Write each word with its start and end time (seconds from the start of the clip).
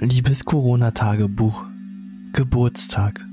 Liebes 0.00 0.44
Corona-Tagebuch. 0.44 1.64
Geburtstag. 2.32 3.26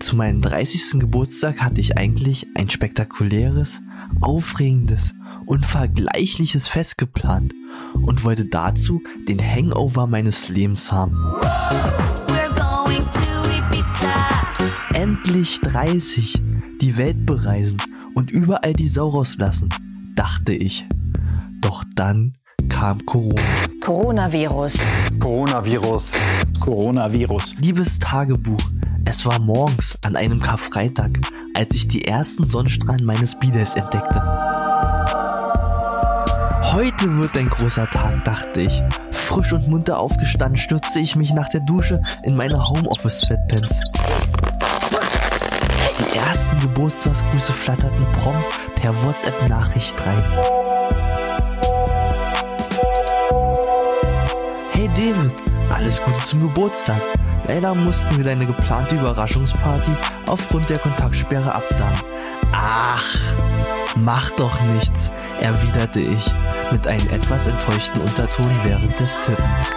Zu 0.00 0.16
meinem 0.16 0.42
30. 0.42 0.98
Geburtstag 0.98 1.62
hatte 1.62 1.80
ich 1.80 1.96
eigentlich 1.96 2.48
ein 2.56 2.68
spektakuläres, 2.68 3.80
aufregendes, 4.20 5.14
unvergleichliches 5.46 6.66
Fest 6.66 6.98
geplant 6.98 7.54
und 7.94 8.24
wollte 8.24 8.46
dazu 8.46 9.00
den 9.28 9.38
Hangover 9.40 10.08
meines 10.08 10.48
Lebens 10.48 10.90
haben. 10.90 11.16
Endlich 14.94 15.60
30, 15.60 16.42
die 16.80 16.96
Welt 16.96 17.24
bereisen 17.24 17.80
und 18.16 18.32
überall 18.32 18.72
die 18.72 18.88
Sau 18.88 19.10
rauslassen, 19.10 19.68
dachte 20.16 20.54
ich. 20.54 20.88
Doch 21.60 21.84
dann 21.94 22.32
kam 22.78 23.04
Corona. 23.06 23.42
Coronavirus. 23.80 24.78
Coronavirus. 25.18 26.12
Coronavirus. 26.60 27.56
Liebes 27.58 27.98
Tagebuch, 27.98 28.60
es 29.04 29.26
war 29.26 29.40
morgens 29.40 29.98
an 30.04 30.14
einem 30.14 30.38
Karfreitag, 30.38 31.18
als 31.54 31.74
ich 31.74 31.88
die 31.88 32.04
ersten 32.04 32.48
Sonnenstrahlen 32.48 33.04
meines 33.04 33.36
Bides 33.36 33.74
entdeckte. 33.74 34.22
Heute 36.72 37.18
wird 37.18 37.36
ein 37.36 37.48
großer 37.48 37.90
Tag, 37.90 38.24
dachte 38.24 38.60
ich. 38.60 38.80
Frisch 39.10 39.52
und 39.52 39.66
munter 39.66 39.98
aufgestanden, 39.98 40.56
stürzte 40.56 41.00
ich 41.00 41.16
mich 41.16 41.32
nach 41.32 41.48
der 41.48 41.62
Dusche 41.62 42.00
in 42.22 42.36
meine 42.36 42.64
Homeoffice-Sweatpants. 42.64 43.80
Die 45.98 46.16
ersten 46.16 46.60
Geburtstagsgrüße 46.60 47.54
flatterten 47.54 48.06
prompt 48.12 48.46
per 48.76 48.94
WhatsApp-Nachricht 49.02 49.96
rein. 50.06 50.22
Hey 54.78 54.88
David, 54.94 55.32
alles 55.70 56.00
Gute 56.00 56.22
zum 56.22 56.40
Geburtstag. 56.40 57.02
Leider 57.48 57.74
mussten 57.74 58.16
wir 58.16 58.22
deine 58.22 58.46
geplante 58.46 58.94
Überraschungsparty 58.94 59.90
aufgrund 60.26 60.70
der 60.70 60.78
Kontaktsperre 60.78 61.52
absagen. 61.52 61.98
Ach, 62.52 63.34
mach 63.96 64.30
doch 64.30 64.60
nichts, 64.76 65.10
erwiderte 65.40 65.98
ich 65.98 66.32
mit 66.70 66.86
einem 66.86 67.08
etwas 67.08 67.48
enttäuschten 67.48 68.00
Unterton 68.02 68.52
während 68.62 69.00
des 69.00 69.18
Tippens. 69.20 69.74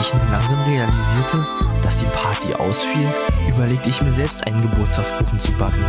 Ich 0.00 0.12
nun 0.12 0.30
langsam 0.30 0.60
realisierte, 0.60 1.46
dass 1.82 1.98
die 1.98 2.06
Party 2.06 2.54
ausfiel, 2.54 3.12
überlegte 3.48 3.90
ich 3.90 4.02
mir 4.02 4.12
selbst 4.12 4.46
einen 4.46 4.62
Geburtstagskuchen 4.62 5.38
zu 5.40 5.52
backen. 5.52 5.84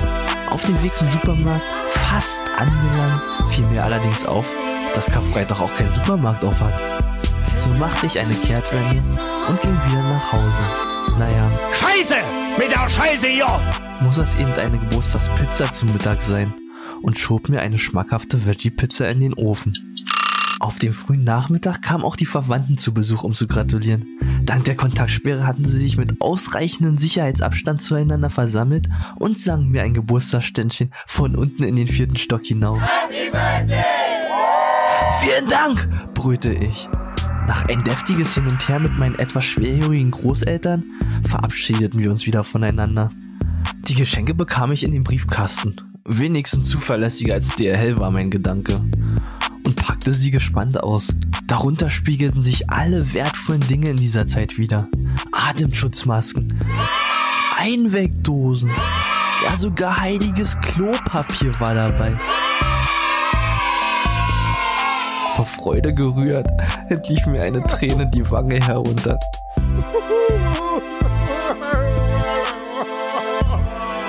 Auf 0.49 0.65
dem 0.65 0.81
Weg 0.83 0.93
zum 0.93 1.09
Supermarkt, 1.11 1.65
fast 1.89 2.43
angelangt, 2.57 3.21
fiel 3.49 3.65
mir 3.67 3.83
allerdings 3.83 4.25
auf, 4.25 4.45
dass 4.95 5.11
Karfreitag 5.11 5.61
auch 5.61 5.73
kein 5.75 5.89
Supermarkt 5.89 6.43
auf 6.43 6.59
hat. 6.59 6.73
So 7.57 7.71
machte 7.71 8.05
ich 8.05 8.19
eine 8.19 8.33
Kehrtwende 8.35 9.03
und 9.47 9.61
ging 9.61 9.77
wieder 9.87 10.03
nach 10.03 10.31
Hause. 10.31 11.17
Naja. 11.17 11.51
Scheiße! 11.73 12.15
Mit 12.57 12.71
der 12.71 12.89
Scheiße 12.89 13.27
hier! 13.27 13.59
Muss 14.01 14.15
das 14.15 14.35
eben 14.35 14.53
eine 14.53 14.77
Geburtstagspizza 14.77 15.71
zum 15.71 15.91
Mittag 15.91 16.21
sein 16.21 16.53
und 17.01 17.17
schob 17.17 17.49
mir 17.49 17.61
eine 17.61 17.77
schmackhafte 17.77 18.45
Veggie-Pizza 18.45 19.09
in 19.09 19.19
den 19.19 19.33
Ofen. 19.33 19.73
Auf 20.59 20.77
dem 20.77 20.93
frühen 20.93 21.23
Nachmittag 21.23 21.81
kamen 21.81 22.03
auch 22.03 22.17
die 22.17 22.25
Verwandten 22.25 22.77
zu 22.77 22.93
Besuch, 22.93 23.23
um 23.23 23.33
zu 23.33 23.47
gratulieren. 23.47 24.05
Dank 24.43 24.65
der 24.65 24.75
Kontaktsperre 24.75 25.47
hatten 25.47 25.63
sie 25.63 25.77
sich 25.77 25.95
mit 25.95 26.19
ausreichendem 26.19 26.97
Sicherheitsabstand 26.97 27.81
zueinander 27.81 28.29
versammelt 28.29 28.89
und 29.19 29.39
sangen 29.39 29.69
mir 29.69 29.83
ein 29.83 29.93
Geburtstagsständchen 29.93 30.91
von 31.07 31.37
unten 31.37 31.63
in 31.63 31.77
den 31.77 31.87
vierten 31.87 32.17
Stock 32.17 32.43
hinauf. 32.43 32.81
Vielen 35.21 35.47
Dank, 35.47 36.13
brüllte 36.13 36.51
ich. 36.51 36.89
Nach 37.47 37.65
ein 37.69 37.83
deftiges 37.85 38.35
Hin 38.35 38.47
und 38.47 38.67
Her 38.67 38.79
mit 38.79 38.97
meinen 38.97 39.15
etwas 39.15 39.45
schwerhörigen 39.45 40.11
Großeltern 40.11 40.83
verabschiedeten 41.23 41.99
wir 42.01 42.11
uns 42.11 42.25
wieder 42.25 42.43
voneinander. 42.43 43.11
Die 43.87 43.95
Geschenke 43.95 44.33
bekam 44.33 44.73
ich 44.73 44.83
in 44.83 44.91
den 44.91 45.03
Briefkasten. 45.03 45.77
Wenigstens 46.05 46.69
zuverlässiger 46.69 47.35
als 47.35 47.55
DRL 47.55 47.99
war 47.99 48.11
mein 48.11 48.29
Gedanke. 48.29 48.81
Und 49.69 49.75
packte 49.75 50.13
sie 50.13 50.31
gespannt 50.31 50.81
aus. 50.81 51.13
Darunter 51.45 51.91
spiegelten 51.91 52.41
sich 52.41 52.71
alle 52.71 53.13
wertvollen 53.13 53.61
Dinge 53.61 53.89
in 53.89 53.97
dieser 53.97 54.25
Zeit 54.25 54.57
wieder. 54.57 54.87
Atemschutzmasken, 55.31 56.59
Einwegdosen, 57.55 58.71
ja 59.43 59.55
sogar 59.57 59.99
heiliges 59.99 60.59
Klopapier 60.59 61.51
war 61.59 61.75
dabei. 61.75 62.19
Vor 65.35 65.45
Freude 65.45 65.93
gerührt, 65.93 66.47
entlief 66.89 67.27
mir 67.27 67.43
eine 67.43 67.61
Träne 67.61 68.09
die 68.09 68.27
Wange 68.31 68.59
herunter. 68.65 69.19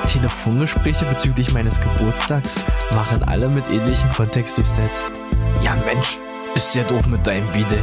Telefongespräche 0.06 1.04
bezüglich 1.04 1.52
meines 1.52 1.78
Geburtstags 1.82 2.56
waren 2.92 3.22
alle 3.24 3.50
mit 3.50 3.70
ähnlichem 3.70 4.10
Kontext 4.14 4.56
durchsetzt. 4.56 5.19
Ja 5.62 5.76
Mensch, 5.84 6.18
ist 6.54 6.74
ja 6.74 6.82
doof 6.84 7.06
mit 7.06 7.26
deinem 7.26 7.46
Bide. 7.52 7.78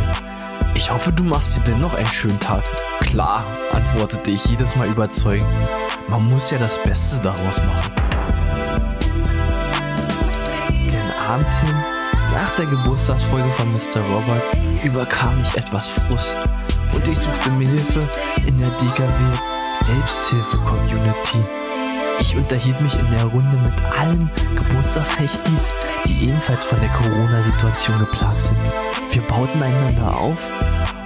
Ich 0.73 0.91
hoffe, 0.91 1.11
du 1.11 1.23
machst 1.23 1.57
dir 1.57 1.61
dennoch 1.61 1.93
einen 1.93 2.07
schönen 2.07 2.39
Tag. 2.39 2.63
Klar, 3.01 3.45
antwortete 3.71 4.31
ich 4.31 4.45
jedes 4.45 4.75
Mal 4.75 4.87
überzeugend. 4.87 5.47
Man 6.07 6.27
muss 6.29 6.51
ja 6.51 6.57
das 6.57 6.81
Beste 6.81 7.19
daraus 7.21 7.61
machen. 7.61 7.91
Gen 10.69 11.11
Abend 11.27 11.47
hin, 11.61 11.75
nach 12.33 12.51
der 12.51 12.65
Geburtstagsfolge 12.65 13.49
von 13.51 13.71
Mr. 13.71 14.01
Robert, 14.11 14.43
überkam 14.83 15.37
mich 15.39 15.55
etwas 15.55 15.87
Frust 15.87 16.37
und 16.93 17.07
ich 17.07 17.17
suchte 17.17 17.51
mir 17.51 17.67
Hilfe 17.67 18.07
in 18.45 18.59
der 18.59 18.69
DKW 18.69 19.37
Selbsthilfe-Community. 19.81 21.43
Ich 22.19 22.35
unterhielt 22.35 22.81
mich 22.81 22.97
in 22.97 23.11
der 23.11 23.25
Runde 23.25 23.57
mit 23.57 23.99
allen 23.99 24.31
Geburtstagshechtis, 24.55 25.69
die 26.05 26.27
ebenfalls 26.27 26.63
von 26.63 26.79
der 26.79 26.89
Corona-Situation 26.89 27.99
geplagt 27.99 28.41
sind. 28.41 28.57
Wir 29.11 29.21
bauten 29.23 29.61
einander 29.61 30.17
auf 30.17 30.37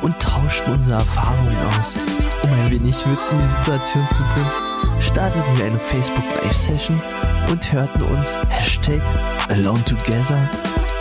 und 0.01 0.19
tauschten 0.19 0.73
unsere 0.73 0.99
Erfahrungen 0.99 1.55
aus. 1.79 1.95
Um 2.43 2.53
ein 2.53 2.71
wenig 2.71 3.05
Witz 3.07 3.31
in 3.31 3.39
die 3.39 3.47
Situation 3.47 4.07
zu 4.07 4.23
bringen, 4.33 5.01
starteten 5.01 5.57
wir 5.57 5.65
eine 5.65 5.79
Facebook 5.79 6.23
Live-Session 6.43 7.01
und 7.49 7.71
hörten 7.71 8.01
uns 8.03 8.37
Hashtag 8.49 9.01
Alone 9.49 9.83
Together 9.85 10.49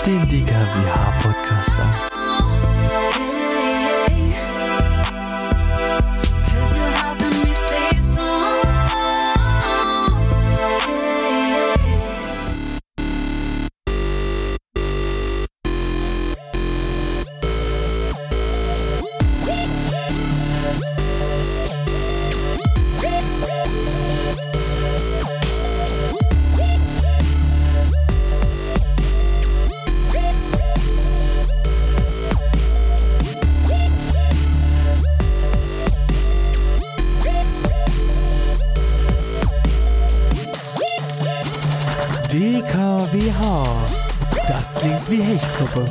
den 0.06 0.28
DKWH 0.28 1.12
Podcast 1.22 1.78
an. 1.78 2.09
DKWH. 42.32 43.64
Das 44.46 44.78
klingt 44.78 45.10
wie 45.10 45.20
Hechtsuppe. 45.20 45.84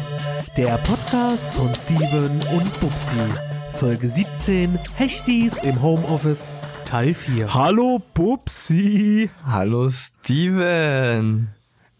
Der 0.56 0.78
Podcast 0.78 1.52
von 1.52 1.68
Steven 1.76 2.32
und 2.56 2.80
Bubsi. 2.80 3.18
Folge 3.74 4.08
17 4.08 4.80
Hechtis 4.96 5.62
im 5.64 5.82
Homeoffice 5.82 6.50
Teil 6.86 7.14
4. 7.14 7.54
Hallo 7.54 8.02
Bubsi. 8.14 9.30
Hallo 9.46 9.90
Steven. 9.90 11.50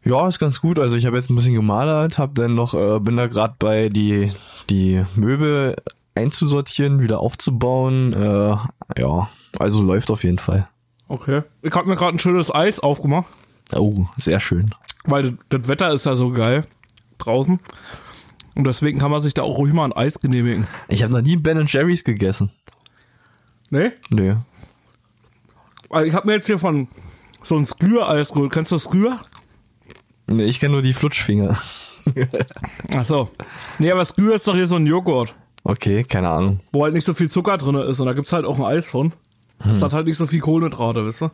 Ja, 0.03 0.27
ist 0.27 0.39
ganz 0.39 0.61
gut. 0.61 0.79
Also 0.79 0.95
ich 0.95 1.05
habe 1.05 1.17
jetzt 1.17 1.29
ein 1.29 1.35
bisschen 1.35 1.53
gemalert, 1.53 2.17
hab 2.17 2.33
dann 2.35 2.55
noch, 2.55 2.73
äh, 2.73 2.99
bin 2.99 3.17
da 3.17 3.27
gerade 3.27 3.55
bei 3.59 3.89
die 3.89 4.31
die 4.69 5.03
Möbel 5.15 5.75
einzusortieren, 6.15 6.99
wieder 7.01 7.19
aufzubauen. 7.19 8.13
Äh, 8.13 8.55
ja, 8.99 9.29
also 9.59 9.83
läuft 9.83 10.09
auf 10.11 10.23
jeden 10.23 10.39
Fall. 10.39 10.67
Okay. 11.07 11.43
Ich 11.61 11.73
habe 11.75 11.87
mir 11.87 11.95
gerade 11.95 12.15
ein 12.15 12.19
schönes 12.19 12.53
Eis 12.53 12.79
aufgemacht, 12.79 13.27
Oh, 13.73 14.05
sehr 14.17 14.39
schön. 14.39 14.73
weil 15.05 15.37
das 15.49 15.67
Wetter 15.67 15.91
ist 15.93 16.05
ja 16.05 16.15
so 16.15 16.31
geil 16.31 16.65
draußen. 17.19 17.59
Und 18.55 18.63
deswegen 18.65 18.99
kann 18.99 19.11
man 19.11 19.19
sich 19.21 19.33
da 19.33 19.43
auch 19.43 19.57
ruhig 19.57 19.73
mal 19.73 19.85
ein 19.85 19.93
Eis 19.93 20.19
genehmigen. 20.19 20.67
Ich 20.89 21.03
habe 21.03 21.13
noch 21.13 21.21
nie 21.21 21.37
Ben 21.37 21.65
Jerry's 21.67 22.03
gegessen. 22.03 22.49
Ne? 23.69 23.93
Nö. 24.09 24.35
Also 25.89 26.05
ich 26.07 26.13
habe 26.13 26.27
mir 26.27 26.33
jetzt 26.35 26.47
hier 26.47 26.59
von 26.59 26.87
so 27.43 27.55
ein 27.57 27.65
Sklür-Eis 27.65 28.29
geholt. 28.33 28.51
Kennst 28.51 28.71
du 28.71 28.77
Sklür? 28.77 29.19
Nee, 30.31 30.45
ich 30.45 30.59
kenne 30.59 30.73
nur 30.73 30.81
die 30.81 30.93
Flutschfinger. 30.93 31.57
Ach 32.95 33.05
so. 33.05 33.29
Nee, 33.79 33.91
aber 33.91 34.05
Sklür 34.05 34.35
ist 34.35 34.47
doch 34.47 34.55
hier 34.55 34.67
so 34.67 34.75
ein 34.75 34.85
Joghurt, 34.85 35.33
Okay, 35.63 36.03
keine 36.03 36.29
Ahnung. 36.29 36.59
wo 36.71 36.83
halt 36.83 36.93
nicht 36.93 37.05
so 37.05 37.13
viel 37.13 37.29
Zucker 37.29 37.57
drin 37.57 37.75
ist. 37.75 37.99
Und 37.99 38.07
da 38.07 38.13
gibt's 38.13 38.33
halt 38.33 38.45
auch 38.45 38.57
ein 38.59 38.65
Eis 38.65 38.85
von. 38.85 39.13
Das 39.63 39.81
hat 39.81 39.93
halt 39.93 40.07
nicht 40.07 40.17
so 40.17 40.25
viel 40.25 40.39
Kohlenhydrate, 40.39 41.05
weißt 41.05 41.21
du? 41.21 41.29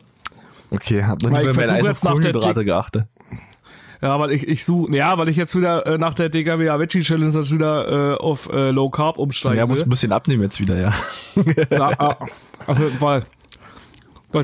Okay, 0.70 1.02
hab 1.02 1.22
noch 1.22 1.30
nie 1.30 1.46
bei 1.46 1.52
meinen 1.54 1.70
Eis 1.70 1.88
auf 1.88 2.00
Kohlenhydrate 2.00 2.64
geachtet. 2.64 3.06
Ja, 4.00 4.20
weil 4.20 4.30
ich, 4.30 4.46
ich 4.46 4.64
suche, 4.64 4.94
ja, 4.94 5.18
weil 5.18 5.28
ich 5.28 5.36
jetzt 5.36 5.56
wieder 5.56 5.84
äh, 5.86 5.98
nach 5.98 6.14
der 6.14 6.28
DKW 6.28 6.66
Veggie 6.78 7.02
Challenge 7.02 7.32
jetzt 7.32 7.50
wieder 7.50 8.12
äh, 8.12 8.16
auf 8.16 8.48
äh, 8.52 8.70
Low 8.70 8.88
Carb 8.90 9.18
umsteigen 9.18 9.58
Ja, 9.58 9.66
muss 9.66 9.82
ein 9.82 9.88
bisschen 9.88 10.12
abnehmen 10.12 10.42
jetzt 10.42 10.60
wieder, 10.60 10.78
ja. 10.78 10.92
Ja, 11.70 11.90
ah, 11.98 12.16
auf 12.66 12.78
jeden 12.78 12.98
Fall. 12.98 13.24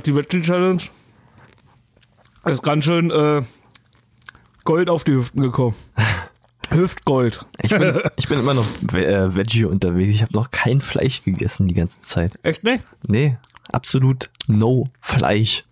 Die 0.04 0.14
Veggie 0.14 0.42
Challenge 0.42 0.82
ist 2.46 2.62
ganz 2.62 2.84
schön 2.84 3.10
äh, 3.12 3.42
Gold 4.64 4.88
auf 4.90 5.04
die 5.04 5.12
Hüften 5.12 5.42
gekommen. 5.42 5.74
Hüftgold. 6.70 7.44
Ich 7.62 7.70
bin, 7.70 8.00
ich 8.16 8.28
bin 8.28 8.38
immer 8.40 8.54
noch 8.54 8.66
äh, 8.94 9.34
Veggie 9.34 9.64
unterwegs. 9.66 10.14
Ich 10.14 10.22
habe 10.22 10.32
noch 10.32 10.50
kein 10.50 10.80
Fleisch 10.80 11.22
gegessen 11.22 11.68
die 11.68 11.74
ganze 11.74 12.00
Zeit. 12.00 12.32
Echt 12.42 12.64
nicht? 12.64 12.84
Nee, 13.06 13.36
absolut 13.70 14.30
no 14.46 14.88
Fleisch. 15.00 15.64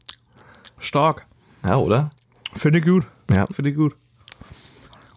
Stark. 0.78 1.26
Ja, 1.64 1.76
oder? 1.76 2.10
Finde 2.54 2.80
ich 2.80 2.84
gut. 2.84 3.06
Ja. 3.32 3.46
Finde 3.50 3.70
ich 3.70 3.76
gut. 3.76 3.96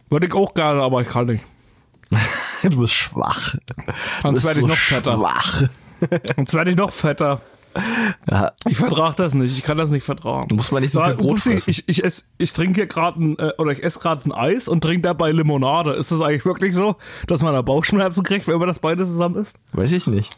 Würde 0.10 0.28
ich 0.28 0.34
auch 0.34 0.54
gerne, 0.54 0.82
aber 0.82 1.02
ich 1.02 1.08
kann 1.08 1.28
nicht. 1.28 1.44
Du 2.64 2.80
bist 2.80 2.94
schwach. 2.94 3.56
Sonst 4.24 4.44
werde 4.44 4.60
ich 4.60 4.66
so 4.66 4.68
noch 4.68 4.76
fetter. 4.78 5.18
schwach. 5.18 5.64
Sonst 6.36 6.54
werde 6.56 6.72
ich 6.72 6.78
noch 6.78 6.92
fetter. 6.92 7.42
Ja, 8.30 8.52
Ich 8.68 8.78
vertrage 8.78 9.16
das 9.18 9.34
nicht. 9.34 9.58
Ich 9.58 9.64
kann 9.64 9.78
das 9.78 9.90
nicht 9.90 10.04
vertragen. 10.04 10.56
muss 10.56 10.72
man 10.72 10.82
nicht 10.82 10.92
so 10.92 11.04
viel 11.04 11.16
Brot 11.16 11.32
Upsi, 11.34 11.54
fressen. 11.54 11.70
ich, 11.70 11.84
ich, 11.90 12.04
ess, 12.04 12.26
ich 12.38 12.54
trinke 12.54 12.76
hier 12.76 12.88
gerade 12.88 13.22
ein, 13.22 13.38
äh, 13.38 13.52
oder 13.58 13.72
ich 13.72 13.84
esse 13.84 14.00
gerade 14.00 14.22
ein 14.26 14.32
Eis 14.32 14.68
und 14.68 14.82
trinke 14.82 15.02
dabei 15.02 15.32
Limonade. 15.32 15.92
Ist 15.92 16.12
das 16.12 16.22
eigentlich 16.22 16.46
wirklich 16.46 16.74
so, 16.74 16.96
dass 17.28 17.42
man 17.42 17.54
da 17.54 17.62
Bauchschmerzen 17.62 18.24
kriegt, 18.24 18.48
wenn 18.48 18.58
man 18.60 18.68
das 18.68 18.80
beide 18.80 19.06
zusammen 19.06 19.36
isst? 19.36 19.56
Weiß 19.74 19.92
ich 19.92 20.08
nicht. 20.08 20.38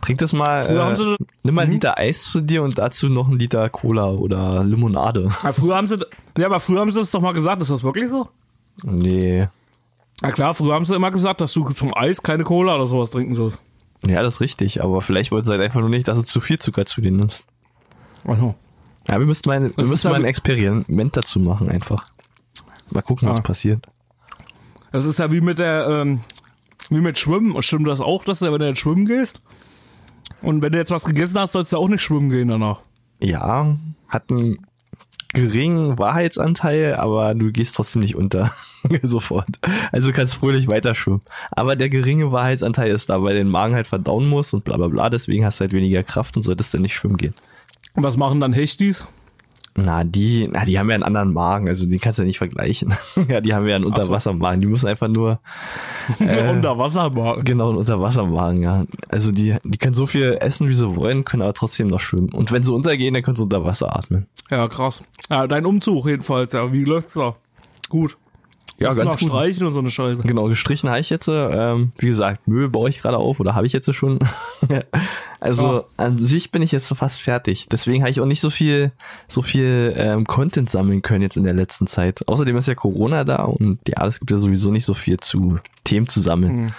Trink 0.00 0.20
das 0.20 0.32
mal. 0.32 0.60
Äh, 0.60 0.96
sie- 0.96 1.16
nimm 1.42 1.54
mal 1.54 1.62
einen 1.62 1.72
Liter 1.72 1.98
Eis 1.98 2.24
zu 2.24 2.40
dir 2.40 2.62
und 2.62 2.78
dazu 2.78 3.08
noch 3.08 3.28
einen 3.28 3.38
Liter 3.38 3.68
Cola 3.68 4.10
oder 4.12 4.62
Limonade. 4.64 5.28
Ja, 5.42 5.52
früher 5.52 5.74
haben 5.76 5.86
sie, 5.86 5.98
ja, 6.38 6.46
aber 6.46 6.60
früher 6.60 6.80
haben 6.80 6.92
sie 6.92 7.00
es 7.00 7.10
doch 7.10 7.20
mal 7.20 7.32
gesagt. 7.34 7.60
Ist 7.62 7.70
das 7.70 7.82
wirklich 7.82 8.08
so? 8.08 8.28
Nee. 8.84 9.48
Ja 10.22 10.30
klar, 10.32 10.54
früher 10.54 10.74
haben 10.74 10.84
sie 10.84 10.94
immer 10.94 11.10
gesagt, 11.10 11.40
dass 11.40 11.52
du 11.52 11.68
zum 11.70 11.94
Eis 11.96 12.22
keine 12.22 12.44
Cola 12.44 12.76
oder 12.76 12.86
sowas 12.86 13.10
trinken 13.10 13.34
sollst. 13.34 13.58
Ja, 14.06 14.22
das 14.22 14.34
ist 14.36 14.40
richtig. 14.40 14.82
Aber 14.82 15.02
vielleicht 15.02 15.30
wollte 15.32 15.46
es 15.46 15.50
halt 15.50 15.60
einfach 15.62 15.80
nur 15.80 15.88
nicht, 15.88 16.06
dass 16.08 16.18
du 16.18 16.24
zu 16.24 16.40
viel 16.40 16.58
Zucker 16.58 16.86
zu 16.86 17.00
dir 17.00 17.10
nimmst. 17.12 17.44
Also, 18.24 18.54
Ja, 19.08 19.18
wir 19.18 19.26
müssten 19.26 19.48
mal, 19.48 19.72
wir 19.76 19.84
müssen 19.86 20.06
ja 20.06 20.12
mal 20.12 20.20
ein 20.20 20.24
Experiment 20.24 21.16
dazu 21.16 21.40
machen, 21.40 21.68
einfach. 21.70 22.10
Mal 22.90 23.02
gucken, 23.02 23.28
was 23.28 23.38
Ah. 23.38 23.42
passiert. 23.42 23.84
das 24.92 25.04
ist 25.04 25.18
ja 25.18 25.30
wie 25.30 25.40
mit 25.40 25.58
der, 25.58 25.86
ähm, 25.88 26.20
wie 26.90 27.00
mit 27.00 27.18
Schwimmen. 27.18 27.52
Und 27.52 27.62
stimmt 27.64 27.86
das 27.88 28.00
auch, 28.00 28.24
dass 28.24 28.38
du, 28.38 28.50
wenn 28.52 28.58
du 28.60 28.66
jetzt 28.68 28.80
schwimmen 28.80 29.04
gehst? 29.06 29.40
Und 30.42 30.62
wenn 30.62 30.72
du 30.72 30.78
jetzt 30.78 30.90
was 30.90 31.04
gegessen 31.04 31.38
hast, 31.38 31.52
sollst 31.52 31.72
du 31.72 31.76
auch 31.78 31.88
nicht 31.88 32.02
schwimmen 32.02 32.30
gehen 32.30 32.48
danach. 32.48 32.80
Ja, 33.20 33.76
hat 34.08 34.30
einen 34.30 34.64
geringen 35.34 35.98
Wahrheitsanteil, 35.98 36.94
aber 36.94 37.34
du 37.34 37.50
gehst 37.52 37.74
trotzdem 37.74 38.00
nicht 38.02 38.14
unter. 38.16 38.52
Sofort. 39.02 39.48
Also 39.92 40.08
du 40.08 40.14
kannst 40.14 40.36
fröhlich 40.36 40.68
weiter 40.68 40.94
schwimmen. 40.94 41.22
Aber 41.50 41.76
der 41.76 41.88
geringe 41.88 42.32
Wahrheitsanteil 42.32 42.90
ist 42.90 43.10
da, 43.10 43.22
weil 43.22 43.36
den 43.36 43.48
Magen 43.48 43.74
halt 43.74 43.86
verdauen 43.86 44.28
muss 44.28 44.52
und 44.52 44.64
bla 44.64 44.76
bla 44.76 44.88
bla, 44.88 45.10
deswegen 45.10 45.44
hast 45.44 45.60
du 45.60 45.62
halt 45.62 45.72
weniger 45.72 46.02
Kraft 46.02 46.36
und 46.36 46.42
solltest 46.42 46.74
dann 46.74 46.82
nicht 46.82 46.94
schwimmen 46.94 47.16
gehen. 47.16 47.34
Und 47.94 48.02
was 48.02 48.16
machen 48.16 48.40
dann 48.40 48.52
Hechtis? 48.52 49.06
Na, 49.80 50.02
die, 50.02 50.48
na, 50.52 50.64
die 50.64 50.78
haben 50.78 50.88
ja 50.88 50.94
einen 50.94 51.04
anderen 51.04 51.32
Magen, 51.32 51.68
also 51.68 51.86
den 51.86 52.00
kannst 52.00 52.18
du 52.18 52.22
ja 52.22 52.26
nicht 52.26 52.38
vergleichen. 52.38 52.94
ja, 53.28 53.40
die 53.40 53.54
haben 53.54 53.66
ja 53.68 53.76
einen 53.76 53.84
Unterwassermagen, 53.84 54.60
die 54.60 54.66
müssen 54.66 54.88
einfach 54.88 55.06
nur, 55.06 55.38
Äh. 56.20 56.50
Unter 56.50 56.78
Wasser 56.78 57.10
machen. 57.10 57.44
genau, 57.44 57.68
einen 57.68 57.78
Unterwassermagen, 57.78 58.62
ja. 58.62 58.84
Also 59.08 59.30
die, 59.30 59.56
die 59.62 59.78
können 59.78 59.94
so 59.94 60.06
viel 60.06 60.38
essen, 60.40 60.68
wie 60.68 60.74
sie 60.74 60.96
wollen, 60.96 61.24
können 61.24 61.42
aber 61.42 61.54
trotzdem 61.54 61.88
noch 61.88 62.00
schwimmen. 62.00 62.30
Und 62.30 62.50
wenn 62.50 62.62
sie 62.62 62.72
untergehen, 62.72 63.14
dann 63.14 63.22
können 63.22 63.36
sie 63.36 63.42
unter 63.42 63.64
Wasser 63.64 63.94
atmen. 63.94 64.26
Ja, 64.50 64.66
krass. 64.68 65.02
Ja, 65.30 65.46
dein 65.46 65.66
Umzug 65.66 66.06
jedenfalls, 66.06 66.52
ja. 66.52 66.72
Wie 66.72 66.84
läuft's 66.84 67.14
da? 67.14 67.36
Gut. 67.88 68.16
Ja, 68.80 68.88
Musst 68.88 69.00
ganz 69.00 69.12
noch 69.12 69.18
gut. 69.18 69.28
streichen 69.30 69.66
und 69.66 69.72
so 69.72 69.80
eine 69.80 69.90
Scheiße. 69.90 70.22
Genau, 70.22 70.44
gestrichen 70.44 70.88
habe 70.88 71.00
ich 71.00 71.10
jetzt. 71.10 71.28
Ähm, 71.28 71.90
wie 71.98 72.06
gesagt, 72.06 72.46
Möbel 72.46 72.68
baue 72.68 72.88
ich 72.88 73.00
gerade 73.00 73.16
auf 73.16 73.40
oder 73.40 73.54
habe 73.56 73.66
ich 73.66 73.72
jetzt 73.72 73.92
schon. 73.92 74.20
also 75.40 75.72
Ja. 75.78 75.84
an 75.96 76.24
sich 76.24 76.50
bin 76.52 76.62
ich 76.62 76.72
jetzt 76.72 76.86
so 76.86 76.94
fast 76.94 77.20
fertig. 77.20 77.66
Deswegen 77.70 78.02
habe 78.02 78.10
ich 78.10 78.20
auch 78.20 78.26
nicht 78.26 78.40
so 78.40 78.50
viel, 78.50 78.92
so 79.26 79.42
viel 79.42 79.92
ähm, 79.96 80.26
Content 80.26 80.70
sammeln 80.70 81.02
können 81.02 81.22
jetzt 81.22 81.36
in 81.36 81.44
der 81.44 81.54
letzten 81.54 81.86
Zeit. 81.86 82.26
Außerdem 82.28 82.56
ist 82.56 82.68
ja 82.68 82.74
Corona 82.74 83.24
da 83.24 83.44
und 83.44 83.80
ja, 83.88 84.06
es 84.06 84.20
gibt 84.20 84.30
ja 84.30 84.36
sowieso 84.36 84.70
nicht 84.70 84.84
so 84.84 84.94
viel 84.94 85.18
zu 85.18 85.58
Themen 85.84 86.06
zu 86.06 86.20
sammeln. 86.20 86.56
Mhm. 86.56 86.72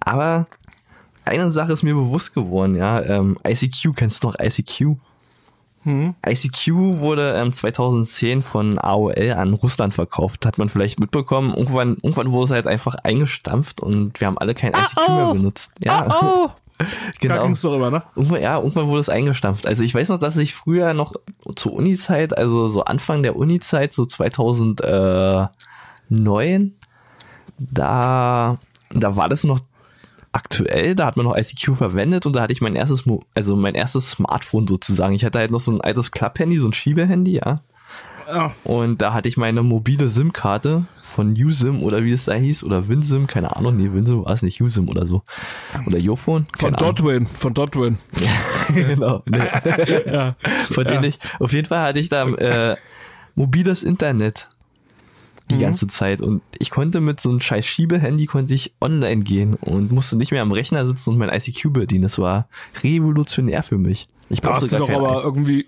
Aber 0.00 0.46
eine 1.24 1.50
Sache 1.50 1.72
ist 1.72 1.82
mir 1.82 1.94
bewusst 1.94 2.34
geworden, 2.34 2.76
ja. 2.76 3.02
Ähm, 3.02 3.38
ICQ, 3.46 3.94
kennst 3.96 4.22
du 4.22 4.28
noch 4.28 4.36
ICQ? 4.38 4.96
Mhm. 5.84 6.14
ICQ 6.26 6.98
wurde 6.98 7.34
ähm, 7.36 7.52
2010 7.52 8.42
von 8.42 8.78
AOL 8.78 9.32
an 9.36 9.54
Russland 9.54 9.94
verkauft. 9.94 10.46
Hat 10.46 10.58
man 10.58 10.68
vielleicht 10.68 10.98
mitbekommen. 10.98 11.54
Irgendwann, 11.54 11.96
irgendwann 12.02 12.32
wurde 12.32 12.46
es 12.46 12.50
halt 12.50 12.66
einfach 12.66 12.96
eingestampft 12.96 13.80
und 13.80 14.20
wir 14.20 14.26
haben 14.26 14.38
alle 14.38 14.54
kein 14.54 14.74
ICQ 14.74 15.08
mehr 15.08 15.32
benutzt. 15.32 15.70
Ja, 15.82 16.06
Oh, 16.20 16.50
da 16.78 16.86
genau. 17.20 17.44
immer, 17.76 17.90
ne? 17.90 18.02
Irgendwann, 18.16 18.42
ja, 18.42 18.56
irgendwann 18.56 18.88
wurde 18.88 19.00
es 19.00 19.08
eingestampft. 19.08 19.66
Also 19.66 19.84
ich 19.84 19.94
weiß 19.94 20.08
noch, 20.08 20.18
dass 20.18 20.36
ich 20.36 20.54
früher 20.54 20.94
noch 20.94 21.12
zur 21.54 21.74
Uni-Zeit, 21.74 22.36
also 22.36 22.68
so 22.68 22.84
Anfang 22.84 23.22
der 23.22 23.36
Uni-Zeit, 23.36 23.92
so 23.92 24.06
2009, 24.06 26.74
da, 27.58 28.58
da 28.90 29.16
war 29.16 29.28
das 29.28 29.44
noch 29.44 29.60
aktuell, 30.34 30.94
da 30.94 31.06
hat 31.06 31.16
man 31.16 31.24
noch 31.24 31.36
ICQ 31.36 31.76
verwendet 31.76 32.26
und 32.26 32.34
da 32.34 32.42
hatte 32.42 32.52
ich 32.52 32.60
mein 32.60 32.76
erstes, 32.76 33.06
Mo 33.06 33.22
also 33.34 33.56
mein 33.56 33.74
erstes 33.74 34.10
Smartphone 34.10 34.66
sozusagen. 34.66 35.14
Ich 35.14 35.24
hatte 35.24 35.38
halt 35.38 35.50
noch 35.50 35.60
so 35.60 35.72
ein 35.72 35.80
altes 35.80 36.10
Klapphandy, 36.10 36.58
so 36.58 36.68
ein 36.68 36.72
Schiebehandy, 36.72 37.36
ja. 37.36 37.60
Ja. 38.26 38.52
Und 38.64 39.02
da 39.02 39.12
hatte 39.12 39.28
ich 39.28 39.36
meine 39.36 39.62
mobile 39.62 40.08
SIM-Karte 40.08 40.86
von 41.02 41.34
Usim 41.34 41.82
oder 41.82 42.04
wie 42.04 42.12
es 42.12 42.24
da 42.24 42.34
hieß, 42.34 42.64
oder 42.64 42.88
WinSim, 42.88 43.26
keine 43.26 43.54
Ahnung, 43.54 43.76
nee, 43.76 43.92
WinSim 43.92 44.24
war 44.24 44.32
es 44.32 44.42
nicht, 44.42 44.60
Usim 44.60 44.88
oder 44.88 45.06
so. 45.06 45.22
Oder 45.86 45.98
Yophone. 45.98 46.44
Von. 46.56 46.74
Dotwin, 46.74 47.26
von 47.26 47.54
Dotwin. 47.54 47.98
genau. 48.74 49.22
Nee. 49.26 49.42
Ja. 50.06 50.36
Von 50.70 50.84
denen 50.84 51.04
ich, 51.04 51.18
auf 51.38 51.52
jeden 51.52 51.68
Fall 51.68 51.80
hatte 51.80 51.98
ich 51.98 52.08
da 52.08 52.24
äh, 52.26 52.76
mobiles 53.34 53.82
Internet 53.82 54.48
die 55.50 55.58
ganze 55.58 55.86
Zeit 55.88 56.22
und 56.22 56.42
ich 56.58 56.70
konnte 56.70 57.00
mit 57.00 57.20
so 57.20 57.28
einem 57.28 57.40
scheiß 57.40 57.66
Schiebehandy 57.66 58.26
konnte 58.26 58.54
ich 58.54 58.74
online 58.80 59.22
gehen 59.22 59.54
und 59.54 59.92
musste 59.92 60.16
nicht 60.16 60.32
mehr 60.32 60.42
am 60.42 60.52
Rechner 60.52 60.86
sitzen 60.86 61.10
und 61.10 61.18
mein 61.18 61.28
ICQ 61.28 61.72
bedienen. 61.72 62.02
Das 62.02 62.18
war 62.18 62.48
revolutionär 62.82 63.62
für 63.62 63.76
mich. 63.76 64.06
Ich 64.30 64.40
Da 64.40 64.56
hast 64.56 64.72
du 64.72 64.78
doch 64.78 64.88
aber 64.88 65.22
irgendwie, 65.22 65.66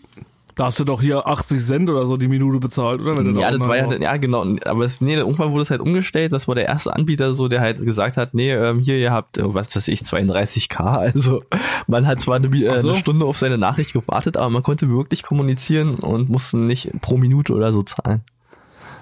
da 0.55 0.67
hast 0.67 0.81
du 0.81 0.85
doch 0.85 1.03
hier 1.03 1.27
80 1.27 1.61
Cent 1.61 1.91
oder 1.91 2.07
so 2.07 2.17
die 2.17 2.29
Minute 2.29 2.59
bezahlt, 2.59 3.03
oder? 3.03 3.19
Wenn 3.19 3.39
ja, 3.39 3.51
da 3.51 3.59
das 3.59 3.69
war 3.69 3.77
ja, 3.77 3.93
ja 3.93 4.17
genau, 4.17 4.47
aber 4.65 4.85
es, 4.85 5.03
nee, 5.03 5.15
irgendwann 5.15 5.53
wurde 5.53 5.63
es 5.63 5.71
halt 5.71 5.83
umgestellt, 5.83 6.33
das 6.33 6.49
war 6.49 6.55
der 6.55 6.67
erste 6.67 6.97
Anbieter 6.97 7.35
so, 7.35 7.47
der 7.47 7.61
halt 7.61 7.79
gesagt 7.85 8.17
hat, 8.17 8.33
nee, 8.33 8.53
ähm, 8.53 8.81
hier, 8.81 8.97
ihr 8.97 9.13
habt, 9.13 9.37
äh, 9.37 9.43
was 9.45 9.77
weiß 9.77 9.89
ich, 9.89 10.01
32k, 10.01 10.81
also 10.81 11.43
man 11.87 12.07
hat 12.07 12.23
zwar 12.23 12.37
eine, 12.37 12.47
äh, 12.47 12.79
so. 12.79 12.89
eine 12.89 12.99
Stunde 12.99 13.27
auf 13.27 13.37
seine 13.37 13.59
Nachricht 13.59 13.93
gewartet, 13.93 14.39
aber 14.39 14.49
man 14.49 14.63
konnte 14.63 14.89
wirklich 14.89 15.23
kommunizieren 15.23 15.97
und 15.97 16.31
musste 16.31 16.57
nicht 16.57 16.91
pro 17.03 17.19
Minute 17.19 17.53
oder 17.53 17.75
so 17.75 17.83
zahlen. 17.83 18.23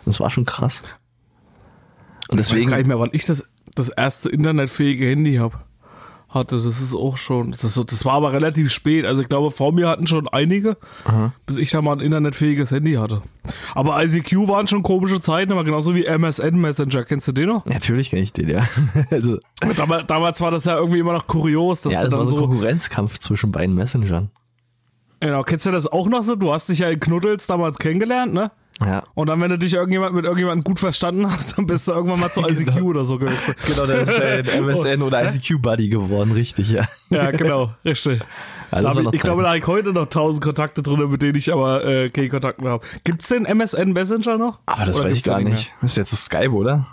Das 0.06 0.20
war 0.20 0.30
schon 0.30 0.44
krass. 0.44 0.82
Und 2.28 2.40
Ich 2.40 2.46
weiß 2.46 2.49
gar 2.50 2.56
nicht 2.56 2.70
deswegen, 2.70 2.88
mehr, 2.88 2.99
wann 2.99 3.11
ich 3.12 3.25
das, 3.26 3.44
das 3.75 3.88
erste 3.88 4.30
internetfähige 4.30 5.06
Handy 5.06 5.37
hab, 5.37 5.64
hatte. 6.34 6.56
Das 6.56 6.80
ist 6.80 6.94
auch 6.94 7.16
schon. 7.16 7.52
Das, 7.52 7.62
das 7.75 8.04
war 8.04 8.14
aber 8.14 8.32
relativ 8.32 8.73
spät. 8.73 9.06
Also 9.06 9.23
ich 9.23 9.28
glaube, 9.28 9.50
vor 9.50 9.73
mir 9.73 9.88
hatten 9.88 10.06
schon 10.06 10.28
einige, 10.28 10.76
bis 11.46 11.56
ich 11.56 11.70
da 11.70 11.80
mal 11.80 11.92
ein 11.92 12.00
internetfähiges 12.00 12.70
Handy 12.73 12.94
hatte. 12.94 13.23
Aber 13.75 14.02
ICQ 14.02 14.49
waren 14.49 14.66
schon 14.66 14.82
komische 14.82 15.20
Zeiten, 15.20 15.52
aber 15.52 15.64
genauso 15.64 15.94
wie 15.94 16.04
MSN 16.06 16.61
Messenger. 16.61 17.04
Kennst 17.04 17.28
du 17.28 17.32
den 17.32 17.46
noch? 17.46 17.64
Natürlich 17.66 18.11
kenne 18.11 18.23
ich 18.23 18.32
den, 18.32 18.49
ja. 18.49 18.66
also, 19.11 19.38
Damals, 19.76 20.06
damals 20.06 20.40
war 20.40 20.50
das 20.50 20.64
ja 20.64 20.76
irgendwie 20.76 20.99
immer 20.99 21.12
noch 21.12 21.26
kurios, 21.26 21.82
dass 21.82 21.92
ja, 21.92 22.04
das 22.04 22.12
war 22.12 22.25
so 22.25 22.37
ein. 22.37 22.42
Konkurrenzkampf 22.42 23.18
zwischen 23.18 23.52
beiden 23.52 23.75
Messengern. 23.75 24.30
Genau, 25.20 25.42
kennst 25.42 25.64
du 25.64 25.70
das 25.70 25.87
auch 25.87 26.08
noch 26.08 26.23
so? 26.23 26.37
Du 26.37 26.52
hast 26.52 26.68
dich 26.68 26.80
ja 26.80 26.90
in 26.90 27.00
Knuddels 27.00 27.46
damals 27.46 27.78
kennengelernt, 27.78 28.34
ne? 28.34 28.50
Ja. 28.81 29.04
Und 29.14 29.28
dann, 29.28 29.40
wenn 29.40 29.50
du 29.50 29.59
dich 29.59 29.75
irgendjemand 29.75 30.14
mit 30.14 30.25
irgendjemandem 30.25 30.64
gut 30.64 30.81
verstanden 30.81 31.31
hast, 31.31 31.57
dann 31.57 31.66
bist 31.66 31.87
du 31.87 31.93
irgendwann 31.93 32.21
mal 32.21 32.31
zu 32.31 32.40
ICQ 32.49 32.83
oder 32.83 33.04
so 33.04 33.19
gewechselt. 33.19 33.57
Genau, 33.66 33.87
das 33.87 34.09
ist 34.09 34.19
dein 34.19 34.47
MSN 34.64 35.02
oder 35.02 35.25
ICQ-Buddy 35.25 35.88
geworden, 35.88 36.33
richtig, 36.33 36.71
ja. 36.71 36.87
Ja, 37.09 37.31
genau, 37.31 37.73
richtig. 37.85 38.21
Ja, 38.73 38.83
war 38.83 38.97
ich, 38.97 39.14
ich 39.14 39.23
glaube, 39.23 39.43
da 39.43 39.49
habe 39.49 39.59
ich 39.59 39.66
heute 39.69 39.93
noch 39.93 40.07
tausend 40.07 40.43
Kontakte 40.43 40.83
drin, 40.83 41.09
mit 41.09 41.23
denen 41.23 41.37
ich 41.37 41.52
aber 41.52 41.85
äh, 41.85 42.11
keinen 42.11 42.31
Kontakt 42.31 42.62
mehr 42.62 42.73
habe. 42.73 42.87
Gibt's 43.04 43.28
den 43.28 43.45
MSN 43.45 43.93
Messenger 43.93 44.38
noch? 44.38 44.59
Aber 44.66 44.85
das 44.85 44.99
Oder 44.99 45.11
weiß 45.11 45.19
ich 45.19 45.23
gar 45.23 45.40
nicht. 45.40 45.73
Das 45.81 45.93
ist 45.93 45.97
jetzt 45.97 46.25
Skype, 46.25 46.50
oder? 46.50 46.78
mehr? 46.78 46.87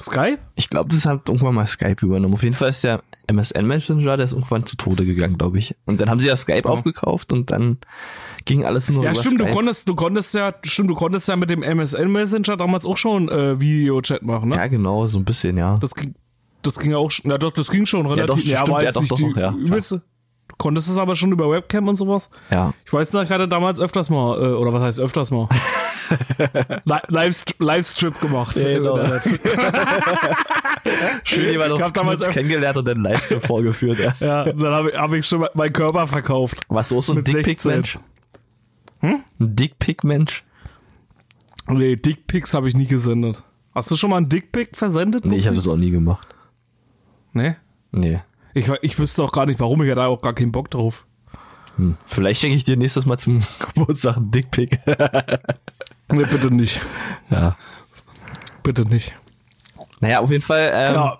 Skype? 0.00 0.38
Ich 0.54 0.68
glaube, 0.70 0.90
das 0.90 1.06
hat 1.06 1.28
irgendwann 1.28 1.54
mal 1.54 1.66
Skype 1.66 2.04
übernommen. 2.04 2.34
Auf 2.34 2.42
jeden 2.42 2.54
Fall 2.54 2.70
ist 2.70 2.84
der 2.84 3.02
MSN 3.28 3.66
Messenger, 3.66 4.16
der 4.16 4.24
ist 4.24 4.32
irgendwann 4.32 4.64
zu 4.64 4.76
Tode 4.76 5.04
gegangen, 5.04 5.38
glaube 5.38 5.58
ich. 5.58 5.74
Und 5.86 6.00
dann 6.00 6.10
haben 6.10 6.20
sie 6.20 6.28
ja 6.28 6.36
Skype 6.36 6.68
aufgekauft 6.68 7.32
und 7.32 7.50
dann 7.50 7.78
ging 8.46 8.64
alles 8.64 8.88
nur 8.88 9.04
Ja, 9.04 9.10
über 9.10 9.20
stimmt, 9.20 9.38
du 9.40 9.44
Skype. 9.44 9.54
konntest, 9.54 9.88
du 9.88 9.94
konntest 9.94 10.32
ja, 10.34 10.54
stimmt, 10.64 10.88
du 10.88 10.94
konntest 10.94 11.28
ja 11.28 11.36
mit 11.36 11.50
dem 11.50 11.62
MSN 11.62 12.10
Messenger 12.10 12.56
damals 12.56 12.86
auch 12.86 12.96
schon 12.96 13.28
äh, 13.28 13.60
Videochat 13.60 14.22
machen, 14.22 14.48
ne? 14.48 14.56
Ja, 14.56 14.66
genau, 14.68 15.04
so 15.04 15.18
ein 15.18 15.24
bisschen, 15.24 15.58
ja. 15.58 15.74
Das 15.80 15.94
ging, 15.94 16.14
das 16.62 16.78
ging 16.78 16.94
auch, 16.94 17.10
schon- 17.10 17.30
ja 17.30 17.36
doch, 17.36 17.52
das 17.52 17.68
ging 17.68 17.84
schon 17.84 18.06
relativ. 18.06 18.26
doch, 18.26 18.38
stimmt, 18.38 18.58
aber 18.70 18.82
ja, 18.82 18.92
doch, 18.92 19.00
nicht 19.02 19.12
doch, 19.12 19.16
die 19.18 19.30
doch, 19.34 19.36
ja, 19.36 19.50
übelste- 19.50 20.00
Du 20.48 20.54
konntest 20.58 20.88
es 20.88 20.96
aber 20.96 21.16
schon 21.16 21.32
über 21.32 21.50
Webcam 21.50 21.88
und 21.88 21.96
sowas. 21.96 22.30
Ja. 22.52 22.72
Ich 22.86 22.92
weiß 22.92 23.12
noch, 23.14 23.22
ich 23.24 23.30
hatte 23.30 23.48
damals 23.48 23.80
öfters 23.80 24.08
mal, 24.10 24.40
äh, 24.40 24.46
oder 24.54 24.72
was 24.72 24.80
heißt 24.80 25.00
öfters 25.00 25.32
mal? 25.32 25.48
Li- 26.84 26.94
Livest 27.08 27.56
Livestream 27.58 28.14
gemacht. 28.20 28.54
Ja, 28.56 28.78
genau. 28.78 28.96
Schön 31.24 31.50
jemand 31.50 31.74
Ich 31.76 31.82
auf 31.82 31.92
damals 31.92 32.28
kennengelernt 32.28 32.76
und 32.78 32.86
dann 32.86 33.02
Livestream 33.02 33.40
vorgeführt. 33.40 33.98
Ja. 33.98 34.14
Ja, 34.20 34.44
dann 34.44 34.72
habe 34.72 34.90
ich, 34.90 34.96
hab 34.96 35.12
ich 35.12 35.26
schon 35.26 35.44
meinen 35.54 35.72
Körper 35.72 36.06
verkauft. 36.06 36.60
Warst 36.68 36.92
du 36.92 36.98
auch 36.98 37.02
so 37.02 37.12
ein 37.12 37.16
Mit 37.16 37.26
16. 37.26 37.42
Dickpick-Mensch? 37.44 37.98
Hm? 39.06 39.22
Ein 39.40 39.56
Dickpick-Mensch? 39.56 40.44
Nee, 41.68 41.96
Dickpics 41.96 42.54
habe 42.54 42.68
ich 42.68 42.74
nie 42.76 42.86
gesendet. 42.86 43.42
Hast 43.74 43.90
du 43.90 43.96
schon 43.96 44.10
mal 44.10 44.16
einen 44.16 44.28
Dickpic 44.28 44.70
versendet? 44.76 45.24
Nee, 45.24 45.36
ich 45.36 45.46
habe 45.46 45.56
das 45.56 45.68
auch 45.68 45.76
nie 45.76 45.90
gemacht. 45.90 46.28
Nee? 47.32 47.56
Nee. 47.92 48.20
Ich, 48.54 48.68
ich 48.82 48.98
wüsste 48.98 49.22
auch 49.22 49.32
gar 49.32 49.46
nicht, 49.46 49.60
warum. 49.60 49.82
Ich 49.82 49.90
hatte 49.90 50.04
auch 50.04 50.22
gar 50.22 50.32
keinen 50.34 50.50
Bock 50.52 50.70
drauf. 50.70 51.06
Hm. 51.76 51.96
Vielleicht 52.06 52.40
schenke 52.40 52.56
ich 52.56 52.64
dir 52.64 52.76
nächstes 52.76 53.04
Mal 53.04 53.18
zum 53.18 53.42
Geburtstag 53.74 54.16
einen 54.16 54.30
Dickpick. 54.30 54.78
Nee, 56.08 56.22
bitte 56.24 56.54
nicht. 56.54 56.80
ja. 57.30 57.56
Bitte 58.62 58.82
nicht. 58.82 59.12
Naja, 59.98 60.20
auf 60.20 60.30
jeden 60.30 60.42
Fall, 60.44 60.70
ähm, 60.72 60.94
Ja. 60.94 61.18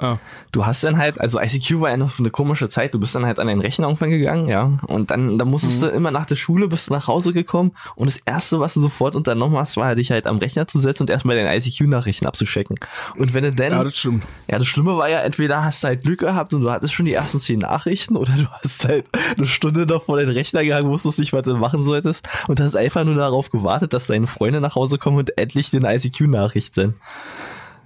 Ja. 0.00 0.18
du 0.52 0.64
hast 0.64 0.82
dann 0.84 0.96
halt, 0.96 1.20
also 1.20 1.38
ICQ 1.38 1.80
war 1.80 1.90
ja 1.90 1.96
noch 1.98 2.08
so 2.10 2.22
eine 2.22 2.30
komische 2.30 2.68
Zeit, 2.70 2.94
du 2.94 2.98
bist 2.98 3.14
dann 3.14 3.26
halt 3.26 3.38
an 3.38 3.46
den 3.46 3.60
Rechner 3.60 3.86
irgendwann 3.86 4.08
gegangen, 4.10 4.48
ja, 4.48 4.78
und 4.88 5.10
dann, 5.10 5.38
dann 5.38 5.48
musstest 5.48 5.82
Mhm. 5.82 5.86
du 5.86 5.92
immer 5.92 6.10
nach 6.10 6.24
der 6.26 6.34
Schule, 6.36 6.66
bist 6.68 6.88
du 6.88 6.92
nach 6.94 7.06
Hause 7.08 7.32
gekommen 7.34 7.72
und 7.94 8.06
das 8.06 8.16
erste, 8.24 8.58
was 8.58 8.74
du 8.74 8.80
sofort 8.80 9.14
unternommen 9.14 9.56
hast, 9.58 9.76
war 9.76 9.94
dich 9.94 10.10
halt 10.10 10.26
am 10.26 10.38
Rechner 10.38 10.66
zu 10.66 10.80
setzen 10.80 11.02
und 11.04 11.10
erstmal 11.10 11.36
deine 11.36 11.54
ICQ-Nachrichten 11.56 12.26
abzuchecken. 12.26 12.78
Und 13.16 13.34
wenn 13.34 13.44
du 13.44 13.52
dann, 13.52 13.72
ja, 13.72 13.84
das 13.84 13.96
stimmt. 13.98 14.24
ja, 14.48 14.58
das 14.58 14.66
Schlimme 14.66 14.96
war 14.96 15.08
ja, 15.10 15.20
entweder 15.20 15.62
hast 15.62 15.84
du 15.84 15.88
halt 15.88 16.02
Glück 16.02 16.20
gehabt 16.20 16.54
und 16.54 16.62
du 16.62 16.70
hattest 16.70 16.94
schon 16.94 17.06
die 17.06 17.12
ersten 17.12 17.40
zehn 17.40 17.58
Nachrichten 17.58 18.16
oder 18.16 18.32
du 18.32 18.46
hast 18.62 18.88
halt 18.88 19.04
eine 19.36 19.46
Stunde 19.46 19.84
noch 19.86 20.02
vor 20.04 20.16
den 20.18 20.30
Rechner 20.30 20.62
gegangen, 20.62 20.88
wusstest 20.88 21.18
nicht, 21.18 21.32
was 21.34 21.42
du 21.42 21.54
machen 21.56 21.82
solltest 21.82 22.26
und 22.48 22.60
hast 22.60 22.76
einfach 22.76 23.04
nur 23.04 23.14
darauf 23.16 23.50
gewartet, 23.50 23.92
dass 23.92 24.06
deine 24.06 24.26
Freunde 24.26 24.60
nach 24.62 24.74
Hause 24.74 24.96
kommen 24.98 25.18
und 25.18 25.36
endlich 25.38 25.70
den 25.70 25.84
ICQ-Nachricht 25.84 26.74
sind. 26.74 26.94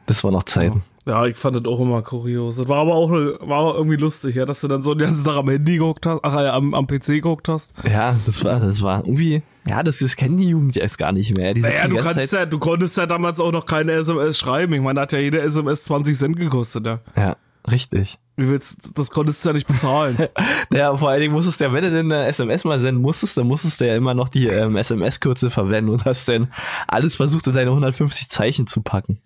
Das 0.07 0.25
war 0.25 0.31
noch 0.31 0.45
Zeiten. 0.45 0.83
Ja, 1.09 1.25
ich 1.25 1.37
fand 1.37 1.55
das 1.55 1.65
auch 1.67 1.79
immer 1.79 2.03
kurios. 2.03 2.57
Das 2.57 2.69
war 2.69 2.79
aber 2.79 2.95
auch 2.95 3.13
eine, 3.13 3.39
war 3.41 3.77
irgendwie 3.77 3.97
lustig, 3.97 4.35
ja, 4.35 4.45
dass 4.45 4.61
du 4.61 4.67
dann 4.67 4.83
so 4.83 4.93
den 4.95 5.07
ganzen 5.07 5.25
Tag 5.25 5.37
am 5.37 5.49
Handy 5.49 5.75
geguckt 5.75 6.05
hast, 6.05 6.19
ach, 6.25 6.35
äh, 6.35 6.49
am, 6.49 6.75
am 6.75 6.89
PC 6.89 7.07
geguckt 7.07 7.49
hast. 7.49 7.73
Ja, 7.89 8.17
das 8.27 8.45
war, 8.45 8.59
das 8.59 8.83
war 8.83 9.05
irgendwie, 9.07 9.43
ja, 9.67 9.85
das, 9.85 10.01
das 10.01 10.17
kennen 10.17 10.37
die 10.37 10.49
Jugend 10.49 10.75
jetzt 10.75 10.99
gar 10.99 11.13
nicht 11.13 11.37
mehr. 11.37 11.55
Die 11.55 11.61
Naja, 11.61 11.87
du 11.87 11.97
kannst 11.99 12.29
Zeit, 12.29 12.33
ja, 12.33 12.47
du 12.47 12.59
konntest 12.59 12.97
ja 12.99 13.07
damals 13.07 13.39
auch 13.39 13.53
noch 13.53 13.67
keine 13.67 13.93
SMS 13.93 14.37
schreiben. 14.37 14.75
Ich 14.75 14.81
meine, 14.81 14.95
da 14.95 15.03
hat 15.03 15.13
ja 15.13 15.21
jede 15.21 15.41
SMS 15.41 15.85
20 15.85 16.17
Cent 16.17 16.37
gekostet, 16.37 16.87
ja. 16.87 16.99
ja, 17.17 17.37
richtig. 17.71 18.19
Wie 18.37 18.49
willst, 18.49 18.91
das 18.99 19.11
konntest 19.11 19.45
du 19.45 19.51
ja 19.51 19.53
nicht 19.53 19.69
bezahlen. 19.69 20.17
Ja, 20.73 20.97
vor 20.97 21.11
allen 21.11 21.21
Dingen 21.21 21.33
musstest 21.33 21.61
du 21.61 21.65
ja, 21.65 21.73
wenn 21.73 21.85
du 21.85 21.91
denn 21.91 22.13
eine 22.13 22.27
SMS 22.27 22.65
mal 22.65 22.79
senden 22.81 23.01
musstest, 23.01 23.37
dann 23.37 23.47
musstest 23.47 23.81
du 23.81 23.87
ja 23.87 23.95
immer 23.97 24.15
noch 24.15 24.29
die 24.29 24.49
ähm, 24.49 24.77
SMS-Kürze 24.77 25.51
verwenden 25.51 25.91
und 25.91 26.05
hast 26.05 26.29
dann 26.29 26.53
alles 26.89 27.15
versucht, 27.15 27.47
in 27.47 27.55
deine 27.55 27.71
150 27.71 28.29
Zeichen 28.29 28.67
zu 28.67 28.83
packen. 28.83 29.21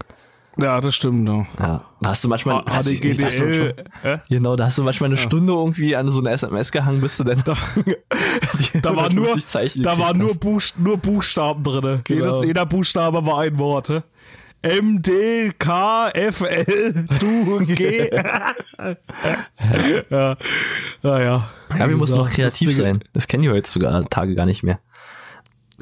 Ja, 0.62 0.80
das 0.80 0.94
stimmt, 0.94 1.28
ja. 1.28 1.46
Ja, 1.58 1.84
da 2.00 2.10
hast 2.10 2.24
du 2.24 2.28
manchmal, 2.28 2.62
Ah, 2.66 2.80
ich 2.80 3.02
nicht, 3.02 3.20
da 3.20 3.26
hast 3.26 3.40
du 3.40 3.74
äh? 4.04 4.18
genau, 4.28 4.56
da 4.56 4.66
hast 4.66 4.78
du 4.78 4.84
manchmal 4.84 5.08
eine 5.08 5.16
Stunde 5.16 5.52
irgendwie 5.52 5.96
an 5.96 6.08
so 6.08 6.20
eine 6.20 6.30
SMS 6.30 6.70
gehangen, 6.72 7.00
bis 7.00 7.16
du 7.16 7.24
dann 7.24 7.42
die 7.44 8.80
Da 8.80 8.90
war 8.96 9.12
nur, 9.12 9.28
150 9.28 9.46
Zeichen 9.46 9.82
da 9.82 9.90
gekriegt 9.94 10.08
war 10.08 10.16
nur. 10.16 10.34
Buchst 10.36 10.78
nur 10.78 10.96
Buchstaben 10.98 11.62
drin. 11.64 12.00
Genau. 12.04 12.24
Jedes, 12.24 12.44
jeder 12.46 12.66
Buchstabe 12.66 13.24
war 13.26 13.40
ein 13.40 13.58
Wort. 13.58 13.88
hä? 13.90 14.02
M, 14.62 15.00
D, 15.00 15.52
K, 15.58 16.10
F, 16.10 16.42
L, 16.42 17.06
du, 17.18 17.60
G. 17.64 18.10
ja, 20.10 20.36
naja. 21.02 21.48
Ja, 21.78 21.88
wir 21.88 21.96
mussten 21.96 22.18
noch 22.18 22.28
kreativ 22.28 22.74
sein. 22.76 23.02
Das 23.12 23.26
kennen 23.26 23.42
die 23.42 23.50
heutzutage 23.50 24.34
gar 24.34 24.46
nicht 24.46 24.62
mehr. 24.62 24.78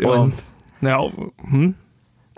Ja. 0.01 0.09
Und- 0.11 0.35
ja, 0.81 1.01
hm? 1.49 1.75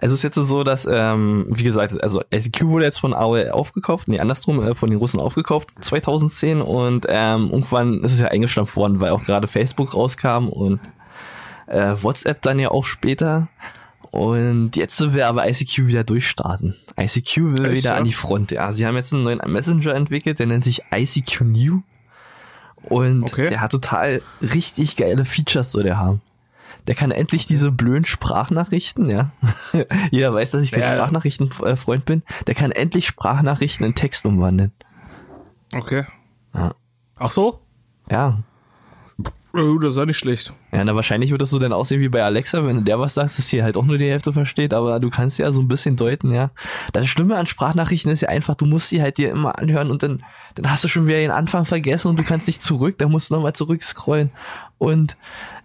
Also 0.01 0.15
es 0.15 0.21
ist 0.21 0.35
jetzt 0.35 0.49
so, 0.49 0.65
dass, 0.65 0.89
ähm, 0.91 1.45
wie 1.51 1.63
gesagt, 1.63 2.03
also 2.03 2.23
SEQ 2.31 2.65
wurde 2.65 2.87
jetzt 2.87 2.99
von 2.99 3.13
AOL 3.13 3.51
aufgekauft, 3.51 4.09
nee, 4.09 4.19
andersrum, 4.19 4.63
äh, 4.63 4.75
von 4.75 4.89
den 4.89 4.99
Russen 4.99 5.21
aufgekauft, 5.21 5.69
2010 5.81 6.63
und 6.63 7.05
ähm, 7.09 7.51
irgendwann 7.51 8.03
ist 8.03 8.15
es 8.15 8.21
ja 8.21 8.29
eingestampft 8.29 8.77
worden, 8.77 9.01
weil 9.01 9.11
auch 9.11 9.25
gerade 9.25 9.47
Facebook 9.47 9.95
rauskam 9.95 10.49
und 10.49 10.81
äh, 11.67 11.95
WhatsApp 12.01 12.41
dann 12.43 12.59
ja 12.59 12.71
auch 12.71 12.85
später. 12.85 13.49
Und 14.11 14.75
jetzt 14.75 15.01
will 15.13 15.23
aber 15.23 15.49
ICQ 15.49 15.87
wieder 15.87 16.03
durchstarten. 16.03 16.75
ICQ 16.99 17.37
will 17.59 17.67
Echt, 17.67 17.85
wieder 17.85 17.95
an 17.95 18.05
die 18.05 18.13
Front. 18.13 18.51
Ja, 18.51 18.73
sie 18.73 18.85
haben 18.87 18.97
jetzt 18.97 19.13
einen 19.15 19.23
neuen 19.23 19.41
Messenger 19.47 19.95
entwickelt, 19.95 20.41
der 20.41 20.47
nennt 20.47 20.65
sich 20.65 20.83
ICQ 20.93 21.43
New. 21.43 21.83
Und 22.83 23.25
Okay. 23.25 23.51
der 23.51 23.61
hat 23.61 23.71
total 23.71 24.23
richtig 24.41 24.97
geile 24.97 25.25
Features, 25.25 25.71
soll 25.73 25.85
der 25.85 25.99
haben. 25.99 26.23
Der 26.87 26.95
kann 26.95 27.11
endlich 27.11 27.47
diese 27.47 27.71
blöden 27.71 28.05
Sprachnachrichten, 28.05 29.09
ja. 29.11 29.31
Jeder 30.11 30.33
weiß, 30.35 30.51
dass 30.51 30.63
ich 30.63 30.73
kein 30.73 30.81
Ja. 30.83 30.95
Sprachnachrichtenfreund 30.95 32.05
bin. 32.05 32.23
Der 32.47 32.55
kann 32.55 32.73
endlich 32.73 33.07
Sprachnachrichten 33.07 33.85
in 33.87 33.95
Text 33.95 34.25
umwandeln. 34.27 34.73
Okay. 35.75 36.05
Ja. 36.55 36.75
Ach 37.17 37.31
so? 37.31 37.61
Ja. 38.11 38.43
Oh, 39.53 39.79
das 39.79 39.93
ist 39.93 39.99
ja 39.99 40.07
nicht 40.07 40.19
schlecht. 40.19 40.53
Ja, 40.71 40.85
na 40.85 40.95
wahrscheinlich 40.95 41.33
wird 41.33 41.43
das 41.43 41.51
so 41.51 41.59
dann 41.59 41.73
aussehen 41.73 42.01
wie 42.01 42.09
bei 42.09 42.23
Alexa, 42.23 42.65
wenn 42.65 42.77
du 42.77 42.83
der 42.83 43.01
was 43.01 43.15
sagst, 43.15 43.39
dass 43.39 43.49
sie 43.49 43.63
halt 43.63 43.77
auch 43.77 43.85
nur 43.85 43.99
die 43.99 44.09
Hälfte 44.09 44.33
versteht, 44.33 44.73
aber 44.73 45.01
du 45.01 45.11
kannst 45.11 45.39
ja 45.39 45.51
so 45.51 45.61
ein 45.61 45.67
bisschen 45.67 45.97
deuten, 45.97 46.31
ja. 46.31 46.51
Das 46.93 47.09
Schlimme 47.09 47.37
an 47.37 47.47
Sprachnachrichten 47.47 48.13
ist 48.13 48.21
ja 48.21 48.29
einfach, 48.29 48.55
du 48.55 48.67
musst 48.67 48.91
sie 48.91 49.03
halt 49.03 49.19
dir 49.19 49.31
immer 49.31 49.59
anhören 49.59 49.91
und 49.91 50.05
dann, 50.05 50.23
dann 50.55 50.71
hast 50.71 50.85
du 50.85 50.89
schon 50.89 51.07
wieder 51.07 51.19
den 51.19 51.33
Anfang 51.33 51.65
vergessen 51.65 52.09
und 52.09 52.19
du 52.19 52.23
kannst 52.23 52.47
nicht 52.47 52.63
zurück, 52.63 52.99
dann 52.99 53.11
musst 53.11 53.31
du 53.31 53.35
nochmal 53.35 53.55
zurückscrollen. 53.55 54.31
Und 54.79 55.17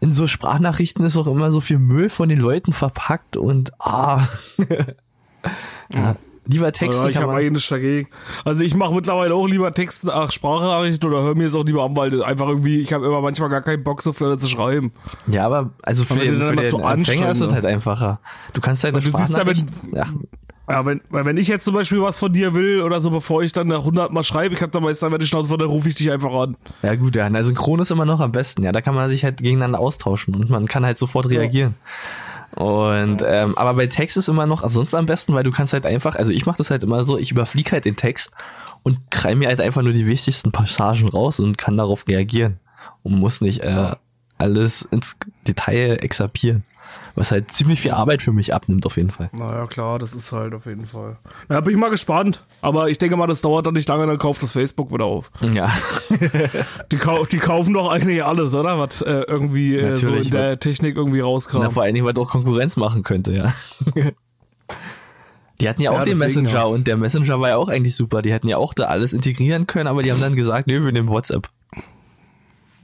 in 0.02 0.14
so 0.14 0.26
Sprachnachrichten 0.26 1.06
ist 1.06 1.16
auch 1.16 1.28
immer 1.28 1.52
so 1.52 1.62
viel 1.62 1.78
Müll 1.78 2.10
von 2.10 2.28
den 2.28 2.40
Leuten 2.40 2.74
verpackt 2.74 3.38
und 3.38 3.72
ah. 3.80 4.28
ja, 5.94 6.16
lieber 6.46 6.72
Texten 6.72 7.04
Ja, 7.04 7.10
ich 7.10 7.18
habe 7.18 7.28
man, 7.28 7.38
eigentlich 7.38 7.52
nichts 7.54 7.70
dagegen. 7.70 8.08
Also 8.44 8.64
ich 8.64 8.76
mache 8.76 8.94
mittlerweile 8.94 9.34
auch 9.36 9.48
lieber 9.48 9.72
Texten, 9.74 10.10
ach, 10.10 10.32
Sprachnachrichten 10.32 11.10
oder 11.10 11.22
höre 11.24 11.36
mir 11.36 11.48
es 11.48 11.56
auch 11.56 11.64
lieber 11.66 11.84
an, 11.84 11.96
weil 11.96 12.10
das 12.12 12.22
einfach 12.22 12.48
irgendwie, 12.48 12.80
ich 12.82 12.94
habe 12.94 13.06
immer 13.06 13.22
manchmal 13.22 13.50
gar 13.50 13.62
keinen 13.62 13.84
Bock 13.84 14.02
so 14.02 14.14
für 14.14 14.38
zu 14.38 14.48
schreiben. 14.48 14.92
Ja, 15.28 15.46
aber 15.46 15.72
also 15.84 16.06
für 16.06 16.16
den, 16.16 16.40
die 16.40 16.46
für 16.46 16.56
den 16.56 16.68
zu 16.68 16.78
Empfänger 16.78 17.30
ist 17.32 17.38
es 17.38 17.42
anstrengend, 17.44 17.54
halt 17.54 17.66
einfacher. 17.66 18.20
Du 18.54 18.62
kannst 18.62 18.84
halt 18.84 18.96
eine 18.96 19.04
du 19.04 19.10
siehst 19.16 19.38
ja, 19.38 19.46
wenn- 19.46 20.28
Ja, 20.68 20.84
weil 20.84 21.00
wenn 21.12 21.38
ich 21.38 21.48
jetzt 21.48 21.64
zum 21.66 21.76
Beispiel 21.76 22.02
was 22.02 22.18
von 22.18 22.34
dir 22.34 22.56
will 22.56 22.82
oder 22.82 23.00
so, 23.00 23.12
bevor 23.12 23.44
ich 23.44 23.52
dann 23.52 23.72
100 23.72 24.12
Mal 24.12 24.24
schreibe, 24.24 24.56
ich 24.56 24.62
habe 24.64 24.72
dann 24.72 24.82
meistens, 24.82 25.12
wenn 25.12 25.22
ich 25.22 25.30
Schnauze 25.30 25.48
von, 25.50 25.60
dann 25.60 25.68
rufe 25.70 25.90
ich 25.90 25.96
dich 25.96 26.12
einfach 26.12 26.32
an. 26.34 26.58
Ja 26.82 26.96
gut, 26.96 27.16
ja, 27.16 27.30
na, 27.30 27.44
synchron 27.44 27.80
ist 27.82 27.92
immer 27.92 28.06
noch 28.06 28.20
am 28.20 28.32
besten. 28.32 28.64
Ja, 28.64 28.72
da 28.72 28.82
kann 28.82 28.96
man 28.96 29.08
sich 29.10 29.24
halt 29.24 29.38
gegeneinander 29.38 29.80
austauschen 29.80 30.34
und 30.36 30.50
man 30.50 30.68
kann 30.68 30.84
halt 30.84 30.98
sofort 30.98 31.30
reagieren. 31.30 31.76
Und 32.56 33.22
ähm, 33.26 33.58
aber 33.58 33.74
bei 33.74 33.88
Text 33.88 34.16
ist 34.18 34.30
immer 34.30 34.46
noch 34.46 34.68
sonst 34.68 34.94
am 34.94 35.06
besten, 35.06 35.34
weil 35.34 35.44
du 35.44 35.52
kannst 35.52 35.74
halt 35.74 35.86
einfach, 35.86 36.16
also 36.16 36.32
ich 36.32 36.46
mache 36.46 36.58
das 36.58 36.72
halt 36.72 36.84
immer 36.84 37.04
so, 37.04 37.18
ich 37.18 37.32
überfliege 37.32 37.72
halt 37.72 37.86
den 37.86 37.98
Text 37.98 38.32
und 38.84 39.12
krei 39.12 39.36
mir 39.36 39.50
halt 39.50 39.60
einfach 39.60 39.82
nur 39.82 39.92
die 39.92 40.08
wichtigsten 40.08 40.52
Passagen 40.52 41.10
raus 41.10 41.40
und 41.40 41.58
kann 41.58 41.76
darauf 41.76 42.08
reagieren 42.08 42.60
und 43.04 43.20
muss 43.20 43.42
nicht 43.42 43.62
äh, 43.62 43.92
alles 44.38 44.84
ins 44.84 45.18
Detail 45.48 45.98
exapieren. 46.02 46.64
Was 47.16 47.32
halt 47.32 47.52
ziemlich 47.52 47.80
viel 47.80 47.92
Arbeit 47.92 48.22
für 48.22 48.34
mich 48.34 48.54
abnimmt, 48.54 48.86
auf 48.86 48.98
jeden 48.98 49.10
Fall. 49.10 49.30
Naja, 49.32 49.68
klar, 49.68 50.00
das 50.00 50.14
ist 50.14 50.34
halt 50.34 50.54
auf 50.54 50.66
jeden 50.66 50.86
Fall. 50.86 51.16
Na, 51.48 51.62
bin 51.62 51.74
ich 51.74 51.80
mal 51.80 51.90
gespannt. 51.90 52.44
Aber 52.62 52.90
ich 52.90 52.98
denke 52.98 53.16
mal, 53.16 53.28
das 53.28 53.40
dauert 53.42 53.66
dann 53.66 53.74
nicht 53.74 53.88
lange, 53.88 54.06
dann 54.06 54.18
kauft 54.18 54.44
das 54.44 54.52
Facebook 54.52 54.92
wieder 54.92 55.06
auf. 55.06 55.32
Ja. 55.42 55.72
Die, 56.92 56.98
kau 56.98 57.26
die 57.26 57.38
kaufen 57.38 57.74
doch 57.74 57.90
eigentlich 57.90 58.24
alles, 58.24 58.54
oder? 58.54 58.78
Was 58.78 59.02
äh, 59.02 59.24
irgendwie 59.28 59.78
äh, 59.78 59.96
so 59.96 60.14
in 60.14 60.30
der 60.30 60.60
Technik 60.60 60.98
irgendwie 60.98 61.22
rauskam. 61.22 61.60
Na, 61.60 61.70
vor 61.70 61.84
allen 61.84 61.94
Dingen, 61.94 62.06
weil 62.06 62.14
doch 62.14 62.30
Konkurrenz 62.30 62.76
machen 62.76 63.04
könnte, 63.04 63.34
ja. 63.34 63.54
Die 65.62 65.70
hatten 65.70 65.82
ja 65.82 65.92
auch 65.92 66.00
Ja, 66.00 66.04
den 66.04 66.20
deswegen, 66.20 66.44
Messenger 66.44 66.60
ja. 66.60 66.66
und 66.66 66.88
der 66.88 66.98
Messenger 66.98 67.40
war 67.40 67.50
ja 67.50 67.56
auch 67.56 67.70
eigentlich 67.70 67.96
super. 67.96 68.22
Die 68.22 68.34
hätten 68.34 68.50
ja 68.50 68.58
auch 68.58 68.74
da 68.74 68.86
alles 68.86 69.14
integrieren 69.14 69.68
können, 69.68 69.88
aber 69.88 70.04
die 70.04 70.12
haben 70.12 70.20
dann 70.20 70.36
gesagt, 70.36 70.68
nö, 70.68 70.84
wir 70.84 70.92
nehmen 70.92 71.08
WhatsApp. 71.08 71.50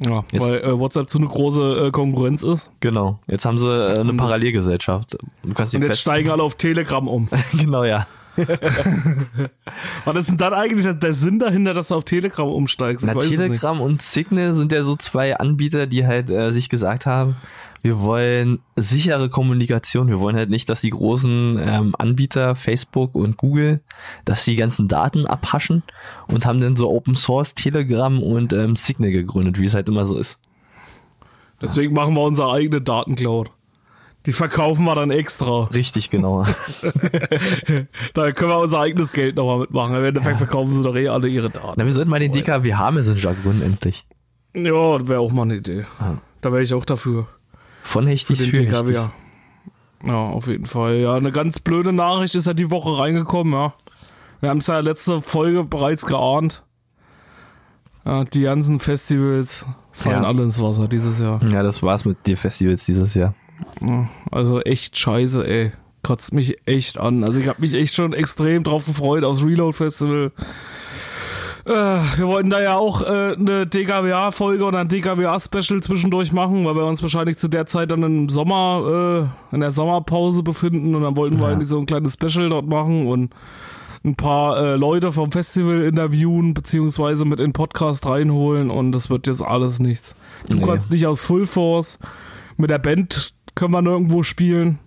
Ja, 0.08 0.24
Jetzt- 0.32 0.46
weil 0.46 0.60
äh, 0.62 0.80
WhatsApp 0.80 1.10
zu 1.10 1.18
eine 1.18 1.28
große 1.28 1.88
äh, 1.88 1.92
Konkurrenz 1.92 2.44
ist. 2.44 2.70
Genau. 2.80 3.20
Jetzt 3.28 3.46
haben 3.46 3.58
sie 3.58 3.70
äh, 3.70 4.00
eine 4.00 4.14
Parallelgesellschaft. 4.14 5.18
Du 5.44 5.54
kannst 5.54 5.74
Und 5.76 5.82
jetzt 5.82 5.90
fest 5.92 6.02
steigen 6.02 6.30
alle 6.30 6.44
auf 6.44 6.56
Telegram 6.56 7.08
um. 7.08 7.30
Genau, 7.58 7.84
ja. 7.84 8.08
Was 10.06 10.16
ist 10.18 10.30
denn 10.30 10.38
dann 10.38 10.54
eigentlich 10.54 10.88
der- 11.00 11.14
Sinn 11.14 11.38
dahinter, 11.40 11.74
dass 11.74 11.90
du 11.90 11.96
auf 11.96 12.06
Telegram 12.06 12.48
umsteigst? 12.48 13.06
Na. 13.06 13.14
Telegram 13.14 13.82
und 13.82 14.02
Signal 14.02 14.54
sind 14.54 14.72
ja 14.72 14.84
so 14.84 14.96
zwei 14.96 15.36
Anbieter, 15.38 15.86
die 15.88 16.06
halt 16.08 16.30
äh, 16.30 16.52
sich 16.52 16.70
gesagt 16.70 17.06
haben, 17.06 17.36
wir 17.82 18.00
wollen 18.00 18.60
sichere 18.76 19.30
Kommunikation. 19.30 20.08
Wir 20.08 20.20
wollen 20.20 20.36
halt 20.36 20.50
nicht, 20.50 20.70
dass 20.70 20.82
die 20.82 20.92
großen 20.92 21.60
ähm, 21.60 21.96
Anbieter, 21.98 22.56
Facebook 22.56 23.16
und 23.16 23.38
Google, 23.38 23.82
dass 24.26 24.46
die 24.46 24.56
ganzen 24.56 24.88
Daten 24.88 25.26
abhaschen 25.26 25.84
und 26.28 26.46
haben 26.46 26.62
dann 26.62 26.76
so 26.76 26.90
Open 26.90 27.16
Source 27.16 27.56
Telegram 27.56 28.22
und 28.22 28.54
ähm, 28.54 28.76
Signal 28.76 29.12
gegründet, 29.12 29.60
wie 29.60 29.66
es 29.66 29.74
halt 29.74 29.90
immer 29.90 30.06
so 30.06 30.18
ist. 30.18 30.40
Deswegen 31.62 31.94
machen 31.94 32.14
wir 32.16 32.22
unsere 32.22 32.52
eigene 32.52 32.82
Datencloud. 32.82 33.52
Die 34.28 34.34
verkaufen 34.34 34.86
wir 34.86 34.94
dann 34.94 35.10
extra. 35.10 35.64
Richtig, 35.66 36.12
genau. 36.12 36.46
Da 38.14 38.32
können 38.34 38.52
wir 38.52 38.60
unser 38.60 38.80
eigenes 38.80 39.14
Geld 39.14 39.36
nochmal 39.36 39.60
mitmachen. 39.60 39.96
Im 39.96 40.04
Endeffekt 40.04 40.38
verkaufen 40.38 40.74
sie 40.74 40.84
doch 40.84 40.96
eh 40.96 41.08
alle 41.08 41.28
ihre 41.28 41.50
Daten. 41.50 41.74
Na, 41.78 41.86
wir 41.86 41.92
sollten 41.92 42.12
mal 42.12 42.20
den 42.20 42.32
DKWH 42.32 42.92
Messenger 42.92 43.34
gründen, 43.34 43.64
endlich. 43.64 44.06
Ja, 44.54 44.98
das 44.98 45.08
wäre 45.08 45.22
auch 45.22 45.32
mal 45.32 45.44
eine 45.44 45.56
Idee. 45.56 45.86
Da 46.42 46.52
wäre 46.52 46.62
ich 46.62 46.74
auch 46.74 46.86
dafür. 46.86 47.28
Von 47.84 48.08
Hechtis 48.08 48.40
den 48.40 48.50
für 48.52 48.58
TKW. 48.58 48.94
Hechtis. 48.94 49.10
Ja, 50.06 50.16
auf 50.16 50.48
jeden 50.48 50.66
Fall. 50.66 50.96
Ja, 50.96 51.14
eine 51.16 51.32
ganz 51.32 51.60
blöde 51.60 51.94
Nachricht 51.94 52.36
ist 52.36 52.48
ja 52.48 52.54
die 52.54 52.72
Woche 52.72 52.98
reingekommen, 52.98 53.54
ja. 53.54 53.74
Wir 54.40 54.50
haben 54.50 54.58
es 54.58 54.68
ja 54.68 54.80
letzte 54.80 55.22
Folge 55.22 55.64
bereits 55.64 56.06
geahnt. 56.06 56.64
Ja, 58.06 58.24
die 58.24 58.42
ganzen 58.42 58.80
Festivals 58.80 59.66
fallen 59.92 60.24
Ja. 60.24 60.28
alle 60.28 60.42
ins 60.44 60.60
Wasser 60.60 60.88
dieses 60.88 61.20
Jahr. 61.20 61.40
Ja, 61.52 61.62
das 61.62 61.84
war's 61.84 62.06
mit 62.06 62.26
den 62.28 62.36
Festivals 62.36 62.86
dieses 62.86 63.14
Jahr. 63.14 63.36
Ja, 63.80 64.10
Also 64.32 64.60
echt 64.62 64.98
scheiße, 64.98 65.46
ey. 65.48 65.72
Kotzt 66.02 66.34
mich 66.34 66.58
echt 66.66 66.98
an. 66.98 67.24
Also 67.24 67.40
ich 67.40 67.48
habe 67.48 67.62
mich 67.62 67.76
echt 67.76 67.94
schon 67.94 68.14
extrem 68.14 68.64
drauf 68.64 68.88
gefreut 68.88 69.24
aufs 69.24 69.44
Reload 69.44 69.78
Festival. 69.78 70.32
Äh, 71.66 71.72
wir 72.18 72.28
wollten 72.28 72.50
da 72.50 72.62
ja 72.62 72.76
auch 72.76 73.02
äh, 73.04 73.36
eine 73.38 73.68
DKWA-Folge 73.68 74.64
oder 74.64 74.80
ein 74.80 74.88
DKWA-Special 74.88 75.82
zwischendurch 75.82 76.32
machen, 76.32 76.66
weil 76.66 76.76
wir 76.76 76.86
uns 76.86 77.02
wahrscheinlich 77.02 77.38
zu 77.38 77.48
der 77.48 77.66
Zeit 77.68 77.92
dann 77.92 78.02
im 78.04 78.30
Sommer, 78.30 79.30
äh, 79.52 79.56
in 79.56 79.62
der 79.62 79.72
Sommerpause 79.72 80.42
befinden 80.44 80.96
und 80.96 81.04
dann 81.04 81.16
wollten 81.18 81.40
wir 81.40 81.48
Ja. 81.48 81.54
eigentlich 81.54 81.68
so 81.70 81.78
ein 81.78 81.86
kleines 81.86 82.14
Special 82.14 82.50
dort 82.50 82.68
machen 82.68 83.08
und 83.08 83.32
ein 84.04 84.16
paar 84.16 84.58
äh, 84.58 84.76
Leute 84.76 85.12
vom 85.12 85.32
Festival 85.32 85.84
interviewen, 85.84 86.56
beziehungsweise 86.56 87.24
mit 87.26 87.40
in 87.40 87.48
den 87.48 87.54
Podcast 87.54 88.08
reinholen 88.08 88.72
und 88.72 88.92
das 88.94 89.12
wird 89.12 89.28
jetzt 89.28 89.44
alles 89.44 89.80
nichts. 89.80 90.16
Du 90.50 90.56
Nee. 90.58 90.66
kannst 90.66 90.90
nicht 90.90 91.06
aus 91.06 91.22
Full 91.22 91.46
Force, 91.46 92.00
mit 92.58 92.72
der 92.72 92.80
Band 92.80 93.34
können 93.54 93.72
wir 93.74 93.82
nirgendwo 93.84 94.24
spielen. 94.24 94.80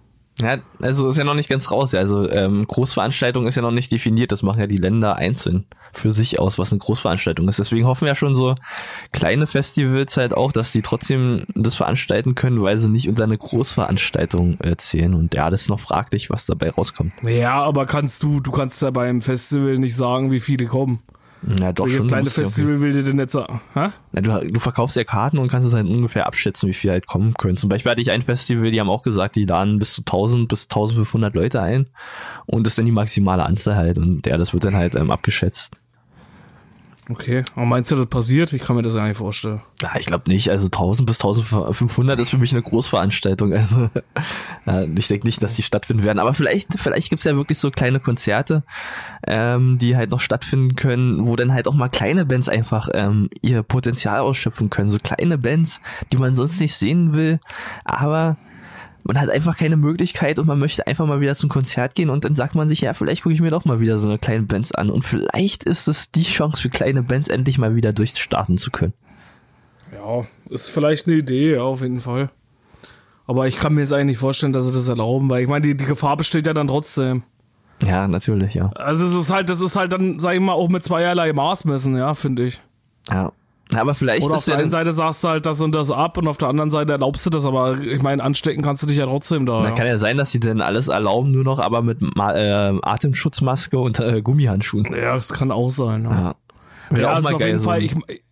Ja, 0.45 0.59
also 0.81 1.09
ist 1.09 1.17
ja 1.17 1.25
noch 1.25 1.35
nicht 1.35 1.49
ganz 1.49 1.71
raus. 1.71 1.93
Ja. 1.93 2.01
Also 2.01 2.29
ähm, 2.29 2.67
Großveranstaltung 2.67 3.47
ist 3.47 3.57
ja 3.57 3.63
noch 3.63 3.71
nicht 3.71 3.91
definiert. 3.91 4.33
Das 4.33 4.43
machen 4.43 4.61
ja 4.61 4.67
die 4.67 4.77
Länder 4.77 5.17
einzeln 5.17 5.67
für 5.93 6.11
sich 6.11 6.39
aus, 6.39 6.59
was 6.59 6.73
eine 6.73 6.81
Großveranstaltung 6.81 7.49
ist. 7.49 7.59
Deswegen 7.59 7.87
hoffen 7.87 8.07
wir 8.07 8.15
schon 8.15 8.35
so 8.35 8.55
kleine 9.13 9.47
Festivals 9.47 10.17
halt 10.17 10.35
auch, 10.35 10.53
dass 10.53 10.73
die 10.73 10.83
trotzdem 10.83 11.47
das 11.55 11.75
veranstalten 11.75 12.35
können, 12.35 12.63
weil 12.63 12.79
sie 12.79 12.91
nicht 12.91 13.09
unter 13.09 13.25
eine 13.25 13.39
Großveranstaltung 13.39 14.59
äh, 14.61 14.77
zählen. 14.77 15.15
Und 15.15 15.35
ja, 15.35 15.51
das 15.51 15.63
ist 15.63 15.71
noch 15.71 15.81
fraglich, 15.81 16.31
was 16.31 16.47
dabei 16.47 16.71
rauskommt. 16.71 17.13
Ja, 17.23 17.63
aber 17.63 17.87
kannst 17.87 18.23
du, 18.23 18.41
du 18.41 18.51
kannst 18.51 18.83
ja 18.83 18.91
beim 18.91 19.21
Festival 19.21 19.79
nicht 19.79 19.97
sagen, 19.97 20.31
wie 20.31 20.41
viele 20.41 20.67
kommen. 20.67 21.01
Ja, 21.61 21.73
doch 21.73 21.85
Welches 21.85 21.99
schon. 22.03 22.09
kleine 22.09 22.25
du 22.25 22.31
ja 22.31 22.47
Festival 22.47 22.81
will 22.81 22.93
dir 22.93 23.03
denn 23.03 23.19
jetzt? 23.19 23.35
Hä? 23.35 23.91
Na, 24.13 24.21
du, 24.21 24.47
du 24.47 24.61
verkaufst 24.61 24.97
ja 24.97 25.05
Karten 25.05 25.39
und 25.39 25.49
kannst 25.49 25.69
es 25.69 25.75
halt 25.75 25.87
ungefähr 25.87 26.27
abschätzen, 26.27 26.69
wie 26.69 26.75
viel 26.75 26.91
halt 26.91 27.07
kommen 27.07 27.35
können. 27.35 27.57
Zum 27.57 27.69
Beispiel 27.69 27.91
hatte 27.91 28.01
ich 28.01 28.11
ein 28.11 28.23
Festival, 28.23 28.71
die 28.71 28.81
haben 28.81 28.91
auch 28.91 29.03
gesagt, 29.03 29.37
die 29.37 29.45
laden 29.45 29.79
bis 29.79 29.93
zu 29.93 30.03
1000 30.03 30.49
bis 30.49 30.65
1500 30.65 31.35
Leute 31.35 31.61
ein 31.61 31.89
und 32.47 32.67
das 32.67 32.73
ist 32.73 32.79
dann 32.79 32.87
die 32.87 32.93
maximale 32.93 33.45
Anzahl 33.45 33.77
halt 33.77 33.99
und 33.99 34.27
ja, 34.27 34.39
das 34.39 34.53
wird 34.53 34.65
dann 34.65 34.77
halt 34.77 34.95
ähm, 34.95 35.11
abgeschätzt. 35.11 35.73
Okay, 37.11 37.45
aber 37.55 37.67
meinst 37.67 37.91
du, 37.91 37.97
das 37.97 38.07
passiert? 38.07 38.53
Ich 38.55 38.63
kann 38.63 38.77
mir 38.77 38.83
das 38.83 38.95
ja 38.95 39.07
nicht 39.07 39.19
vorstellen. 39.19 39.61
Ja, 39.83 39.91
ich 39.99 40.07
glaube 40.07 40.31
nicht, 40.31 40.51
also 40.51 40.67
1000 40.67 41.07
bis 41.07 41.19
1500 41.19 42.19
ist 42.19 42.31
für 42.31 42.39
mich 42.39 42.53
eine 42.53 42.63
Großveranstaltung, 42.63 43.53
also 43.55 43.91
ja, 44.67 44.83
ich 44.83 45.09
denke 45.09 45.27
nicht, 45.27 45.43
dass 45.43 45.57
die 45.57 45.63
stattfinden 45.63 46.05
werden, 46.05 46.19
aber 46.19 46.33
vielleicht, 46.33 46.69
vielleicht 46.79 47.11
gibt's 47.11 47.25
ja 47.25 47.37
wirklich 47.37 47.59
so 47.59 47.71
kleine 47.71 48.01
Konzerte, 48.01 48.65
ähm, 49.27 49.77
die 49.77 49.97
halt 49.97 50.11
noch 50.11 50.21
stattfinden 50.21 50.77
können, 50.77 51.27
wo 51.27 51.37
dann 51.37 51.53
halt 51.53 51.69
auch 51.69 51.75
mal 51.75 51.91
kleine 51.91 52.25
Bands 52.25 52.49
einfach 52.49 52.89
ähm, 52.95 53.29
ihr 53.43 53.63
Potenzial 53.63 54.21
ausschöpfen 54.21 54.71
können, 54.71 54.89
so 54.89 54.99
kleine 54.99 55.37
Bands, 55.37 55.83
die 56.11 56.17
man 56.17 56.37
sonst 56.37 56.59
nicht 56.59 56.75
sehen 56.75 57.13
will, 57.13 57.39
aber 57.85 58.39
man 59.05 59.21
hat 59.21 59.31
einfach 59.31 59.57
keine 59.57 59.77
Möglichkeit 59.77 60.39
und 60.39 60.47
man 60.47 60.59
möchte 60.59 60.87
einfach 60.87 61.07
mal 61.07 61.21
wieder 61.21 61.37
zum 61.37 61.51
Konzert 61.51 61.95
gehen 61.95 62.09
und 62.09 62.25
dann 62.25 62.35
sagt 62.35 62.55
man 62.55 62.69
sich, 62.69 62.81
ja, 62.81 62.95
vielleicht 62.95 63.23
gucke 63.23 63.35
ich 63.35 63.41
mir 63.41 63.51
doch 63.51 63.67
mal 63.67 63.79
wieder 63.79 63.99
so 63.99 64.09
eine 64.09 64.19
kleine 64.19 64.45
Bands 64.45 64.73
an 64.73 64.91
und 64.91 65.05
vielleicht 65.05 65.65
ist 65.65 65.89
es 65.89 66.11
die 66.11 66.23
Chance 66.23 66.63
für 66.63 66.71
kleine 66.71 67.03
Bands 67.03 67.29
endlich 67.29 67.59
mal 67.59 67.77
wieder 67.77 67.93
durchstarten 67.93 68.57
zu 68.57 68.71
können. 68.71 68.95
Ja, 69.93 70.25
ist 70.49 70.71
vielleicht 70.71 71.07
eine 71.07 71.17
Idee, 71.17 71.55
ja, 71.55 71.63
auf 71.63 71.83
jeden 71.83 72.01
Fall. 72.01 72.31
Aber 73.27 73.47
ich 73.47 73.59
kann 73.59 73.75
mir 73.75 73.83
jetzt 73.83 73.93
eigentlich 73.93 74.07
nicht 74.07 74.19
vorstellen, 74.19 74.53
dass 74.53 74.65
sie 74.65 74.73
das 74.73 74.89
erlauben, 74.89 75.29
weil 75.31 75.43
ich 75.43 75.49
meine, 75.49 75.67
die, 75.67 75.77
die 75.77 75.85
Gefahr 75.85 76.17
besteht 76.17 76.47
ja 76.47 76.55
dann 76.55 76.69
trotzdem. 76.69 77.23
Ja, 77.85 78.09
natürlich, 78.09 78.55
ja. 78.55 78.71
Also 78.75 79.05
es 79.05 79.15
ist 79.15 79.31
halt, 79.31 79.49
das 79.51 79.61
ist 79.61 79.77
halt 79.77 79.93
dann, 79.93 80.21
sag 80.21 80.35
ich 80.35 80.41
mal, 80.41 80.53
auch 80.53 80.69
mit 80.69 80.85
zweierlei 80.85 81.33
Maß 81.33 81.67
messen, 81.67 81.97
ja, 81.97 82.15
finde 82.15 82.47
ich. 82.47 82.63
Ja. 83.11 83.33
Aber 83.77 83.95
vielleicht 83.95 84.25
Oder 84.25 84.37
auf 84.37 84.45
der 84.45 84.57
einen 84.59 84.71
Seite 84.71 84.93
sagst 84.93 85.23
du 85.25 85.29
halt 85.29 85.47
das 85.47 85.61
und 85.61 85.73
das 85.73 85.91
ab 85.91 86.17
und 86.19 86.27
auf 86.29 86.39
der 86.39 86.49
anderen 86.49 86.71
Seite 86.71 86.93
erlaubst 86.93 87.25
du 87.27 87.31
das, 87.31 87.45
aber 87.45 87.79
ich 87.81 88.03
meine, 88.03 88.23
anstecken 88.23 88.63
kannst 88.63 88.83
du 88.83 88.87
dich 88.87 88.97
ja 88.97 89.07
trotzdem 89.07 89.47
da. 89.47 89.61
na, 89.63 89.69
Ja. 89.71 89.75
kann 89.75 89.87
ja 89.87 89.99
sein, 89.99 90.17
dass 90.17 90.31
sie 90.31 90.41
denn 90.41 90.61
alles 90.61 90.89
erlauben, 90.89 91.31
nur 91.31 91.45
noch 91.45 91.59
aber 91.59 91.83
mit 91.83 92.01
äh, 92.03 92.73
Atemschutzmaske 92.83 93.79
und 93.79 94.01
äh, 94.01 94.23
Gummihandschuhen. 94.23 94.87
ja, 94.95 95.15
das 95.15 95.33
kann 95.33 95.51
auch 95.51 95.71
sein. 95.71 96.05
Ja. 96.05 96.11
Ja. 96.11 96.35
Wäre 96.91 97.03
Ja, 97.11 97.19
auch 97.19 97.23
mal 97.23 97.35
auf 97.35 97.41
geil, 97.41 97.59
Fall, 97.59 97.79
ein, 97.81 97.85
ich, 98.09 98.23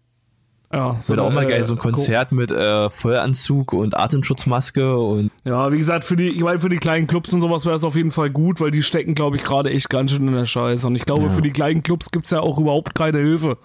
ja, 0.74 0.96
so 1.00 1.14
wäre 1.14 1.26
auch 1.26 1.33
mal 1.33 1.46
geil, 1.46 1.64
so 1.64 1.74
ein 1.74 1.78
äh, 1.78 1.83
Konzert 1.83 2.33
mit 2.33 2.50
äh, 2.50 2.88
Vollanzug 2.88 3.74
und 3.74 3.94
Atemschutzmaske 3.96 4.96
und 4.98 5.31
Ja, 5.44 5.70
wie 5.70 5.76
gesagt, 5.76 6.05
für 6.05 6.16
die, 6.16 6.28
ich 6.31 6.40
meine, 6.42 6.61
für 6.61 6.70
die 6.70 6.78
kleinen 6.78 7.07
Clubs 7.07 7.31
und 7.35 7.42
sowas 7.42 7.66
wäre 7.66 7.76
es 7.76 7.85
auf 7.85 7.94
jeden 7.94 8.11
Fall 8.11 8.31
gut, 8.31 8.59
weil 8.61 8.70
die 8.70 8.83
stecken, 8.83 9.14
glaube 9.14 9.37
ich, 9.37 9.42
gerade 9.44 9.70
echt 9.70 9.90
ganz 9.90 10.12
schön 10.12 10.26
in 10.28 10.35
der 10.35 10.46
Scheiße. 10.46 10.87
Und 10.87 10.94
ich 10.96 11.05
glaube, 11.05 11.24
Ja. 11.24 11.31
für 11.31 11.42
die 11.42 11.50
kleinen 11.50 11.83
Clubs 11.83 12.11
gibt's 12.11 12.31
ja 12.31 12.40
auch 12.40 12.59
überhaupt 12.59 12.94
keine 12.94 13.18
Hilfe. 13.18 13.59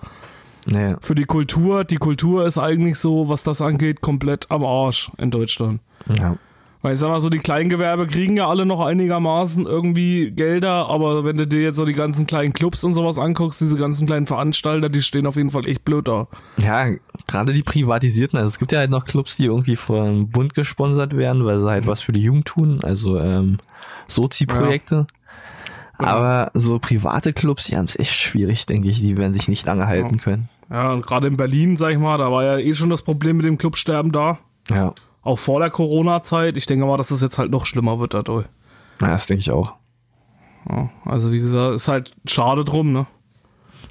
Nee. 0.67 0.95
Für 1.01 1.15
die 1.15 1.25
Kultur, 1.25 1.83
die 1.83 1.97
Kultur 1.97 2.45
ist 2.45 2.57
eigentlich 2.57 2.97
so, 2.97 3.29
was 3.29 3.43
das 3.43 3.61
angeht, 3.61 4.01
komplett 4.01 4.49
am 4.51 4.63
Arsch 4.63 5.11
in 5.17 5.31
Deutschland. 5.31 5.81
Ja. 6.07 6.37
Weil 6.81 6.93
ich 6.93 6.99
sag 6.99 7.09
mal 7.09 7.19
so, 7.19 7.29
die 7.29 7.39
Kleingewerbe 7.39 8.05
kriegen 8.05 8.37
ja 8.37 8.47
alle 8.47 8.65
noch 8.65 8.81
einigermaßen 8.81 9.65
irgendwie 9.65 10.31
Gelder, 10.31 10.87
aber 10.89 11.25
wenn 11.25 11.35
du 11.35 11.47
dir 11.47 11.61
jetzt 11.61 11.77
so 11.77 11.85
die 11.85 11.93
ganzen 11.93 12.27
kleinen 12.27 12.53
Clubs 12.53 12.83
und 12.83 12.93
sowas 12.93 13.17
anguckst, 13.17 13.59
diese 13.59 13.77
ganzen 13.77 14.05
kleinen 14.05 14.27
Veranstalter, 14.27 14.87
die 14.87 15.01
stehen 15.01 15.25
auf 15.25 15.37
jeden 15.37 15.49
Fall 15.49 15.67
echt 15.67 15.83
blöd 15.83 16.07
da. 16.07 16.27
Ja, 16.57 16.87
gerade 17.27 17.53
die 17.53 17.63
privatisierten, 17.63 18.37
also 18.37 18.47
es 18.47 18.59
gibt 18.59 18.71
ja 18.73 18.79
halt 18.79 18.91
noch 18.91 19.05
Clubs, 19.05 19.37
die 19.37 19.45
irgendwie 19.45 19.75
vom 19.75 20.29
Bund 20.29 20.53
gesponsert 20.53 21.17
werden, 21.17 21.45
weil 21.45 21.59
sie 21.59 21.69
halt 21.69 21.87
was 21.87 22.01
für 22.01 22.13
die 22.13 22.21
Jugend 22.21 22.45
tun, 22.45 22.79
also 22.83 23.19
ähm, 23.19 23.57
Sozi-Projekte. 24.07 25.07
Aber 25.97 26.51
so 26.53 26.77
private 26.77 27.33
Clubs, 27.33 27.65
die 27.65 27.77
haben 27.77 27.85
es 27.85 27.97
echt 27.97 28.13
schwierig, 28.13 28.67
denke 28.67 28.87
ich. 28.89 28.99
Die 28.99 29.17
werden 29.17 29.33
sich 29.33 29.47
nicht 29.47 29.65
lange 29.65 29.87
halten 29.87 30.19
können. 30.19 30.47
Ja, 30.69 30.91
und 30.91 31.05
gerade 31.05 31.27
in 31.27 31.37
Berlin, 31.37 31.77
sag 31.77 31.91
ich 31.91 31.97
mal, 31.97 32.17
da 32.17 32.31
war 32.31 32.43
ja 32.43 32.57
eh 32.57 32.73
schon 32.73 32.89
das 32.89 33.01
Problem 33.01 33.37
mit 33.37 33.45
dem 33.45 33.57
Clubsterben 33.57 34.11
da. 34.11 34.37
Ja, 34.69 34.93
Auch 35.21 35.39
vor 35.39 35.59
der 35.59 35.69
Corona-Zeit. 35.69 36.57
Ich 36.57 36.65
denke 36.65 36.85
mal, 36.85 36.97
dass 36.97 37.11
es 37.11 37.21
jetzt 37.21 37.37
halt 37.37 37.51
noch 37.51 37.65
schlimmer 37.65 37.99
wird 37.99 38.13
dadurch. 38.13 38.47
ja 39.01 39.07
das 39.07 39.27
denke 39.27 39.41
ich 39.41 39.51
auch. 39.51 39.73
Ja, 40.69 40.89
also 41.05 41.31
wie 41.31 41.39
gesagt, 41.39 41.75
ist 41.75 41.87
halt 41.87 42.13
schade 42.25 42.65
drum, 42.65 42.91
ne? 42.91 43.07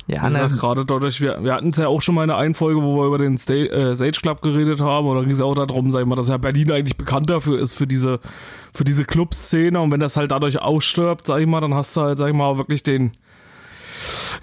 Ja, 0.09 0.31
ne, 0.31 0.49
gerade 0.49 0.87
dadurch, 0.87 1.21
wir, 1.21 1.43
wir 1.43 1.53
hatten 1.55 1.71
es 1.71 1.79
ja 1.79 1.89
auch 1.89 2.01
schon 2.01 2.15
mal 2.15 2.23
in 2.23 2.31
einer 2.31 2.39
Einfolge, 2.39 2.81
wo 2.81 3.01
wir 3.01 3.07
über 3.07 3.19
den 3.19 3.39
Sta 3.39 3.55
äh, 3.55 3.97
Sage 3.97 4.12
Club 4.12 4.41
geredet 4.41 4.81
haben, 4.81 5.09
und 5.09 5.17
da 5.17 5.23
ging 5.23 5.33
es 5.33 5.41
ja 5.41 5.45
auch 5.45 5.55
darum, 5.55 5.91
sag 5.91 6.01
ich 6.03 6.07
mal, 6.07 6.15
dass 6.15 6.29
ja 6.29 6.37
Berlin 6.37 6.71
eigentlich 6.71 6.97
bekannt 6.97 7.29
dafür 7.29 7.59
ist, 7.59 7.75
für 7.75 7.89
diese, 7.89 8.21
für 8.73 8.85
diese 8.85 9.05
Clubszene, 9.05 9.81
und 9.81 9.91
wenn 9.91 9.99
das 9.99 10.17
halt 10.17 10.31
dadurch 10.31 10.61
ausstirbt, 10.62 11.27
sag 11.27 11.41
ich 11.41 11.47
mal, 11.49 11.61
dann 11.61 11.75
hast 11.75 11.97
du 11.97 12.03
halt, 12.03 12.19
sag 12.19 12.29
ich 12.29 12.35
mal, 12.35 12.57
wirklich 12.57 12.85
den, 12.85 13.12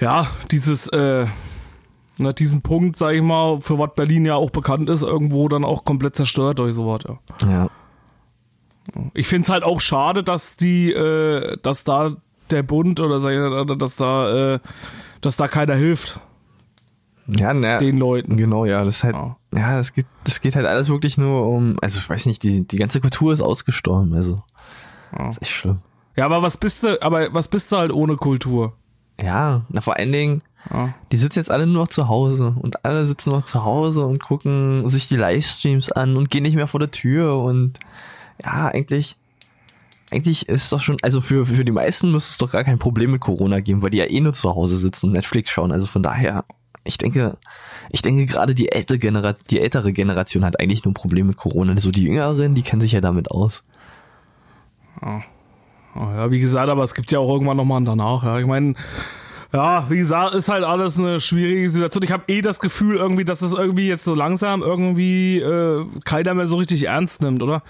ja, 0.02 0.28
dieses, 0.52 0.88
äh, 0.88 1.28
ne, 2.18 2.34
diesen 2.34 2.62
Punkt, 2.62 2.98
sag 2.98 3.14
ich 3.14 3.22
mal, 3.22 3.60
für 3.60 3.80
was 3.80 3.92
Berlin 3.96 4.26
ja 4.26 4.36
auch 4.36 4.50
bekannt 4.50 4.90
ist, 4.90 5.04
irgendwo 5.04 5.48
dann 5.48 5.64
auch 5.64 5.86
komplett 5.86 6.16
zerstört 6.16 6.60
durch 6.60 6.76
sowas, 6.76 7.02
ja. 7.08 7.50
ja. 7.50 7.70
Ich 9.14 9.28
finde 9.28 9.44
es 9.44 9.50
halt 9.50 9.64
auch 9.64 9.80
schade, 9.82 10.24
dass 10.24 10.58
die, 10.58 10.92
äh, 10.92 11.58
dass 11.64 11.84
da 11.84 12.12
der 12.52 12.64
Bund 12.64 13.00
oder 13.00 13.20
sag 13.22 13.32
ich, 13.32 13.78
dass 13.78 13.96
da, 13.96 14.54
äh, 14.56 14.60
dass 15.22 15.38
da 15.38 15.48
keiner 15.48 15.76
hilft 15.76 16.20
Ja, 17.28 17.54
ne, 17.54 17.78
den 17.80 17.98
Leuten. 17.98 18.36
genau, 18.36 18.66
ja, 18.66 18.84
das 18.84 18.98
ist 18.98 19.04
halt, 19.06 19.16
Ja. 19.16 19.38
ja, 19.56 19.78
das 19.78 19.94
geht, 19.94 20.06
das 20.26 20.42
geht 20.42 20.56
halt 20.56 20.66
alles 20.66 20.90
wirklich 20.90 21.18
nur 21.18 21.48
um, 21.48 21.78
also 21.82 21.98
ich 22.00 22.10
weiß 22.10 22.26
nicht, 22.26 22.44
die, 22.44 22.68
die 22.68 22.76
ganze 22.76 23.00
Kultur 23.00 23.32
ist 23.34 23.42
ausgestorben, 23.42 24.14
also. 24.14 24.44
Ja. 25.18 25.28
Das 25.28 25.36
ist 25.38 25.42
echt 25.44 25.52
schlimm. 25.52 25.80
Ja, 26.16 26.26
aber 26.26 26.44
was 26.44 26.58
bist 26.58 26.84
du, 26.84 27.02
aber 27.02 27.34
was 27.34 27.48
bist 27.48 27.72
du 27.72 27.78
halt 27.78 27.92
ohne 27.92 28.18
Kultur? 28.18 28.74
Ja, 29.22 29.62
na 29.70 29.82
vor 29.82 29.98
allen 29.98 30.12
Dingen, 30.12 30.40
Ja. 30.72 30.94
die 31.12 31.18
sitzen 31.18 31.40
jetzt 31.40 31.52
alle 31.52 31.68
nur 31.68 31.84
noch 31.84 31.88
zu 31.90 32.08
Hause 32.08 32.56
und 32.62 32.84
alle 32.86 33.06
sitzen 33.06 33.32
noch 33.32 33.46
zu 33.46 33.64
Hause 33.64 34.06
und 34.06 34.24
gucken 34.24 34.88
sich 34.90 35.08
die 35.08 35.18
Livestreams 35.18 35.92
an 35.92 36.16
und 36.18 36.30
gehen 36.32 36.44
nicht 36.44 36.56
mehr 36.56 36.68
vor 36.68 36.80
der 36.80 36.92
Tür 36.92 37.40
und 37.42 37.80
ja, 38.44 38.68
eigentlich, 38.70 39.16
eigentlich 40.12 40.50
ist 40.50 40.72
doch 40.72 40.82
schon, 40.82 40.98
also 41.04 41.22
für, 41.22 41.46
für 41.46 41.64
die 41.66 41.72
meisten 41.72 42.12
müsste 42.12 42.32
es 42.32 42.38
doch 42.38 42.52
gar 42.52 42.64
kein 42.64 42.80
Problem 42.80 43.12
mit 43.12 43.22
Corona 43.22 43.60
geben, 43.60 43.82
weil 43.82 43.92
die 43.92 43.98
ja 44.00 44.10
eh 44.10 44.20
nur 44.20 44.34
zu 44.34 44.56
Hause 44.56 44.78
sitzen 44.78 45.08
und 45.08 45.12
Netflix 45.14 45.50
schauen. 45.50 45.72
Also 45.72 45.86
von 45.88 46.02
daher, 46.02 46.46
ich 46.84 46.98
denke, 46.98 47.38
ich 47.92 48.02
denke 48.02 48.26
gerade 48.26 48.56
die 48.56 48.72
ältere 48.72 48.98
Generation, 49.00 49.46
die 49.52 49.60
ältere 49.60 49.94
Generation 49.94 50.44
hat 50.44 50.60
eigentlich 50.60 50.84
nur 50.84 50.92
ein 50.92 50.96
Problem 50.96 51.28
mit 51.28 51.38
Corona. 51.38 51.80
So 51.80 51.92
die 51.92 52.04
Jüngeren, 52.04 52.56
die 52.56 52.62
kennen 52.64 52.82
sich 52.82 52.92
ja 52.94 53.02
damit 53.02 53.32
aus. 53.32 53.64
Oh, 55.02 55.20
ja, 55.96 56.32
wie 56.32 56.40
gesagt, 56.40 56.70
aber 56.70 56.84
es 56.84 56.94
gibt 56.94 57.12
ja 57.12 57.20
auch 57.20 57.30
irgendwann 57.30 57.58
nochmal 57.58 57.84
danach. 57.84 58.24
Ja, 58.24 58.40
ich 58.40 58.46
meine, 58.46 58.76
ja, 59.54 59.86
wie 59.90 59.98
gesagt, 59.98 60.34
ist 60.34 60.50
halt 60.50 60.64
alles 60.64 60.98
eine 60.98 61.20
schwierige 61.20 61.70
Situation. 61.70 62.04
Ich 62.04 62.12
habe 62.12 62.24
eh 62.28 62.42
das 62.42 62.60
Gefühl 62.60 62.98
irgendwie, 62.98 63.24
dass 63.24 63.44
es 63.44 63.54
irgendwie 63.54 63.88
jetzt 63.88 64.04
so 64.04 64.16
langsam 64.16 64.64
irgendwie 64.64 65.40
äh, 65.40 65.86
keiner 66.06 66.34
mehr 66.34 66.48
so 66.48 66.58
richtig 66.58 66.88
ernst 66.88 67.22
nimmt, 67.22 67.44
oder? 67.44 67.62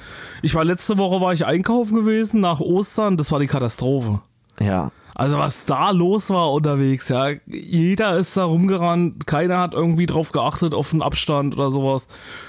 Ich 0.41 0.55
war 0.55 0.63
letzte 0.63 0.97
Woche 0.97 1.19
war 1.19 1.33
ich 1.33 1.45
einkaufen 1.45 1.95
gewesen 1.95 2.39
nach 2.39 2.62
Ostern, 2.62 3.17
das 3.17 3.31
war 3.33 3.39
die 3.39 3.47
Katastrophe. 3.47 4.21
Ja, 4.59 4.91
Also 5.15 5.38
was 5.38 5.65
da 5.65 5.91
los 5.91 6.30
war 6.30 6.52
unterwegs, 6.52 7.10
ja. 7.10 7.30
Jeder 7.45 8.17
ist 8.17 8.36
da 8.36 8.45
rumgerannt, 8.45 9.28
keiner 9.28 9.60
hat 9.60 9.73
irgendwie 9.73 10.06
drauf 10.06 10.32
geachtet 10.32 10.73
auf 10.73 10.89
den 10.89 11.02
Abstand 11.02 11.56
oder 11.56 11.69
sowas. 11.71 12.08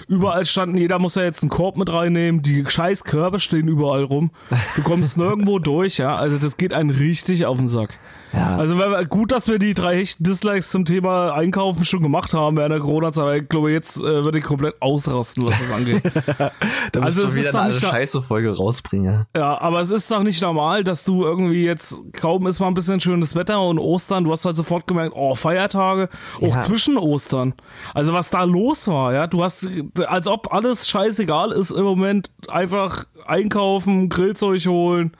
Überall 0.08 0.46
standen, 0.46 0.76
jeder 0.78 0.98
muss 0.98 1.14
ja 1.14 1.22
jetzt 1.22 1.42
einen 1.42 1.50
Korb 1.50 1.76
mit 1.76 1.92
reinnehmen, 1.92 2.42
die 2.42 2.64
scheiß 2.66 3.04
Körbe 3.04 3.40
stehen 3.40 3.68
überall 3.68 4.04
rum. 4.04 4.30
Du 4.76 4.82
kommst 4.82 5.18
nirgendwo 5.18 5.58
durch, 5.60 5.98
ja. 5.98 6.16
Also 6.16 6.38
das 6.38 6.56
geht 6.56 6.72
einen 6.72 6.90
richtig 6.90 7.46
auf 7.46 7.58
den 7.58 7.68
Sack. 7.68 7.98
Ja. 8.36 8.56
Also 8.56 8.76
gut, 9.08 9.32
dass 9.32 9.48
wir 9.48 9.58
die 9.58 9.74
drei 9.74 10.00
echten 10.00 10.24
Dislikes 10.24 10.70
zum 10.70 10.84
Thema 10.84 11.32
Einkaufen 11.34 11.84
schon 11.84 12.00
gemacht 12.00 12.32
haben 12.34 12.56
während 12.56 12.72
der 12.72 12.80
Corona-Zeit, 12.80 13.22
aber 13.22 13.36
ich 13.36 13.48
glaube, 13.48 13.72
jetzt 13.72 13.96
äh, 13.96 14.24
würde 14.24 14.38
ich 14.38 14.44
komplett 14.44 14.80
ausrasten, 14.80 15.44
was 15.46 15.58
das 15.58 15.72
angeht. 15.72 16.02
da 16.92 17.00
also 17.00 17.26
du 17.26 17.34
wieder 17.34 17.54
eine 17.60 17.72
scheiße 17.72 18.22
Folge 18.22 18.56
rausbringen. 18.56 19.24
Ja, 19.36 19.60
aber 19.60 19.80
es 19.80 19.90
ist 19.90 20.10
doch 20.10 20.22
nicht 20.22 20.40
normal, 20.42 20.84
dass 20.84 21.04
du 21.04 21.24
irgendwie 21.24 21.64
jetzt, 21.64 21.96
kaum 22.12 22.46
ist 22.46 22.60
mal 22.60 22.68
ein 22.68 22.74
bisschen 22.74 23.00
schönes 23.00 23.34
Wetter 23.34 23.60
und 23.62 23.78
Ostern, 23.78 24.24
du 24.24 24.32
hast 24.32 24.44
halt 24.44 24.56
sofort 24.56 24.86
gemerkt, 24.86 25.14
oh, 25.16 25.34
Feiertage, 25.34 26.08
auch 26.38 26.54
Ja. 26.54 26.60
zwischen 26.60 26.96
Ostern. 26.96 27.54
Also 27.94 28.12
was 28.12 28.30
da 28.30 28.44
los 28.44 28.88
war, 28.88 29.12
ja, 29.12 29.26
du 29.26 29.42
hast, 29.42 29.68
als 30.06 30.26
ob 30.26 30.52
alles 30.52 30.88
scheißegal 30.88 31.52
ist 31.52 31.70
im 31.70 31.84
Moment, 31.84 32.30
einfach 32.48 33.04
einkaufen, 33.26 34.08
Grillzeug 34.08 34.64
holen, 34.66 35.12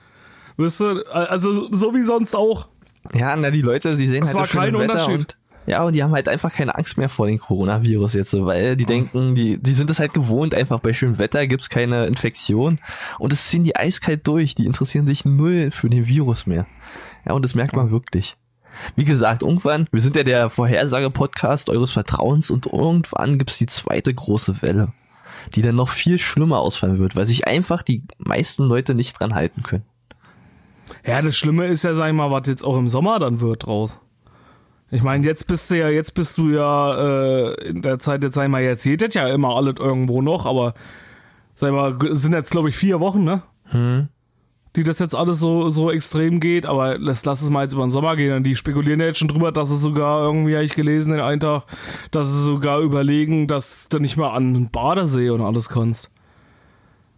wisst 0.57 0.81
du, 0.81 1.03
also 1.13 1.69
so 1.73 1.95
wie 1.95 2.03
sonst 2.03 2.35
auch. 2.37 2.69
Ja, 3.13 3.37
na, 3.37 3.51
die 3.51 3.63
Leute, 3.63 3.97
die 3.97 4.07
sehen 4.07 4.23
Es 4.23 4.29
halt 4.29 4.37
war 4.37 4.43
das 4.43 4.51
kein 4.53 4.75
Wetter 4.75 4.93
Unterschied. 4.93 5.21
Und, 5.21 5.37
ja, 5.67 5.83
und 5.85 5.95
die 5.95 6.03
haben 6.03 6.13
halt 6.13 6.29
einfach 6.29 6.53
keine 6.53 6.75
Angst 6.75 6.99
mehr 6.99 7.09
vor 7.09 7.27
dem 7.27 7.39
Coronavirus 7.39 8.15
jetzt, 8.15 8.35
weil 8.35 8.77
die 8.77 8.85
denken, 8.85 9.35
die, 9.35 9.59
die 9.59 9.73
sind 9.73 9.91
es 9.91 9.99
halt 9.99 10.13
gewohnt, 10.13 10.55
einfach 10.55 10.81
bei 10.81 10.93
schönem 10.93 11.19
Wetter 11.19 11.47
gibt's 11.47 11.71
keine 11.71 12.07
Infektion 12.07 12.79
und 13.19 13.33
es 13.33 13.49
ziehen 13.49 13.65
die 13.65 13.77
eiskalt 13.77 14.27
durch, 14.27 14.55
die 14.55 14.67
interessieren 14.67 15.07
sich 15.07 15.25
null 15.25 15.71
für 15.71 15.89
den 15.89 16.07
Virus 16.07 16.47
mehr. 16.47 16.67
Ja, 17.27 17.33
und 17.33 17.45
das 17.45 17.55
merkt 17.55 17.75
man 17.75 17.91
wirklich. 17.91 18.37
Wie 18.97 19.05
gesagt, 19.05 19.43
irgendwann, 19.43 19.87
wir 19.91 20.01
sind 20.01 20.17
ja 20.17 20.25
der 20.25 20.51
Vorhersage-Podcast 20.51 21.71
eures 21.71 21.93
Vertrauens 21.93 22.51
und 22.51 22.67
irgendwann 22.67 23.39
gibt's 23.39 23.59
die 23.59 23.67
zweite 23.67 24.13
große 24.13 24.61
Welle, 24.61 24.93
die 25.55 25.63
dann 25.63 25.77
noch 25.77 25.89
viel 25.89 26.19
schlimmer 26.19 26.59
ausfallen 26.59 26.99
wird, 26.99 27.17
weil 27.17 27.27
sich 27.27 27.47
einfach 27.47 27.83
die 27.83 28.03
meisten 28.19 28.65
Leute 28.65 28.95
nicht 28.95 29.19
dran 29.19 29.35
halten 29.35 29.63
können. 29.63 29.85
Ja, 31.07 31.23
das 31.23 31.37
Schlimme 31.37 31.67
ist 31.67 31.85
ja, 31.85 31.95
sag 31.95 32.09
ich 32.09 32.15
mal, 32.15 32.31
was 32.31 32.47
jetzt 32.47 32.65
auch 32.65 32.77
im 32.77 32.89
Sommer 32.89 33.19
dann 33.19 33.41
wird 33.41 33.67
draus. 33.67 33.99
Ich 34.91 35.03
meine, 35.03 35.27
jetzt 35.27 35.47
bist 35.47 35.71
du 35.71 35.79
ja, 35.79 35.89
jetzt 35.89 36.15
bist 36.15 36.39
du 36.39 36.51
ja 36.51 36.95
äh, 36.95 37.69
in 37.69 37.83
der 37.83 37.99
Zeit, 37.99 38.23
jetzt 38.23 38.35
sag 38.35 38.45
ich 38.45 38.51
mal, 38.51 38.63
jetzt 38.63 38.85
geht 38.85 39.03
das 39.03 39.15
ja 39.15 39.27
immer 39.29 39.57
alles 39.57 39.75
irgendwo 39.79 40.23
noch, 40.23 40.47
aber 40.47 40.75
sag 41.55 41.69
ich 41.69 41.75
mal, 41.75 41.99
es 42.13 42.23
sind 42.23 42.33
jetzt 42.33 42.51
glaube 42.51 42.69
ich 42.69 42.77
vier 42.77 43.01
Wochen, 43.01 43.25
ne? 43.25 43.43
Hm. 43.71 44.09
Die 44.77 44.83
das 44.83 44.99
jetzt 44.99 45.15
alles 45.15 45.39
so, 45.39 45.69
so 45.71 45.91
extrem 45.91 46.41
geht, 46.41 46.67
aber 46.67 46.99
lass, 46.99 47.25
lass 47.25 47.43
es 47.43 47.51
mal 47.51 47.63
jetzt 47.63 47.75
über 47.75 47.87
den 47.87 47.93
Sommer 47.93 48.17
gehen. 48.17 48.37
Und 48.37 48.43
die 48.43 48.57
spekulieren 48.57 49.01
ja 49.01 49.07
jetzt 49.07 49.19
schon 49.19 49.29
drüber, 49.29 49.53
dass 49.53 49.71
es 49.71 49.81
sogar 49.81 50.23
irgendwie, 50.23 50.55
habe 50.55 50.65
ich 50.65 50.75
gelesen, 50.75 51.13
den 51.13 51.21
einen 51.21 51.41
Tag, 51.41 51.65
dass 52.11 52.27
sie 52.27 52.43
sogar 52.43 52.81
überlegen, 52.81 53.47
dass 53.47 53.89
du 53.89 54.01
nicht 54.01 54.17
mal 54.17 54.31
an 54.31 54.53
den 54.53 54.71
Badesee 54.71 55.31
und 55.31 55.43
alles 55.43 55.69
kannst. 55.69 56.11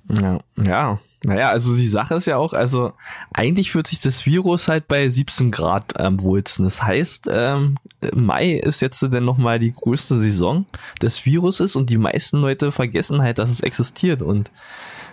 Ja, 0.09 0.40
ja. 0.57 0.99
Naja, 1.25 1.49
also 1.49 1.75
die 1.75 1.88
Sache 1.88 2.14
ist 2.14 2.27
ja 2.27 2.37
auch, 2.37 2.53
also 2.53 2.92
eigentlich 3.33 3.73
fühlt 3.73 3.88
sich 3.88 4.01
das 4.01 4.27
Virus 4.27 4.69
halt 4.69 4.87
bei 4.87 5.09
17 5.09 5.51
Grad 5.51 5.99
am 5.99 6.21
wohlsten. 6.21 6.64
Das 6.64 6.83
heißt, 6.83 7.29
ähm, 7.29 7.77
Mai 8.14 8.53
ist 8.53 8.81
jetzt 8.81 9.03
dann 9.03 9.25
nochmal 9.25 9.59
die 9.59 9.73
größte 9.73 10.16
Saison 10.19 10.66
des 11.03 11.27
Viruses 11.27 11.75
und 11.75 11.90
die 11.90 11.99
meisten 11.99 12.38
Leute 12.38 12.71
vergessen 12.71 13.23
halt, 13.23 13.38
dass 13.38 13.51
es 13.51 13.61
existiert 13.61 14.23
und 14.23 14.53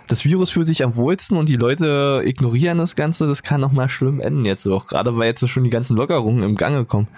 das 0.06 0.24
Virus 0.24 0.50
fühlt 0.50 0.66
sich 0.66 0.84
am 0.84 0.96
wohlsten 0.96 1.36
und 1.36 1.48
die 1.48 1.56
Leute 1.56 2.22
ignorieren 2.24 2.78
das 2.78 2.94
Ganze. 2.94 3.26
Das 3.26 3.42
kann 3.42 3.60
nochmal 3.60 3.88
schlimm 3.88 4.20
enden 4.20 4.44
jetzt 4.44 4.66
auch, 4.66 4.86
gerade 4.86 5.16
weil 5.16 5.28
jetzt 5.28 5.48
schon 5.48 5.64
die 5.64 5.70
ganzen 5.70 5.96
Lockerungen 5.96 6.42
im 6.42 6.56
Gange 6.56 6.84
kommen. 6.84 7.08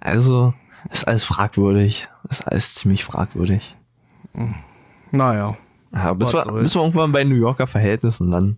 Also, 0.00 0.54
ist 0.90 1.06
alles 1.06 1.24
fragwürdig. 1.24 2.08
Ist 2.28 2.48
alles 2.48 2.74
ziemlich 2.74 3.04
fragwürdig. 3.04 3.76
Naja. 5.10 5.56
Ja, 5.92 6.14
bis 6.14 6.32
Was 6.32 6.46
wir, 6.46 6.52
bis 6.52 6.74
wir 6.74 6.82
irgendwann 6.82 7.12
bei 7.12 7.24
New 7.24 7.34
Yorker 7.34 7.66
Verhältnissen 7.66 8.30
dann. 8.30 8.56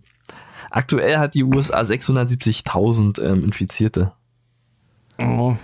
Aktuell 0.71 1.17
hat 1.17 1.35
die 1.35 1.43
USA 1.43 1.81
670.000 1.81 3.21
ähm, 3.21 3.43
Infizierte. 3.43 4.13
Oh. 5.19 5.55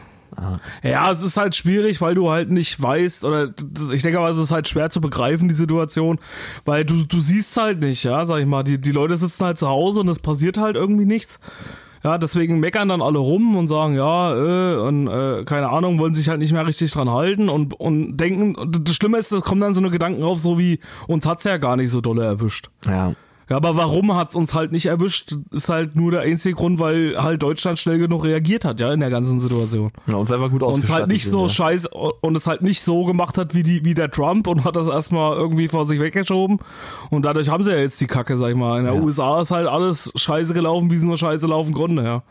Ja, 0.82 1.12
es 1.12 1.24
ist 1.24 1.36
halt 1.38 1.56
schwierig, 1.56 2.00
weil 2.00 2.16
du 2.16 2.32
halt 2.32 2.50
nicht 2.50 2.82
weißt, 2.82 3.26
oder 3.26 3.54
ich 3.92 4.02
denke 4.02 4.18
aber, 4.18 4.30
es 4.30 4.38
ist 4.38 4.52
halt 4.52 4.68
schwer 4.68 4.90
zu 4.90 5.02
begreifen, 5.02 5.50
die 5.50 5.54
Situation, 5.54 6.20
weil 6.64 6.86
du, 6.86 7.06
du 7.06 7.20
siehst 7.20 7.58
halt 7.58 7.82
nicht, 7.82 8.04
ja, 8.04 8.24
sag 8.24 8.40
ich 8.40 8.46
mal, 8.46 8.64
die, 8.64 8.80
die 8.80 8.94
Leute 8.94 9.18
sitzen 9.18 9.46
halt 9.46 9.60
zu 9.60 9.68
Hause 9.68 10.00
und 10.00 10.08
es 10.08 10.20
passiert 10.20 10.58
halt 10.58 10.78
irgendwie 10.78 11.06
nichts. 11.06 11.40
Ja, 12.04 12.18
deswegen 12.18 12.60
meckern 12.60 12.90
dann 12.90 13.02
alle 13.02 13.20
rum 13.20 13.56
und 13.56 13.68
sagen, 13.68 13.96
ja, 13.96 14.36
äh, 14.36 14.76
und 14.80 15.08
äh, 15.08 15.44
keine 15.46 15.70
Ahnung, 15.70 16.00
wollen 16.00 16.16
sich 16.16 16.30
halt 16.30 16.40
nicht 16.40 16.52
mehr 16.52 16.66
richtig 16.66 16.92
dran 16.92 17.10
halten 17.10 17.48
und, 17.48 17.80
und 17.80 18.18
denken, 18.18 18.56
und 18.56 18.88
das 18.88 18.96
Schlimme 18.96 19.20
ist, 19.20 19.32
es 19.32 19.44
kommen 19.44 19.62
dann 19.62 19.76
so 19.76 19.82
eine 19.82 19.92
Gedanken 19.92 20.24
auf, 20.24 20.40
so 20.40 20.58
wie, 20.58 20.80
uns 21.08 21.28
hat's 21.28 21.44
ja 21.44 21.58
gar 21.58 21.76
nicht 21.76 21.92
so 21.92 22.02
dolle 22.02 22.24
erwischt. 22.24 22.70
Ja. 22.86 23.14
Ja, 23.52 23.58
aber 23.58 23.76
warum 23.76 24.16
hat's 24.16 24.34
uns 24.36 24.54
halt 24.54 24.72
nicht 24.72 24.86
erwischt, 24.86 25.36
ist 25.52 25.68
halt 25.68 25.96
nur 25.98 26.12
der 26.12 26.22
einzige 26.22 26.56
Grund, 26.56 26.80
weil 26.80 27.22
halt 27.22 27.44
Deutschland 27.44 27.78
schnell 27.80 28.00
genug 28.00 28.24
reagiert 28.24 28.64
hat, 28.64 28.80
ja, 28.80 28.94
in 28.94 29.02
der 29.02 29.10
ganzen 29.10 29.42
Situation. 29.42 29.92
ja 30.10 30.16
und 30.16 30.30
weil 30.30 30.40
wir 30.40 30.50
gut 30.50 30.64
Und 30.64 30.70
es 30.70 30.76
ausgestattet 30.76 31.02
halt 31.02 31.12
nicht 31.12 31.24
sind, 31.24 31.32
so 31.34 31.42
ja. 31.44 31.50
scheiße 31.50 31.90
und 31.90 32.38
es 32.38 32.48
halt 32.48 32.62
nicht 32.62 32.82
so 32.82 33.04
gemacht 33.04 33.38
hat 33.38 33.54
wie 33.54 33.64
die 33.64 33.84
wie 33.84 33.94
der 33.94 34.10
Trump 34.10 34.48
und 34.48 34.64
hat 34.64 34.78
das 34.78 34.88
erstmal 34.88 35.36
irgendwie 35.36 35.68
vor 35.68 35.86
sich 35.86 36.00
weggeschoben 36.00 36.60
und 37.10 37.26
dadurch 37.26 37.50
haben 37.50 37.62
sie 37.62 37.72
ja 37.72 37.78
jetzt 37.78 38.00
die 38.00 38.08
Kacke, 38.08 38.38
sag 38.38 38.52
ich 38.52 38.56
mal. 38.56 38.80
In 38.80 38.86
der 38.86 38.94
Ja. 38.96 39.02
USA 39.02 39.42
ist 39.42 39.52
halt 39.52 39.68
alles 39.68 40.14
scheiße 40.16 40.54
gelaufen, 40.54 40.90
wie 40.90 40.96
es 40.96 41.04
nur 41.04 41.18
scheiße 41.18 41.46
laufen 41.46 41.74
konnte, 41.74 42.04
ja. 42.04 42.24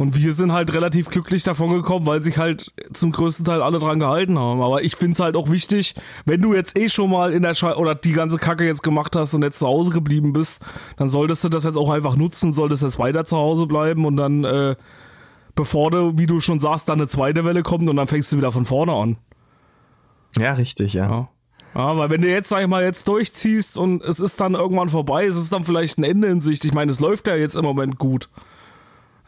Und 0.00 0.16
wir 0.16 0.32
sind 0.32 0.50
halt 0.50 0.72
relativ 0.72 1.10
glücklich 1.10 1.42
davon 1.42 1.72
gekommen, 1.72 2.06
weil 2.06 2.22
sich 2.22 2.38
halt 2.38 2.72
zum 2.94 3.12
größten 3.12 3.44
Teil 3.44 3.60
alle 3.60 3.78
dran 3.78 4.00
gehalten 4.00 4.38
haben. 4.38 4.62
Aber 4.62 4.82
ich 4.82 4.96
find's 4.96 5.20
halt 5.20 5.36
auch 5.36 5.50
wichtig, 5.50 5.94
wenn 6.24 6.40
du 6.40 6.54
jetzt 6.54 6.74
eh 6.78 6.88
schon 6.88 7.10
mal 7.10 7.34
in 7.34 7.42
der 7.42 7.52
Schei 7.52 7.74
oder 7.74 7.94
die 7.94 8.12
ganze 8.12 8.38
Kacke 8.38 8.64
jetzt 8.64 8.82
gemacht 8.82 9.14
hast 9.14 9.34
und 9.34 9.42
jetzt 9.42 9.58
zu 9.58 9.66
Hause 9.66 9.90
geblieben 9.90 10.32
bist, 10.32 10.62
dann 10.96 11.10
solltest 11.10 11.44
du 11.44 11.50
das 11.50 11.64
jetzt 11.64 11.76
auch 11.76 11.90
einfach 11.90 12.16
nutzen, 12.16 12.54
solltest 12.54 12.82
jetzt 12.82 12.98
weiter 12.98 13.26
zu 13.26 13.36
Hause 13.36 13.66
bleiben 13.66 14.06
und 14.06 14.16
dann, 14.16 14.42
äh, 14.42 14.74
bevor 15.54 15.90
du, 15.90 16.16
wie 16.16 16.26
du 16.26 16.40
schon 16.40 16.60
sagst, 16.60 16.88
dann 16.88 16.98
eine 16.98 17.08
zweite 17.08 17.44
Welle 17.44 17.62
kommt 17.62 17.86
und 17.86 17.96
dann 17.96 18.06
fängst 18.06 18.32
du 18.32 18.38
wieder 18.38 18.52
von 18.52 18.64
vorne 18.64 18.94
an. 18.94 19.18
Ja, 20.34 20.54
richtig, 20.54 20.94
ja. 20.94 21.10
Ja. 21.10 21.28
Ja, 21.74 21.98
weil 21.98 22.08
wenn 22.08 22.22
du 22.22 22.28
jetzt, 22.30 22.48
sag 22.48 22.62
ich 22.62 22.68
mal, 22.68 22.82
jetzt 22.82 23.06
durchziehst 23.06 23.76
und 23.76 24.02
es 24.02 24.18
ist 24.18 24.40
dann 24.40 24.54
irgendwann 24.54 24.88
vorbei, 24.88 25.26
es 25.26 25.36
ist 25.36 25.52
dann 25.52 25.64
vielleicht 25.64 25.98
ein 25.98 26.04
Ende 26.04 26.28
in 26.28 26.40
Sicht. 26.40 26.64
Ich 26.64 26.72
meine, 26.72 26.90
es 26.90 27.00
läuft 27.00 27.28
ja 27.28 27.36
jetzt 27.36 27.54
im 27.54 27.64
Moment 27.64 27.98
gut. 27.98 28.30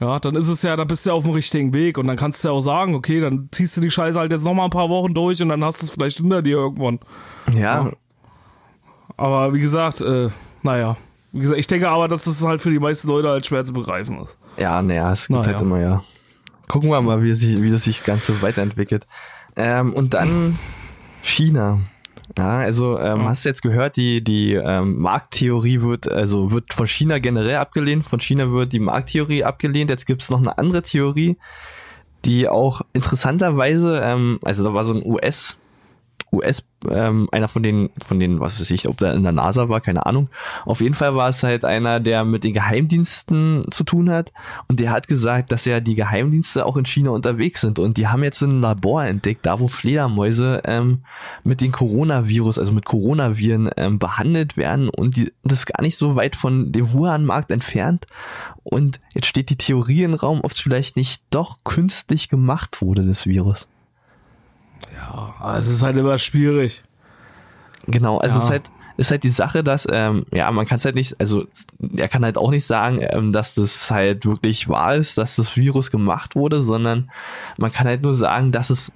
Ja, 0.02 0.18
dann 0.18 0.34
ist 0.34 0.48
es 0.48 0.62
ja, 0.62 0.74
dann 0.74 0.88
bist 0.88 1.06
du 1.06 1.10
ja 1.10 1.14
auf 1.14 1.22
dem 1.22 1.32
richtigen 1.32 1.72
Weg 1.72 1.96
und 1.96 2.08
dann 2.08 2.16
kannst 2.16 2.42
du 2.42 2.48
ja 2.48 2.52
auch 2.54 2.60
sagen, 2.60 2.96
okay, 2.96 3.20
dann 3.20 3.48
ziehst 3.52 3.76
du 3.76 3.80
die 3.80 3.90
Scheiße 3.90 4.18
halt 4.18 4.32
jetzt 4.32 4.44
nochmal 4.44 4.64
ein 4.64 4.70
paar 4.70 4.88
Wochen 4.88 5.14
durch 5.14 5.40
und 5.40 5.48
dann 5.48 5.64
hast 5.64 5.80
du 5.80 5.86
es 5.86 5.92
vielleicht 5.92 6.16
hinter 6.16 6.42
dir 6.42 6.56
irgendwann. 6.56 6.98
Ja, 7.54 7.88
Aber 9.16 9.54
wie 9.54 9.60
gesagt, 9.60 10.00
äh, 10.00 10.30
naja. 10.62 10.96
Wie 11.30 11.42
gesagt, 11.42 11.60
ich 11.60 11.68
denke 11.68 11.88
aber, 11.88 12.08
dass 12.08 12.24
das 12.24 12.44
halt 12.44 12.60
für 12.60 12.70
die 12.70 12.80
meisten 12.80 13.06
Leute 13.06 13.28
halt 13.28 13.46
schwer 13.46 13.64
zu 13.64 13.72
begreifen 13.72 14.20
ist. 14.20 14.36
ja, 14.56 14.82
naja, 14.82 15.12
es 15.12 15.28
gibt 15.28 15.38
Na 15.38 15.46
halt 15.46 15.56
ja. 15.56 15.62
immer, 15.62 15.78
ja. 15.78 16.02
Gucken 16.66 16.90
wir 16.90 17.00
mal, 17.00 17.22
wie 17.22 17.32
sich, 17.32 17.62
wie 17.62 17.70
das 17.70 17.84
sich 17.84 18.02
Ganze 18.02 18.42
weiterentwickelt. 18.42 19.06
Ähm, 19.54 19.92
und 19.92 20.14
dann 20.14 20.58
China. 21.22 21.78
Ja, 22.36 22.58
also 22.60 22.98
ähm, 22.98 23.20
Ja. 23.22 23.28
hast 23.28 23.44
du 23.44 23.48
jetzt 23.50 23.62
gehört, 23.62 23.96
die, 23.96 24.22
die 24.24 24.54
ähm, 24.54 24.98
Markttheorie 24.98 25.82
wird, 25.82 26.10
also 26.10 26.50
wird 26.50 26.72
von 26.72 26.86
China 26.86 27.18
generell 27.18 27.56
abgelehnt, 27.56 28.04
von 28.04 28.20
China 28.20 28.50
wird 28.50 28.72
die 28.72 28.78
Markttheorie 28.80 29.44
abgelehnt. 29.44 29.90
Jetzt 29.90 30.06
gibt's 30.06 30.30
noch 30.30 30.38
eine 30.40 30.56
andere 30.56 30.82
Theorie, 30.82 31.36
die 32.24 32.48
auch 32.48 32.80
interessanterweise, 32.92 34.00
ähm, 34.02 34.38
also 34.42 34.64
da 34.64 34.72
war 34.72 34.84
so 34.84 34.94
ein 34.94 35.02
US, 35.04 35.58
US, 36.32 36.64
ähm, 36.88 37.28
einer 37.30 37.46
von 37.46 37.62
den, 37.62 37.90
von 38.02 38.18
den, 38.18 38.40
was 38.40 38.58
weiß 38.58 38.70
ich, 38.70 38.88
ob 38.88 38.96
der 38.96 39.12
in 39.12 39.22
der 39.22 39.32
NASA 39.32 39.68
war, 39.68 39.80
keine 39.80 40.06
Ahnung. 40.06 40.30
Auf 40.64 40.80
jeden 40.80 40.94
Fall 40.94 41.14
war 41.14 41.28
es 41.28 41.42
halt 41.42 41.64
einer, 41.64 42.00
der 42.00 42.24
mit 42.24 42.42
den 42.42 42.54
Geheimdiensten 42.54 43.66
zu 43.70 43.84
tun 43.84 44.10
hat. 44.10 44.32
Und 44.66 44.80
der 44.80 44.90
hat 44.90 45.08
gesagt, 45.08 45.52
dass 45.52 45.66
ja 45.66 45.80
die 45.80 45.94
Geheimdienste 45.94 46.64
auch 46.64 46.78
in 46.78 46.86
China 46.86 47.10
unterwegs 47.10 47.60
sind. 47.60 47.78
Und 47.78 47.98
die 47.98 48.08
haben 48.08 48.24
jetzt 48.24 48.40
ein 48.40 48.62
Labor 48.62 49.04
entdeckt, 49.04 49.44
da 49.44 49.60
wo 49.60 49.68
Fledermäuse 49.68 50.62
ähm, 50.64 51.04
mit 51.44 51.60
den 51.60 51.70
Coronavirus, 51.70 52.58
also 52.58 52.72
mit 52.72 52.86
Coronaviren 52.86 53.70
ähm, 53.76 53.98
behandelt 53.98 54.56
werden. 54.56 54.88
Und 54.88 55.16
die, 55.16 55.32
das 55.44 55.60
ist 55.60 55.66
gar 55.66 55.82
nicht 55.82 55.98
so 55.98 56.16
weit 56.16 56.34
von 56.34 56.72
dem 56.72 56.92
Wuhan-Markt 56.94 57.50
entfernt. 57.50 58.06
Und 58.62 59.00
jetzt 59.12 59.26
steht 59.26 59.50
die 59.50 59.56
Theorie 59.56 60.04
im 60.04 60.14
Raum, 60.14 60.40
ob 60.42 60.52
es 60.52 60.60
vielleicht 60.60 60.96
nicht 60.96 61.24
doch 61.30 61.58
künstlich 61.64 62.30
gemacht 62.30 62.80
wurde, 62.80 63.04
das 63.04 63.26
Virus. 63.26 63.68
Ja, 64.94 65.34
aber 65.38 65.58
es 65.58 65.68
ist 65.68 65.82
halt 65.82 65.96
immer 65.96 66.18
schwierig. 66.18 66.82
Genau, 67.86 68.18
also 68.18 68.34
Ja. 68.34 68.38
es 68.38 68.44
ist 68.44 68.50
halt, 68.50 68.70
ist 68.96 69.10
halt 69.10 69.24
die 69.24 69.30
Sache, 69.30 69.64
dass, 69.64 69.86
ähm, 69.90 70.24
ja, 70.32 70.50
man 70.50 70.66
kann 70.66 70.78
es 70.78 70.84
halt 70.84 70.94
nicht, 70.94 71.18
also 71.18 71.46
er 71.96 72.08
kann 72.08 72.24
halt 72.24 72.38
auch 72.38 72.50
nicht 72.50 72.66
sagen, 72.66 73.00
ähm, 73.02 73.32
dass 73.32 73.54
das 73.54 73.90
halt 73.90 74.26
wirklich 74.26 74.68
wahr 74.68 74.94
ist, 74.94 75.18
dass 75.18 75.36
das 75.36 75.56
Virus 75.56 75.90
gemacht 75.90 76.36
wurde, 76.36 76.62
sondern 76.62 77.10
man 77.56 77.72
kann 77.72 77.86
halt 77.86 78.02
nur 78.02 78.14
sagen, 78.14 78.52
dass 78.52 78.70
es 78.70 78.92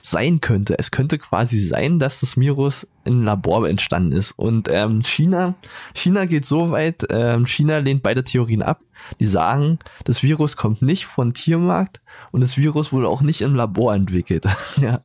sein 0.00 0.40
könnte. 0.40 0.78
Es 0.78 0.90
könnte 0.90 1.18
quasi 1.18 1.58
sein, 1.60 1.98
dass 1.98 2.20
das 2.20 2.36
Virus 2.38 2.88
im 3.04 3.22
Labor 3.22 3.68
entstanden 3.68 4.12
ist. 4.12 4.32
Und 4.32 4.68
ähm, 4.70 5.00
China, 5.04 5.54
China 5.94 6.26
geht 6.26 6.46
so 6.46 6.70
weit, 6.70 7.06
ähm, 7.10 7.46
China 7.46 7.78
lehnt 7.78 8.02
beide 8.02 8.24
Theorien 8.24 8.62
ab. 8.62 8.80
Die 9.20 9.26
sagen, 9.26 9.78
das 10.04 10.22
Virus 10.22 10.56
kommt 10.56 10.80
nicht 10.82 11.06
von 11.06 11.34
Tiermarkt 11.34 12.00
und 12.30 12.40
das 12.40 12.56
Virus 12.56 12.92
wurde 12.92 13.08
auch 13.08 13.22
nicht 13.22 13.42
im 13.42 13.54
Labor 13.54 13.94
entwickelt. 13.94 14.44
ja. 14.80 15.00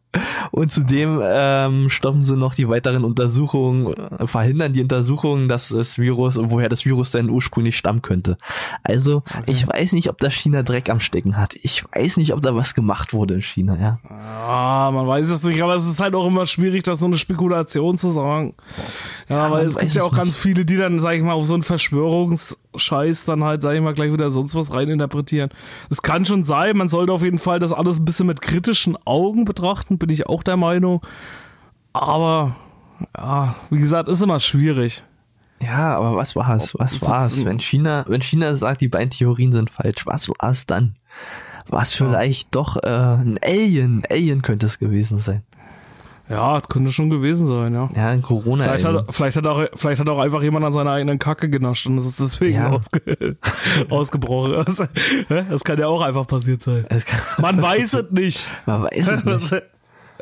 Und 0.51 0.71
zudem 0.71 1.19
ähm, 1.23 1.89
stoppen 1.89 2.23
sie 2.23 2.37
noch 2.37 2.55
die 2.55 2.69
weiteren 2.69 3.03
Untersuchungen, 3.03 3.93
äh, 3.93 4.27
verhindern 4.27 4.73
die 4.73 4.81
Untersuchungen, 4.81 5.47
dass 5.47 5.69
das 5.69 5.97
Virus, 5.97 6.37
woher 6.39 6.69
das 6.69 6.85
Virus 6.85 7.11
denn 7.11 7.29
ursprünglich 7.29 7.77
stammen 7.77 8.01
könnte. 8.01 8.37
Also, 8.83 9.23
ich 9.45 9.67
weiß 9.67 9.93
nicht, 9.93 10.09
ob 10.09 10.17
da 10.19 10.29
China 10.29 10.63
Dreck 10.63 10.89
am 10.89 10.99
Stecken 10.99 11.37
hat. 11.37 11.55
Ich 11.61 11.83
weiß 11.93 12.17
nicht, 12.17 12.33
ob 12.33 12.41
da 12.41 12.55
was 12.55 12.73
gemacht 12.73 13.13
wurde 13.13 13.35
in 13.35 13.41
China, 13.41 13.77
ja. 13.79 13.99
Ah, 14.09 14.91
man 14.91 15.07
weiß 15.07 15.29
es 15.29 15.43
nicht, 15.43 15.61
aber 15.61 15.75
es 15.75 15.85
ist 15.85 15.99
halt 15.99 16.15
auch 16.15 16.25
immer 16.25 16.47
schwierig, 16.47 16.83
das 16.83 16.99
nur 16.99 17.09
eine 17.09 17.17
Spekulation 17.17 17.86
zu 17.95 18.11
sagen. 18.11 18.53
Ja, 19.29 19.51
weil 19.51 19.63
man 19.63 19.67
es 19.67 19.77
gibt 19.77 19.93
ja 19.93 20.03
auch 20.03 20.13
ganz 20.13 20.29
nicht. 20.29 20.37
viele, 20.37 20.65
die 20.65 20.77
dann, 20.77 20.99
sag 20.99 21.13
ich 21.13 21.21
mal, 21.21 21.33
auf 21.33 21.45
so 21.45 21.53
einen 21.53 21.63
Verschwörungsscheiß 21.63 23.25
dann 23.25 23.43
halt, 23.43 23.61
sag 23.61 23.75
ich 23.75 23.81
mal, 23.81 23.93
gleich 23.93 24.11
wieder 24.11 24.31
sonst 24.31 24.55
was 24.55 24.73
reininterpretieren. 24.73 25.49
Es 25.89 26.01
kann 26.01 26.25
schon 26.25 26.43
sein, 26.43 26.75
man 26.77 26.89
sollte 26.89 27.13
auf 27.13 27.23
jeden 27.23 27.39
Fall 27.39 27.59
das 27.59 27.73
alles 27.73 27.99
ein 27.99 28.05
bisschen 28.05 28.27
mit 28.27 28.41
kritischen 28.41 28.97
Augen 29.05 29.45
betrachten, 29.45 29.97
bin 29.97 30.09
ich 30.09 30.27
auch 30.27 30.43
der 30.43 30.57
Meinung. 30.57 31.01
Aber, 31.93 32.55
ja, 33.15 33.55
wie 33.69 33.79
gesagt, 33.79 34.07
ist 34.07 34.21
immer 34.21 34.39
schwierig. 34.39 35.03
Ja, 35.61 35.97
aber 35.97 36.15
was 36.15 36.35
war's? 36.35 36.73
Was 36.77 37.01
war's? 37.01 37.43
Wenn 37.43 37.59
China, 37.59 38.05
wenn 38.07 38.21
China 38.21 38.55
sagt, 38.55 38.81
die 38.81 38.87
beiden 38.87 39.09
Theorien 39.09 39.51
sind 39.51 39.71
falsch, 39.71 40.05
was 40.05 40.29
war's 40.29 40.65
dann? 40.65 40.95
Was 41.67 41.91
vielleicht 41.91 42.55
doch 42.55 42.77
äh, 42.77 42.87
ein 42.87 43.39
Alien, 43.43 43.99
ein 43.99 44.03
Alien 44.09 44.41
könnte 44.41 44.67
es 44.67 44.79
gewesen 44.79 45.17
sein. 45.17 45.43
Ja, 46.29 46.59
das 46.59 46.67
könnte 46.67 46.91
schon 46.91 47.09
gewesen 47.09 47.47
sein, 47.47 47.73
ja. 47.73 47.89
Ja, 47.95 48.09
ein 48.09 48.21
corona 48.21 48.63
Vielleicht 48.63 48.85
hat, 48.85 49.05
vielleicht, 49.15 49.37
hat 49.37 49.47
auch, 49.47 49.63
vielleicht 49.75 50.01
hat 50.01 50.09
auch 50.09 50.19
einfach 50.19 50.41
jemand 50.41 50.65
an 50.65 50.73
seiner 50.73 50.91
eigenen 50.91 51.19
Kacke 51.19 51.49
genascht 51.49 51.87
und 51.87 51.97
es 51.97 52.05
ist 52.05 52.19
deswegen 52.19 52.55
Ja. 52.55 52.69
ausge, 52.71 53.37
ausgebrochen. 53.89 54.63
Das, 54.65 54.83
das 55.29 55.63
kann 55.63 55.79
ja 55.79 55.87
auch 55.87 56.01
einfach 56.01 56.27
passiert 56.27 56.63
sein. 56.63 56.85
Man 57.37 57.61
weiß 57.61 57.93
es 57.93 58.11
nicht. 58.11 58.47
Man 58.65 58.83
weiß 58.83 59.07
es 59.11 59.23
nicht. 59.51 59.63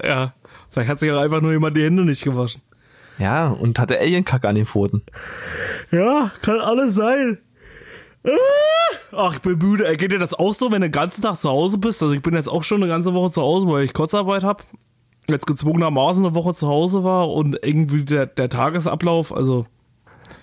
Ja, 0.04 0.34
vielleicht 0.72 0.90
hat 0.90 1.00
sich 1.00 1.10
auch 1.10 1.22
einfach 1.22 1.40
nur 1.40 1.54
jemand 1.54 1.78
die 1.78 1.84
Hände 1.84 2.04
nicht 2.04 2.22
gewaschen. 2.22 2.62
Ja, 3.18 3.48
und 3.48 3.80
hatte 3.80 3.98
Alienkacke 3.98 4.46
an 4.50 4.56
den 4.56 4.66
Pfoten. 4.66 5.04
Ja, 5.90 6.32
kann 6.42 6.60
alles 6.60 6.96
sein. 6.96 7.38
Ah! 8.26 8.30
Ach, 9.16 9.34
ich 9.36 9.42
bin 9.42 9.58
müde. 9.58 9.96
Geht 9.96 10.12
dir 10.12 10.20
das 10.20 10.34
auch 10.34 10.54
so, 10.54 10.72
wenn 10.72 10.82
du 10.82 10.88
den 10.90 10.92
ganzen 10.92 11.22
Tag 11.22 11.38
zu 11.38 11.50
Hause 11.50 11.78
bist? 11.78 12.04
Also 12.04 12.14
ich 12.14 12.22
bin 12.22 12.34
jetzt 12.36 12.50
auch 12.50 12.66
schon 12.66 12.84
eine 12.84 12.92
ganze 12.92 13.14
Woche 13.14 13.32
zu 13.32 13.42
Hause, 13.42 13.68
weil 13.68 13.86
ich 13.86 13.94
Kurzarbeit 13.94 14.44
habe. 14.44 14.64
Jetzt 15.30 15.48
gezwungenermaßen 15.48 16.26
eine 16.26 16.36
Woche 16.36 16.54
zu 16.54 16.68
Hause 16.68 17.04
war 17.04 17.30
und 17.32 17.58
irgendwie 17.64 18.04
der, 18.04 18.26
der 18.28 18.50
Tagesablauf, 18.50 19.36
also 19.36 19.66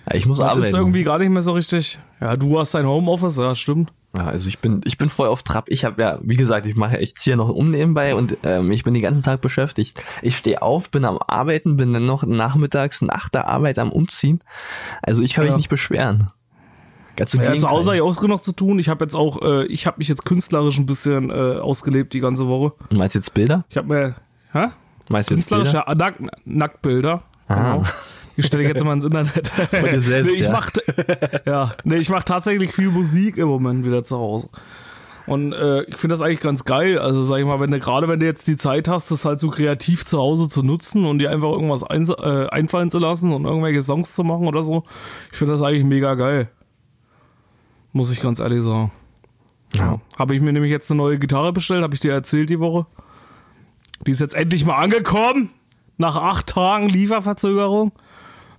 Ja, 0.09 0.15
ich 0.15 0.25
muss 0.25 0.39
das 0.39 0.47
arbeiten. 0.49 0.65
ist 0.67 0.73
irgendwie 0.73 1.03
gar 1.03 1.19
nicht 1.19 1.29
mehr 1.29 1.41
so 1.41 1.53
richtig. 1.53 1.99
Ja, 2.19 2.35
du 2.35 2.59
hast 2.59 2.73
dein 2.73 2.85
Homeoffice, 2.87 3.37
ja, 3.37 3.55
stimmt. 3.55 3.91
Ja, 4.15 4.25
also 4.25 4.47
ich 4.47 4.59
bin, 4.59 4.81
ich 4.85 4.97
bin 4.99 5.09
voll 5.09 5.27
auf 5.27 5.41
Trab. 5.41 5.65
Ich 5.69 5.85
habe 5.85 6.01
ja, 6.01 6.19
wie 6.21 6.35
gesagt, 6.35 6.67
ich 6.67 6.75
mache, 6.75 6.97
ich 6.99 7.15
ziehe 7.15 7.35
noch 7.35 7.49
um 7.49 7.71
nebenbei 7.71 8.13
und 8.13 8.37
ähm, 8.43 8.71
ich 8.71 8.83
bin 8.83 8.93
den 8.93 9.01
ganzen 9.01 9.23
Tag 9.23 9.41
beschäftigt. 9.41 10.03
Ich 10.21 10.37
stehe 10.37 10.61
auf, 10.61 10.91
bin 10.91 11.03
am 11.05 11.17
Arbeiten, 11.17 11.77
bin 11.77 11.93
dann 11.93 12.05
noch 12.05 12.23
nachmittags 12.23 13.01
nach 13.01 13.27
der 13.29 13.47
Arbeit 13.47 13.79
am 13.79 13.91
Umziehen. 13.91 14.41
Also 15.01 15.23
ich 15.23 15.33
kann 15.33 15.45
mich 15.45 15.51
Ja. 15.51 15.57
nicht 15.57 15.69
beschweren. 15.69 16.29
Ganz 17.15 17.33
im 17.33 17.41
Ja, 17.41 17.55
zu. 17.55 17.69
Hause 17.69 17.87
habe 17.91 17.95
ich 17.97 18.01
auch 18.03 18.15
genug 18.19 18.43
zu 18.43 18.51
tun. 18.53 18.77
Ich 18.79 18.89
habe 18.89 19.03
jetzt 19.05 19.15
auch, 19.15 19.41
äh, 19.41 19.65
ich 19.65 19.87
habe 19.87 19.97
mich 19.99 20.07
jetzt 20.07 20.25
künstlerisch 20.25 20.77
ein 20.77 20.85
bisschen 20.85 21.29
äh, 21.31 21.57
ausgelebt 21.59 22.13
die 22.13 22.19
ganze 22.19 22.47
Woche. 22.47 22.73
Meinst 22.91 23.15
du 23.15 23.19
jetzt 23.19 23.33
Bilder? 23.33 23.65
Ich 23.69 23.77
habe 23.77 23.87
mir, 23.87 24.15
hä? 24.53 24.67
Meinst 25.09 25.31
du 25.31 25.35
jetzt 25.35 25.49
Bilder? 25.49 25.85
Nack, 25.95 26.15
Nacktbilder. 26.45 27.23
Ah. 27.47 27.55
Genau. 27.55 27.83
Die 28.37 28.43
stelle 28.43 28.63
ich 28.63 28.69
jetzt 28.69 28.81
immer 28.81 28.93
ins 28.93 29.05
Internet. 29.05 29.47
Von 29.69 29.83
dir 29.91 29.99
selbst, 29.99 30.31
nee, 30.31 30.39
ich 30.39 30.45
ja. 30.45 30.51
mach, 30.51 30.69
ja, 31.45 31.75
nee, 31.83 31.97
ich 31.97 32.09
mache 32.09 32.25
tatsächlich 32.25 32.73
viel 32.73 32.89
Musik 32.89 33.37
im 33.37 33.47
Moment 33.47 33.85
wieder 33.85 34.03
zu 34.03 34.17
Hause. 34.17 34.49
Und 35.25 35.53
äh, 35.53 35.83
ich 35.83 35.97
finde 35.97 36.15
das 36.15 36.21
eigentlich 36.21 36.41
ganz 36.41 36.65
geil. 36.65 36.99
Also 36.99 37.23
sag 37.23 37.37
ich 37.37 37.45
mal, 37.45 37.59
wenn 37.59 37.71
du 37.71 37.79
gerade 37.79 38.07
wenn 38.07 38.19
du 38.19 38.25
jetzt 38.25 38.47
die 38.47 38.57
Zeit 38.57 38.87
hast, 38.87 39.09
das 39.09 39.23
halt 39.23 39.39
so 39.39 39.49
kreativ 39.49 40.05
zu 40.05 40.17
Hause 40.17 40.47
zu 40.49 40.63
nutzen 40.63 41.05
und 41.05 41.19
dir 41.19 41.29
einfach 41.29 41.51
irgendwas 41.51 41.83
ein, 41.83 42.07
äh, 42.09 42.47
einfallen 42.49 42.91
zu 42.91 42.99
lassen 42.99 43.31
und 43.31 43.45
irgendwelche 43.45 43.81
Songs 43.81 44.15
zu 44.15 44.23
machen 44.23 44.47
oder 44.47 44.63
so, 44.63 44.83
ich 45.31 45.37
finde 45.37 45.53
das 45.53 45.61
eigentlich 45.61 45.85
mega 45.85 46.15
geil. 46.15 46.49
Muss 47.93 48.11
ich 48.11 48.21
ganz 48.21 48.39
ehrlich 48.39 48.63
sagen. 48.63 48.91
Ja. 49.75 49.99
Habe 50.17 50.35
ich 50.35 50.41
mir 50.41 50.51
nämlich 50.51 50.71
jetzt 50.71 50.91
eine 50.91 50.97
neue 50.97 51.19
Gitarre 51.19 51.53
bestellt, 51.53 51.83
habe 51.83 51.93
ich 51.93 52.01
dir 52.01 52.11
erzählt 52.11 52.49
die 52.49 52.59
Woche. 52.59 52.85
Die 54.05 54.11
ist 54.11 54.19
jetzt 54.19 54.35
endlich 54.35 54.65
mal 54.65 54.77
angekommen. 54.77 55.49
Nach 55.97 56.17
acht 56.17 56.47
Tagen 56.47 56.89
Lieferverzögerung. 56.89 57.91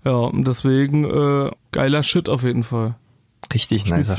Ja, 0.05 0.13
und 0.13 0.47
deswegen 0.47 1.05
äh, 1.05 1.51
geiler 1.73 2.03
Shit 2.03 2.29
auf 2.29 2.43
jeden 2.45 2.63
Fall. 2.63 2.95
Richtig 3.53 3.87
nice. 3.87 4.17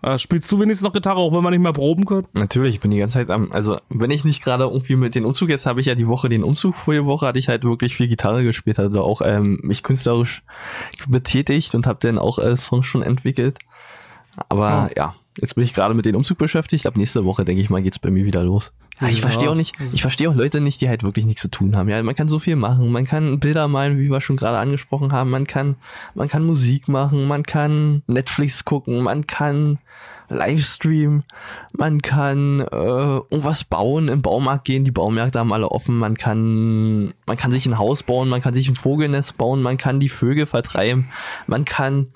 Äh, 0.00 0.18
spielst 0.18 0.50
du 0.52 0.60
wenigstens 0.60 0.84
noch 0.84 0.92
Gitarre, 0.92 1.18
auch 1.18 1.32
wenn 1.32 1.42
man 1.42 1.52
nicht 1.52 1.62
mehr 1.62 1.72
proben 1.72 2.04
kann? 2.06 2.26
Natürlich, 2.32 2.76
ich 2.76 2.80
bin 2.80 2.92
die 2.92 2.98
ganze 2.98 3.14
Zeit 3.14 3.30
am, 3.30 3.50
also 3.50 3.76
wenn 3.88 4.12
ich 4.12 4.24
nicht 4.24 4.44
gerade 4.44 4.62
irgendwie 4.64 4.94
mit 4.94 5.16
den 5.16 5.24
Umzug, 5.24 5.48
jetzt 5.48 5.66
habe 5.66 5.80
ich 5.80 5.86
ja 5.86 5.96
die 5.96 6.06
Woche 6.06 6.28
den 6.28 6.44
Umzug, 6.44 6.76
vorige 6.76 7.04
Woche 7.06 7.26
hatte 7.26 7.40
ich 7.40 7.48
halt 7.48 7.64
wirklich 7.64 7.96
viel 7.96 8.06
Gitarre 8.06 8.44
gespielt, 8.44 8.78
also 8.78 9.02
auch 9.02 9.22
ähm, 9.24 9.58
mich 9.64 9.82
künstlerisch 9.82 10.44
betätigt 11.08 11.74
und 11.74 11.88
habe 11.88 11.98
dann 12.00 12.18
auch 12.18 12.38
äh, 12.38 12.54
Songs 12.54 12.86
schon 12.86 13.02
entwickelt. 13.02 13.58
Aber 14.48 14.68
Ah. 14.68 14.90
ja, 14.96 15.14
jetzt 15.40 15.54
bin 15.54 15.64
ich 15.64 15.74
gerade 15.74 15.94
mit 15.94 16.04
dem 16.04 16.16
Umzug 16.16 16.38
beschäftigt, 16.38 16.86
ab 16.86 16.96
nächste 16.96 17.24
Woche, 17.24 17.44
denke 17.44 17.62
ich 17.62 17.70
mal, 17.70 17.82
geht's 17.82 17.98
bei 17.98 18.10
mir 18.10 18.24
wieder 18.24 18.42
los. 18.42 18.72
Ja, 19.00 19.08
ich 19.08 19.20
verstehe 19.20 19.48
auch 19.48 19.54
nicht, 19.54 19.76
ich 19.92 20.02
verstehe 20.02 20.28
auch 20.28 20.34
Leute 20.34 20.60
nicht, 20.60 20.80
die 20.80 20.88
halt 20.88 21.04
wirklich 21.04 21.24
nichts 21.24 21.42
zu 21.42 21.48
tun 21.48 21.76
haben. 21.76 21.88
Ja, 21.88 22.02
man 22.02 22.16
kann 22.16 22.28
so 22.28 22.38
viel 22.38 22.56
machen, 22.56 22.90
man 22.90 23.04
kann 23.04 23.38
Bilder 23.38 23.68
malen, 23.68 23.98
wie 23.98 24.10
wir 24.10 24.20
schon 24.20 24.36
gerade 24.36 24.58
angesprochen 24.58 25.12
haben, 25.12 25.30
man 25.30 25.46
kann, 25.46 25.76
man 26.14 26.28
kann 26.28 26.44
Musik 26.44 26.88
machen, 26.88 27.26
man 27.26 27.44
kann 27.44 28.02
Netflix 28.08 28.64
gucken, 28.64 29.02
man 29.02 29.26
kann 29.26 29.78
Livestream, 30.28 31.22
man 31.72 32.02
kann 32.02 32.60
äh, 32.60 32.64
irgendwas 32.74 33.64
bauen, 33.64 34.08
im 34.08 34.20
Baumarkt 34.20 34.64
gehen, 34.64 34.84
die 34.84 34.90
Baumärkte 34.90 35.38
haben 35.38 35.52
alle 35.52 35.70
offen, 35.70 35.96
man 35.96 36.16
kann, 36.16 37.14
man 37.26 37.36
kann 37.36 37.52
sich 37.52 37.66
ein 37.66 37.78
Haus 37.78 38.02
bauen, 38.02 38.28
man 38.28 38.42
kann 38.42 38.52
sich 38.52 38.68
ein 38.68 38.76
Vogelnest 38.76 39.38
bauen, 39.38 39.62
man 39.62 39.78
kann 39.78 40.00
die 40.00 40.08
Vögel 40.08 40.46
vertreiben, 40.46 41.08
man 41.46 41.64
kann 41.64 42.08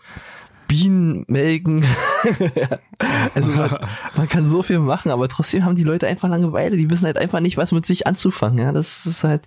Bienen 0.72 1.24
melken. 1.28 1.85
also 3.35 3.52
man, 3.52 3.76
man 4.16 4.28
kann 4.28 4.48
so 4.48 4.62
viel 4.62 4.78
machen, 4.78 5.11
aber 5.11 5.28
trotzdem 5.28 5.64
haben 5.64 5.76
die 5.76 5.85
Leute 5.85 6.06
einfach 6.06 6.28
Langeweile, 6.28 6.76
die 6.76 6.88
wissen 6.90 7.06
halt 7.06 7.18
einfach 7.18 7.40
nicht, 7.40 7.56
was 7.56 7.72
mit 7.72 7.85
sich 7.87 8.06
anzufangen. 8.06 8.58
Ja, 8.58 8.72
das 8.72 9.04
ist 9.06 9.24
halt, 9.24 9.42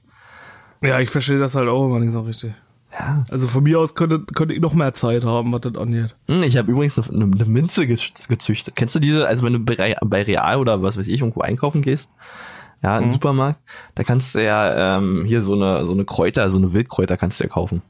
Ja, 0.84 1.00
ich 1.00 1.10
verstehe 1.10 1.40
das 1.40 1.56
halt 1.56 1.68
auch 1.70 1.86
immer 1.86 2.00
nicht 2.00 2.12
so 2.12 2.22
richtig. 2.22 2.54
ja. 2.92 3.24
Also 3.32 3.48
von 3.48 3.64
mir 3.64 3.80
aus 3.80 3.96
könnte, 3.96 4.20
könnte 4.20 4.54
ich 4.54 4.62
noch 4.62 4.74
mehr 4.74 4.94
Zeit 4.94 5.26
haben, 5.26 5.52
was 5.52 5.62
das 5.62 5.76
angeht. 5.76 6.16
Hm, 6.28 6.44
Ich 6.44 6.58
habe 6.58 6.72
übrigens 6.72 6.98
eine, 7.10 7.24
eine 7.26 7.46
Minze 7.46 7.88
ge- 7.88 7.98
gezüchtet. 8.28 8.76
Kennst 8.76 8.94
du 8.96 9.00
diese, 9.00 9.28
also 9.28 9.44
wenn 9.46 9.54
du 9.54 9.60
bei, 9.60 9.96
bei 10.06 10.22
Real 10.22 10.60
oder 10.60 10.82
was 10.84 10.98
weiß 10.98 11.08
ich 11.08 11.22
irgendwo 11.22 11.42
einkaufen 11.42 11.82
gehst, 11.82 12.10
ja, 12.84 13.00
im 13.00 13.10
Supermarkt, 13.10 13.60
da 13.96 14.04
kannst 14.04 14.36
du 14.36 14.44
ja 14.44 14.98
ähm, 14.98 15.24
hier 15.26 15.42
so 15.42 15.54
eine 15.54 15.86
so 15.86 15.94
eine 15.94 16.06
Kräuter, 16.06 16.50
so 16.52 16.58
eine 16.60 16.72
Wildkräuter 16.74 17.18
kannst 17.18 17.40
du 17.40 17.46
ja 17.46 17.50
kaufen. 17.50 17.82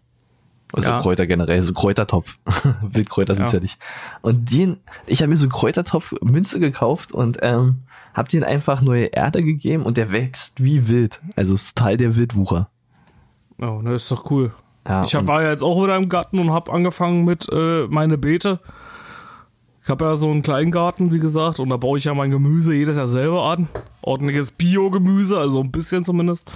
Also 0.76 0.92
Ja. 0.92 1.00
Kräuter 1.00 1.26
generell, 1.26 1.62
so 1.62 1.74
Kräutertopf. 1.74 2.38
Wildkräuter 2.82 3.36
sind's 3.36 3.54
ja. 3.54 3.60
Ja. 3.60 3.64
nicht. 3.64 3.80
Und 4.22 4.52
den, 4.52 4.78
ich 5.08 5.22
habe 5.22 5.30
mir 5.30 5.38
so 5.38 5.46
einen 5.46 5.52
Kräutertopf 5.52 6.14
Minze 6.22 6.60
gekauft 6.60 7.14
und 7.14 7.38
ähm, 7.42 7.84
habe 8.14 8.30
den 8.30 8.44
einfach 8.44 8.82
neue 8.82 9.06
Erde 9.06 9.42
gegeben 9.42 9.84
und 9.84 9.98
der 9.98 10.12
wächst 10.12 10.64
wie 10.64 10.88
wild. 10.88 11.22
Also 11.36 11.54
ist 11.54 11.78
Teil 11.78 11.98
der 11.98 12.16
Wildwucher. 12.16 12.70
Oh, 13.62 13.82
ne, 13.82 13.96
ist 13.96 14.12
doch 14.12 14.30
cool. 14.32 14.54
Ja, 14.88 15.04
ich 15.04 15.16
hab, 15.16 15.28
war 15.28 15.42
ja 15.42 15.50
jetzt 15.52 15.64
auch 15.64 15.82
wieder 15.84 15.96
im 15.96 16.10
Garten 16.10 16.40
und 16.40 16.52
habe 16.52 16.72
angefangen 16.72 17.26
mit 17.26 17.48
äh, 17.52 17.88
meine 17.88 18.18
Beete. 18.18 18.60
Ich 19.84 19.90
habe 19.90 20.06
ja 20.06 20.16
so 20.16 20.30
einen 20.30 20.42
kleinen 20.42 20.72
Garten, 20.72 21.12
wie 21.12 21.20
gesagt, 21.20 21.60
und 21.60 21.70
da 21.70 21.78
baue 21.78 21.98
ich 21.98 22.06
ja 22.06 22.14
mein 22.14 22.32
Gemüse 22.32 22.74
jedes 22.74 22.98
Jahr 22.98 23.08
selber 23.08 23.44
an. 23.44 23.68
Ordentliches 24.02 24.52
Bio-Gemüse, 24.52 25.38
also 25.38 25.62
ein 25.62 25.72
bisschen 25.72 26.04
zumindest. 26.04 26.52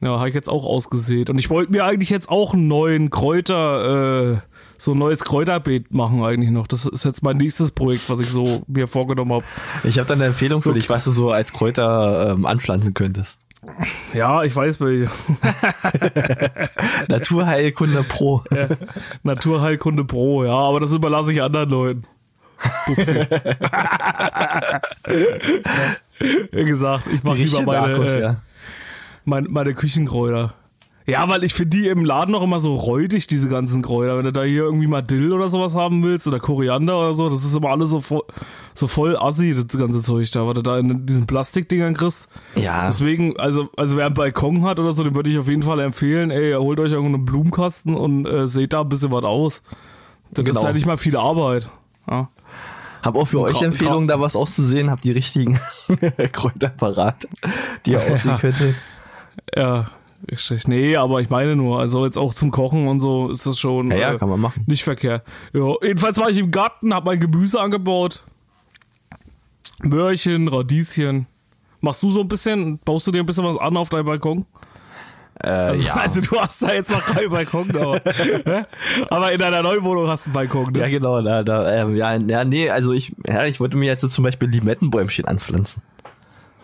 Ja, 0.00 0.18
habe 0.18 0.28
ich 0.28 0.34
jetzt 0.34 0.48
auch 0.48 0.64
ausgesät. 0.64 1.28
Und 1.28 1.38
ich 1.38 1.50
wollte 1.50 1.72
mir 1.72 1.84
eigentlich 1.84 2.08
jetzt 2.10 2.28
auch 2.30 2.54
einen 2.54 2.68
neuen 2.68 3.10
Kräuter, 3.10 4.32
äh, 4.32 4.38
so 4.78 4.92
ein 4.92 4.98
neues 4.98 5.24
Kräuterbeet 5.24 5.92
machen 5.92 6.24
eigentlich 6.24 6.50
noch. 6.50 6.66
Das 6.66 6.86
ist 6.86 7.04
jetzt 7.04 7.22
mein 7.22 7.36
nächstes 7.36 7.72
Projekt, 7.72 8.08
was 8.08 8.18
ich 8.20 8.30
so 8.30 8.62
mir 8.66 8.88
vorgenommen 8.88 9.32
habe. 9.32 9.44
Ich 9.84 9.98
habe 9.98 10.08
da 10.08 10.14
eine 10.14 10.24
Empfehlung 10.24 10.62
für 10.62 10.72
dich, 10.72 10.88
was 10.88 11.04
du 11.04 11.10
so 11.10 11.30
als 11.30 11.52
Kräuter 11.52 12.30
ähm, 12.30 12.46
anpflanzen 12.46 12.94
könntest. 12.94 13.40
Ja, 14.14 14.42
ich 14.42 14.56
weiß 14.56 14.80
welche. 14.80 15.10
Naturheilkunde 17.08 18.02
Pro. 18.04 18.42
Naturheilkunde 19.22 20.06
Pro, 20.06 20.44
ja, 20.44 20.54
aber 20.54 20.80
das 20.80 20.92
überlasse 20.92 21.30
ich 21.32 21.42
anderen 21.42 21.68
Leuten. 21.68 22.04
Wie 26.52 26.64
gesagt, 26.64 27.06
ich 27.12 27.22
mache 27.22 27.36
lieber 27.36 27.62
meine, 27.62 27.88
Markus, 27.88 28.10
äh, 28.10 28.20
ja. 28.20 28.42
Meine, 29.24 29.48
meine 29.48 29.74
Küchenkräuter. 29.74 30.54
Ja, 31.06 31.28
weil 31.28 31.42
ich 31.42 31.54
finde 31.54 31.76
die 31.78 31.88
im 31.88 32.04
Laden 32.04 32.30
noch 32.30 32.42
immer 32.42 32.60
so 32.60 32.76
räudig, 32.76 33.26
diese 33.26 33.48
ganzen 33.48 33.82
Kräuter. 33.82 34.16
Wenn 34.16 34.24
du 34.26 34.32
da 34.32 34.42
hier 34.44 34.62
irgendwie 34.62 34.86
mal 34.86 35.02
Dill 35.02 35.32
oder 35.32 35.48
sowas 35.48 35.74
haben 35.74 36.04
willst 36.04 36.28
oder 36.28 36.38
Koriander 36.38 36.96
oder 37.00 37.14
so, 37.14 37.28
das 37.28 37.42
ist 37.44 37.56
immer 37.56 37.70
alles 37.70 37.90
so 37.90 37.98
voll, 38.00 38.22
so 38.74 38.86
voll 38.86 39.16
assi, 39.16 39.54
das 39.54 39.76
ganze 39.76 40.02
Zeug 40.02 40.30
da, 40.30 40.46
was 40.46 40.54
du 40.54 40.62
da 40.62 40.78
in 40.78 41.06
diesen 41.06 41.26
Plastikdingern 41.26 41.94
kriegst. 41.94 42.28
Ja, 42.54 42.86
Deswegen, 42.86 43.36
also, 43.40 43.70
also 43.76 43.96
wer 43.96 44.06
einen 44.06 44.14
Balkon 44.14 44.64
hat 44.64 44.78
oder 44.78 44.92
so, 44.92 45.02
dem 45.02 45.14
würde 45.14 45.30
ich 45.30 45.38
auf 45.38 45.48
jeden 45.48 45.62
Fall 45.62 45.80
empfehlen, 45.80 46.30
ey, 46.30 46.52
holt 46.52 46.78
euch 46.78 46.92
irgendeinen 46.92 47.24
Blumenkasten 47.24 47.94
und 47.96 48.26
äh, 48.26 48.46
seht 48.46 48.72
da 48.72 48.82
ein 48.82 48.88
bisschen 48.88 49.10
was 49.10 49.24
aus. 49.24 49.62
Das 50.30 50.44
Genau. 50.44 50.60
ist 50.60 50.64
ja 50.64 50.72
nicht 50.72 50.86
mal 50.86 50.98
viel 50.98 51.16
Arbeit. 51.16 51.68
Ja. 52.08 52.28
hab 53.02 53.16
auch 53.16 53.24
für 53.26 53.40
euch 53.40 53.60
Empfehlungen, 53.62 54.06
da 54.06 54.20
was 54.20 54.36
auszusehen, 54.36 54.90
hab 54.90 55.00
die 55.00 55.10
richtigen 55.12 55.58
Kräuter 56.32 56.68
parat, 56.68 57.26
die 57.84 57.92
ihr 57.92 58.02
aussehen 58.12 58.38
könntet. 58.38 58.76
Ja, 59.56 59.90
richtig. 60.30 60.66
Nee, 60.68 60.96
aber 60.96 61.20
ich 61.20 61.30
meine 61.30 61.56
nur, 61.56 61.78
also 61.80 62.04
jetzt 62.04 62.18
auch 62.18 62.34
zum 62.34 62.50
Kochen 62.50 62.86
und 62.88 63.00
so 63.00 63.30
ist 63.30 63.46
das 63.46 63.58
schon 63.58 63.90
Ja, 63.90 63.96
ja, 63.96 64.12
äh, 64.14 64.18
kann 64.18 64.28
man 64.28 64.40
machen. 64.40 64.64
nicht 64.66 64.84
verkehrt. 64.84 65.24
Ja, 65.52 65.74
jedenfalls 65.82 66.18
war 66.18 66.30
ich 66.30 66.38
im 66.38 66.50
Garten, 66.50 66.94
hab 66.94 67.04
mein 67.04 67.20
Gemüse 67.20 67.60
angebaut. 67.60 68.22
Möhrchen, 69.82 70.48
Radieschen. 70.48 71.26
Machst 71.80 72.02
du 72.02 72.10
so 72.10 72.20
ein 72.20 72.28
bisschen, 72.28 72.78
baust 72.84 73.06
du 73.06 73.12
dir 73.12 73.20
ein 73.20 73.26
bisschen 73.26 73.44
was 73.44 73.56
an 73.56 73.76
auf 73.76 73.88
deinem 73.88 74.04
Balkon? 74.06 74.44
Äh, 75.42 75.48
Also, 75.48 75.86
ja. 75.86 75.94
also 75.94 76.20
du 76.20 76.38
hast 76.38 76.62
da 76.62 76.74
jetzt 76.74 76.90
noch 76.92 77.02
keinen 77.02 77.30
Balkon, 77.30 77.70
aber, 77.74 78.66
aber 79.08 79.32
in 79.32 79.38
deiner 79.38 79.62
neuen 79.62 79.82
Wohnung 79.84 80.06
hast 80.06 80.26
du 80.26 80.28
einen 80.28 80.34
Balkon, 80.34 80.70
ne? 80.72 80.80
ja, 80.80 80.88
genau, 80.88 81.22
da, 81.22 81.42
da, 81.42 81.72
ähm, 81.74 81.96
ja, 81.96 82.14
ja, 82.16 82.44
nee, 82.44 82.68
also 82.68 82.92
ich, 82.92 83.14
ja, 83.26 83.46
ich 83.46 83.58
wollte 83.58 83.78
mir 83.78 83.86
jetzt 83.86 84.02
so 84.02 84.08
zum 84.08 84.24
Beispiel 84.24 84.48
Limettenbäumchen 84.50 85.24
anpflanzen. 85.24 85.80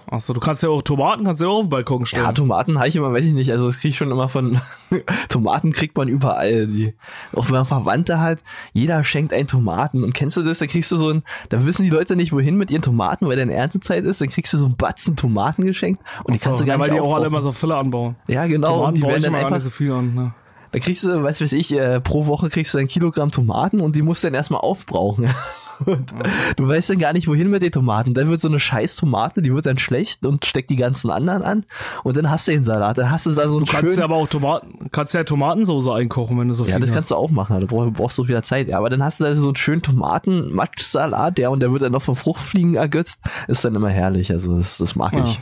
Achso, 0.09 0.33
du 0.33 0.41
kannst 0.41 0.63
ja 0.63 0.69
auch 0.69 0.83
Tomaten 0.83 1.25
kannst 1.25 1.41
du 1.41 1.47
ja 1.47 1.51
auch 1.51 1.59
auf 1.59 1.65
den 1.65 1.71
Balkon 1.71 2.07
stellen. 2.07 2.25
Ja, 2.25 2.33
Tomaten 2.33 2.79
habe 2.79 2.89
ich 2.89 2.95
immer, 2.97 3.13
weiß 3.13 3.25
ich 3.25 3.33
nicht, 3.33 3.51
also 3.51 3.67
das 3.67 3.79
krieg 3.79 3.91
ich 3.91 3.97
schon 3.97 4.11
immer 4.11 4.29
von, 4.29 4.61
Tomaten 5.29 5.73
kriegt 5.73 5.97
man 5.97 6.07
überall, 6.07 6.69
die, 6.69 6.95
auch 7.35 7.47
wenn 7.47 7.57
man 7.57 7.67
Verwandte 7.67 8.21
hat, 8.21 8.39
jeder 8.73 9.03
schenkt 9.03 9.33
einen 9.33 9.49
Tomaten 9.49 10.05
und 10.05 10.15
kennst 10.15 10.37
du 10.37 10.43
das, 10.43 10.59
da 10.59 10.67
kriegst 10.67 10.93
du 10.93 10.97
so 10.97 11.11
ein, 11.11 11.23
da 11.49 11.67
wissen 11.67 11.83
die 11.83 11.91
Leute 11.91 12.15
nicht 12.15 12.33
wohin 12.33 12.57
mit 12.57 12.71
ihren 12.71 12.83
Tomaten, 12.83 13.27
weil 13.27 13.37
dann 13.37 13.51
Erntezeit 13.51 14.05
ist, 14.05 14.21
dann 14.21 14.29
kriegst 14.29 14.53
du 14.53 14.59
so 14.59 14.67
einen 14.67 14.77
Batzen 14.77 15.17
Tomaten 15.17 15.65
geschenkt 15.65 16.01
und 16.23 16.35
die 16.35 16.39
So, 16.39 16.45
kannst 16.45 16.61
du 16.61 16.67
gar 16.67 16.77
ja, 16.77 16.81
weil 16.81 16.91
nicht 16.91 17.03
die 17.03 17.09
auch 17.09 17.15
alle 17.15 17.27
immer 17.27 17.43
so 17.43 17.51
Fülle 17.51 17.77
anbauen. 17.77 18.15
Ja, 18.29 18.47
genau, 18.47 18.75
und 18.75 18.79
Tomaten 18.79 18.95
die 18.95 19.01
baue 19.01 19.11
werden 19.11 19.23
dann 19.25 19.35
einfach, 19.35 19.61
so 19.61 19.71
viel 19.71 19.93
an. 19.93 20.15
Ne? 20.15 20.33
da 20.73 20.79
kriegst 20.79 21.05
du, 21.05 21.23
weiß 21.23 21.41
weiß 21.41 21.53
ich, 21.53 21.73
äh, 21.73 22.01
pro 22.01 22.27
Woche 22.27 22.51
kriegst 22.51 22.75
du 22.75 22.79
ein 22.79 22.87
Kilogramm 22.87 23.31
Tomaten 23.31 23.81
und 23.81 23.97
die 23.97 24.03
musst 24.03 24.23
du 24.23 24.29
dann 24.29 24.35
erstmal 24.35 24.61
aufbrauchen. 24.61 25.29
Und 25.85 26.13
du 26.57 26.67
weißt 26.69 26.91
dann 26.91 26.99
gar 26.99 27.13
nicht, 27.13 27.29
wohin 27.29 27.51
mit 27.51 27.63
den 27.63 27.73
Tomaten. 27.73 28.15
Dann 28.15 28.29
wird 28.29 28.41
so 28.41 28.49
eine 28.49 28.59
scheiß 28.61 28.97
Tomate, 28.97 29.43
die 29.43 29.53
wird 29.53 29.67
dann 29.67 29.79
schlecht 29.79 30.25
und 30.25 30.47
steckt 30.47 30.71
die 30.71 30.77
ganzen 30.77 31.11
anderen 31.11 31.43
an. 31.43 31.65
Und 32.05 32.17
dann 32.17 32.31
hast 32.31 32.49
du 32.49 32.53
den 32.53 32.65
Salat. 32.65 32.97
Dann 32.99 33.11
hast 33.11 33.27
du 33.27 33.31
da 33.33 33.49
so 33.49 33.57
einen 33.57 33.65
Du 33.67 33.71
kannst 33.71 33.87
schönen... 33.87 33.99
ja 33.99 34.05
aber 34.05 34.17
auch 34.17 34.29
Tomaten, 34.29 34.89
kannst 34.91 35.13
ja 35.15 35.25
Tomatensoße 35.25 35.93
einkochen, 35.93 36.39
wenn 36.39 36.49
du 36.49 36.55
so 36.55 36.65
viel 36.65 36.73
Ja, 36.73 36.79
das 36.79 36.89
hast. 36.91 36.95
kannst 36.95 37.11
du 37.11 37.17
auch 37.17 37.31
machen, 37.31 37.61
da 37.61 37.67
brauchst, 37.67 37.93
brauchst 37.95 38.19
du 38.19 38.27
wieder 38.29 38.43
Zeit. 38.43 38.69
Ja, 38.69 38.79
aber 38.79 38.89
dann 38.91 39.03
hast 39.03 39.21
du 39.21 39.25
da 39.25 39.35
so 39.35 39.49
einen 39.49 39.57
schönen 39.57 39.83
Tomaten-Matschsalat, 39.83 41.39
ja, 41.39 41.49
und 41.51 41.61
der 41.61 41.73
wird 41.73 41.83
dann 41.83 41.93
noch 41.93 42.03
von 42.03 42.17
Fruchtfliegen 42.17 42.75
ergötzt. 42.77 43.21
Ist 43.49 43.65
dann 43.65 43.75
immer 43.75 43.91
herrlich, 43.91 44.31
also 44.31 44.57
das, 44.59 44.79
das 44.79 44.97
mag 44.97 45.13
Ja. 45.13 45.25
ich. 45.25 45.39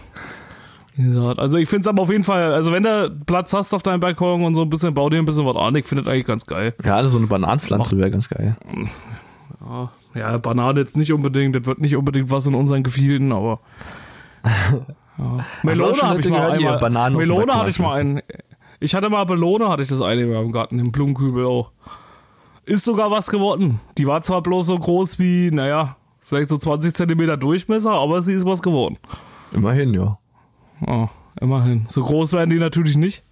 Also 1.39 1.59
ich 1.59 1.69
finde 1.69 1.81
es 1.81 1.89
aber 1.89 2.03
auf 2.03 2.11
jeden 2.11 2.23
Fall, 2.23 2.53
also 2.53 2.71
wenn 2.71 2.85
du 2.85 3.11
Platz 3.27 3.53
hast 3.53 3.75
auf 3.75 3.83
deinem 3.83 3.99
Balkon 3.99 4.45
und 4.45 4.55
so 4.55 4.63
ein 4.63 4.71
bisschen, 4.71 4.95
bau 4.95 5.11
dir 5.11 5.19
ein 5.19 5.27
bisschen 5.27 5.45
was 5.45 5.57
an, 5.57 5.75
ich 5.75 5.85
finde 5.87 6.05
das 6.05 6.13
eigentlich 6.13 6.27
ganz 6.27 6.47
geil. 6.47 6.73
Ja, 6.85 7.05
so 7.09 7.19
eine 7.19 7.27
Bananenpflanze 7.27 7.99
wäre 7.99 8.13
ganz 8.13 8.29
geil. 8.29 8.57
Ja, 9.61 9.91
ja, 10.15 10.39
Banane 10.39 10.81
jetzt 10.81 10.97
nicht 10.97 11.13
unbedingt, 11.13 11.55
das 11.55 11.67
wird 11.67 11.81
nicht 11.81 11.97
unbedingt 11.97 12.31
was 12.31 12.47
in 12.47 12.55
unseren 12.55 12.83
Gefilden, 12.83 13.33
aber. 13.33 13.61
Ja. 15.17 15.47
Melone 15.63 16.03
habe 16.03 16.19
ich 16.19 16.29
mal 16.29 16.51
einmal. 16.51 16.79
Bananen 16.79 17.17
Melone 17.17 17.55
hatte 17.55 17.71
ich 17.71 17.79
mal 17.79 17.95
einen. 17.95 18.21
Ich 18.81 18.97
hatte 18.97 19.09
mal 19.09 19.25
Melone, 19.25 19.69
hatte 19.69 19.83
ich 19.83 19.89
das 19.89 20.03
eine 20.03 20.23
im 20.23 20.51
Garten, 20.51 20.81
im 20.81 20.91
Blumenkübel 20.91 21.47
auch. 21.47 21.71
Ist 22.65 22.85
sogar 22.85 23.11
was 23.11 23.31
geworden. 23.31 23.81
Die 23.97 24.07
war 24.07 24.23
zwar 24.23 24.43
bloß 24.43 24.67
so 24.67 24.79
groß 24.79 25.19
wie, 25.19 25.51
naja, 25.53 25.97
vielleicht 26.23 26.49
so 26.49 26.59
20 26.59 26.95
Zentimeter 26.95 27.37
Durchmesser, 27.37 27.93
aber 27.93 28.23
sie 28.23 28.33
ist 28.33 28.45
was 28.45 28.63
geworden. 28.63 28.99
Immerhin, 29.53 29.95
ja. 29.95 30.19
Oh, 30.87 31.09
immerhin. 31.41 31.87
So 31.89 32.03
groß 32.03 32.33
werden 32.33 32.51
die 32.51 32.59
natürlich 32.59 32.97
nicht. 32.97 33.23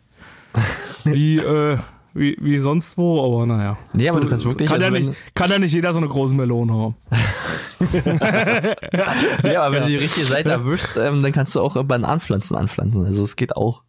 Wie, 1.05 1.39
äh, 1.39 1.79
wie, 2.15 2.37
wie 2.41 2.59
sonst 2.59 2.97
wo, 2.99 3.25
aber 3.25 3.47
naja. 3.47 3.77
Nee, 3.93 4.09
aber 4.09 4.19
so, 4.19 4.25
du 4.25 4.31
kannst 4.31 4.45
wirklich, 4.45 4.69
Kann, 4.69 4.83
also 4.83 4.95
ja 4.95 5.01
nicht, 5.01 5.13
kann 5.35 5.51
ja 5.51 5.59
nicht 5.59 5.73
jeder 5.73 5.93
so 5.93 5.99
eine 5.99 6.09
große 6.09 6.35
Melone 6.35 6.73
haben. 6.73 6.97
Ja, 9.45 9.63
aber 9.63 9.75
wenn 9.75 9.83
Ja. 9.83 9.87
du 9.87 9.89
die 9.89 9.97
richtige 9.97 10.27
Seite 10.27 10.51
erwischst, 10.51 10.97
ähm, 10.97 11.23
dann 11.23 11.33
kannst 11.33 11.55
du 11.55 11.61
auch 11.61 11.77
äh, 11.77 11.83
Bananenpflanzen 11.83 12.57
anpflanzen. 12.57 13.05
Also 13.05 13.25
es 13.25 13.37
geht 13.37 13.57
auch. 13.57 13.83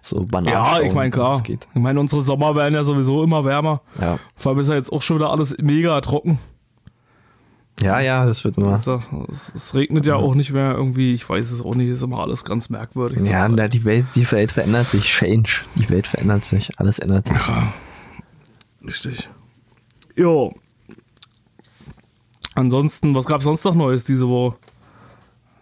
So 0.00 0.24
Bananen. 0.24 0.52
Ja, 0.52 0.80
ich 0.80 0.92
meine, 0.92 1.10
klar. 1.10 1.42
Ich 1.48 1.58
meine, 1.74 1.98
unsere 1.98 2.20
Sommer 2.22 2.54
werden 2.56 2.74
ja 2.74 2.84
sowieso 2.84 3.22
immer 3.24 3.44
wärmer. 3.44 3.80
Ja. 4.00 4.18
Vor 4.36 4.52
allem 4.52 4.60
ist 4.60 4.68
ja 4.68 4.74
jetzt 4.74 4.92
auch 4.92 5.02
schon 5.02 5.16
wieder 5.18 5.30
alles 5.30 5.54
mega 5.60 5.98
trocken. 6.02 6.38
Ja, 7.80 8.00
ja, 8.00 8.24
das 8.24 8.44
wird 8.44 8.56
immer. 8.56 8.72
Also, 8.72 9.02
es, 9.28 9.52
es 9.54 9.74
regnet 9.74 10.06
ja 10.06 10.14
auch 10.14 10.34
nicht 10.34 10.52
mehr 10.52 10.74
irgendwie, 10.74 11.14
ich 11.14 11.28
weiß 11.28 11.50
es 11.50 11.60
auch 11.60 11.74
nicht, 11.74 11.88
ist 11.88 12.02
immer 12.02 12.20
alles 12.20 12.44
ganz 12.44 12.70
merkwürdig. 12.70 13.28
Ja, 13.28 13.48
na, 13.48 13.68
die 13.68 13.84
Welt, 13.84 14.06
die 14.14 14.30
Welt 14.30 14.52
verändert 14.52 14.86
sich. 14.86 15.04
Change. 15.04 15.62
Die 15.74 15.90
Welt 15.90 16.06
verändert 16.06 16.44
sich. 16.44 16.70
Alles 16.78 17.00
ändert 17.00 17.26
sich. 17.26 17.36
Ja, 17.36 17.72
richtig. 18.86 19.28
Jo. 20.14 20.54
Ansonsten, 22.54 23.14
was 23.14 23.26
gab's 23.26 23.44
sonst 23.44 23.64
noch 23.64 23.74
Neues 23.74 24.04
diese 24.04 24.28
Woche? 24.28 24.56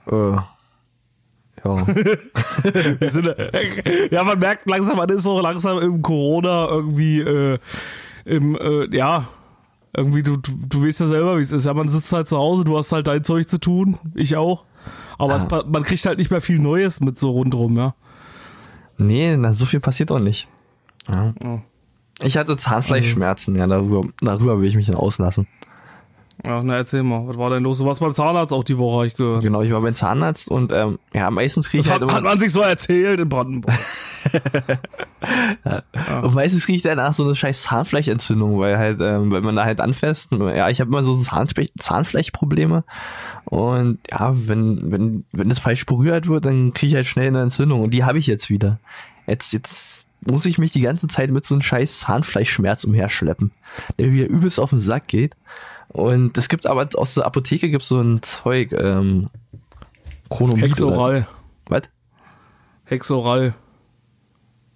Äh, 0.07 0.37
ja. 1.64 1.87
Wir 1.87 3.11
sind, 3.11 3.35
ja, 4.11 4.25
man 4.25 4.38
merkt 4.38 4.68
langsam, 4.68 4.98
man 4.98 5.09
ist 5.09 5.22
so 5.22 5.40
langsam 5.40 5.79
im 5.79 6.03
Corona 6.03 6.68
irgendwie, 6.68 7.20
äh, 7.20 7.59
im, 8.27 8.57
äh, 8.57 8.94
ja, 8.94 9.29
irgendwie, 9.96 10.22
du, 10.22 10.37
du, 10.37 10.52
du 10.68 10.87
weißt 10.87 11.00
ja 11.00 11.07
selber, 11.07 11.37
wie 11.38 11.42
es 11.42 11.52
ist. 11.52 11.66
Ja, 11.66 11.74
man 11.74 11.88
sitzt 11.88 12.12
halt 12.12 12.28
zu 12.28 12.37
Hause, 12.38 12.64
du 12.64 12.76
hast 12.76 12.92
halt 12.92 13.07
dein 13.07 13.24
Zeug 13.24 13.48
zu 13.48 13.59
tun, 13.59 13.98
ich 14.14 14.37
auch. 14.37 14.64
Aber 15.18 15.37
es, 15.37 15.46
pa- 15.46 15.64
man 15.68 15.83
kriegt 15.83 16.05
halt 16.07 16.18
nicht 16.18 16.31
mehr 16.31 16.40
viel 16.40 16.59
Neues 16.59 17.00
mit 17.00 17.18
so 17.18 17.31
rundrum, 17.31 17.76
ja. 17.76 17.94
Nee, 18.98 19.37
na, 19.37 19.52
so 19.52 19.66
viel 19.66 19.81
passiert 19.81 20.11
auch 20.11 20.18
nicht. 20.18 20.48
Ja. 21.09 21.33
Ja. 21.42 21.62
Ich 22.22 22.37
hatte 22.37 22.57
Zahnfleischschmerzen, 22.57 23.57
ja, 23.57 23.66
darüber, 23.66 24.05
darüber 24.20 24.61
will 24.61 24.68
ich 24.68 24.76
mich 24.76 24.87
dann 24.87 24.94
auslassen. 24.96 25.46
Ja, 26.44 26.61
na 26.62 26.74
erzähl 26.74 27.05
mal, 27.05 27.28
was 27.28 27.38
war 27.38 27.50
denn 27.50 27.62
los? 27.62 27.78
Du 27.78 27.85
warst 27.85 28.00
beim 28.00 28.12
Zahnarzt 28.12 28.52
auch 28.52 28.64
die 28.64 28.76
Woche, 28.76 28.98
hab 28.98 29.07
ich 29.07 29.14
gehört. 29.14 29.42
Genau, 29.42 29.62
ich 29.62 29.70
war 29.70 29.81
beim 29.81 29.94
Zahnarzt 29.94 30.50
und 30.50 30.72
ähm, 30.72 30.98
ja, 31.14 31.31
meistens 31.31 31.68
kriege 31.70 31.83
ich 31.83 31.85
Das 31.85 31.92
halt 31.92 32.02
hat, 32.02 32.09
immer, 32.09 32.16
hat 32.16 32.24
man 32.24 32.40
sich 32.40 32.50
so 32.50 32.62
erzählt 32.62 33.20
in 33.20 33.28
Brandenburg. 33.28 33.72
und 36.22 36.35
meistens 36.35 36.66
kriege 36.66 36.76
ich 36.76 36.83
danach 36.83 37.14
so 37.14 37.24
eine 37.24 37.37
scheiß 37.37 37.62
Zahnfleischentzündung, 37.62 38.59
weil 38.59 38.76
halt, 38.76 38.98
ähm, 39.00 39.31
wenn 39.31 39.44
man 39.44 39.55
da 39.55 39.64
halt 39.64 39.81
anfasst, 39.81 40.31
ja, 40.35 40.68
ich 40.68 40.81
habe 40.81 40.88
immer 40.88 41.05
so 41.05 41.14
Zahnfle 41.14 41.68
Zahnfleischprobleme 41.78 42.83
und 43.44 43.98
ja, 44.11 44.35
wenn, 44.35 44.90
wenn, 44.90 45.24
wenn 45.31 45.48
das 45.48 45.61
falsch 45.61 45.87
berührt 45.87 46.26
wird, 46.26 46.46
dann 46.46 46.72
kriege 46.72 46.88
ich 46.88 46.94
halt 46.96 47.07
schnell 47.07 47.28
eine 47.28 47.42
Entzündung 47.42 47.83
und 47.83 47.94
die 47.94 48.02
habe 48.02 48.18
ich 48.18 48.26
jetzt 48.26 48.50
wieder. 48.50 48.81
Jetzt, 49.28 49.52
jetzt 49.52 50.07
muss 50.26 50.46
ich 50.46 50.59
mich 50.59 50.72
die 50.72 50.81
ganze 50.81 51.09
Zeit 51.09 51.31
mit 51.31 51.44
so 51.44 51.55
einem 51.55 51.62
scheiß 51.62 52.00
Zahnfleischschmerz 52.00 52.85
umherschleppen, 52.85 53.52
der 53.98 54.09
mir 54.09 54.26
übelst 54.26 54.59
auf 54.59 54.70
den 54.70 54.81
Sack 54.81 55.09
geht. 55.09 55.37
Und 55.93 56.38
es 56.38 56.49
gibt 56.49 56.66
aber 56.66 56.88
aus 56.95 57.14
der 57.14 57.26
Apotheke 57.26 57.70
gibt 57.70 57.82
so 57.84 58.01
ein 58.01 58.22
Zeug, 58.22 58.72
ähm, 58.72 59.28
Chronomid 60.30 60.62
oder- 60.64 60.68
Hexoral. 60.70 61.26
Was? 61.66 61.82
Hexoral. 62.84 63.55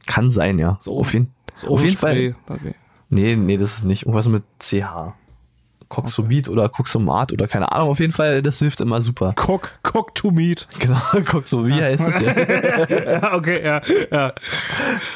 Kann 0.06 0.30
sein, 0.30 0.58
ja. 0.58 0.76
So. 0.80 0.98
auf 0.98 1.12
jeden, 1.14 1.32
Das 1.46 1.64
auf 1.64 1.82
jeden 1.82 1.96
Fall. 1.96 2.36
Okay. 2.48 2.74
Nee, 3.08 3.36
nee, 3.36 3.56
das 3.56 3.78
ist 3.78 3.84
nicht. 3.84 4.02
Irgendwas 4.02 4.28
mit 4.28 4.44
CH. 4.58 5.14
Coxomid 5.88 6.48
oder 6.48 6.68
Coxomat 6.68 7.32
oder 7.32 7.46
keine 7.46 7.70
Ahnung. 7.70 7.90
Auf 7.90 8.00
jeden 8.00 8.12
Fall, 8.12 8.42
das 8.42 8.58
hilft 8.58 8.80
immer 8.80 9.00
super. 9.00 9.32
Cock, 9.36 9.70
Cock 9.82 10.14
to 10.14 10.30
meat. 10.32 10.66
Genau, 10.80 11.00
Coxomid 11.24 11.80
heißt 11.80 12.08
das 12.08 12.20
ja. 12.20 13.12
ja, 13.20 13.32
okay, 13.34 13.64
ja, 13.64 13.80
ja. 14.10 14.32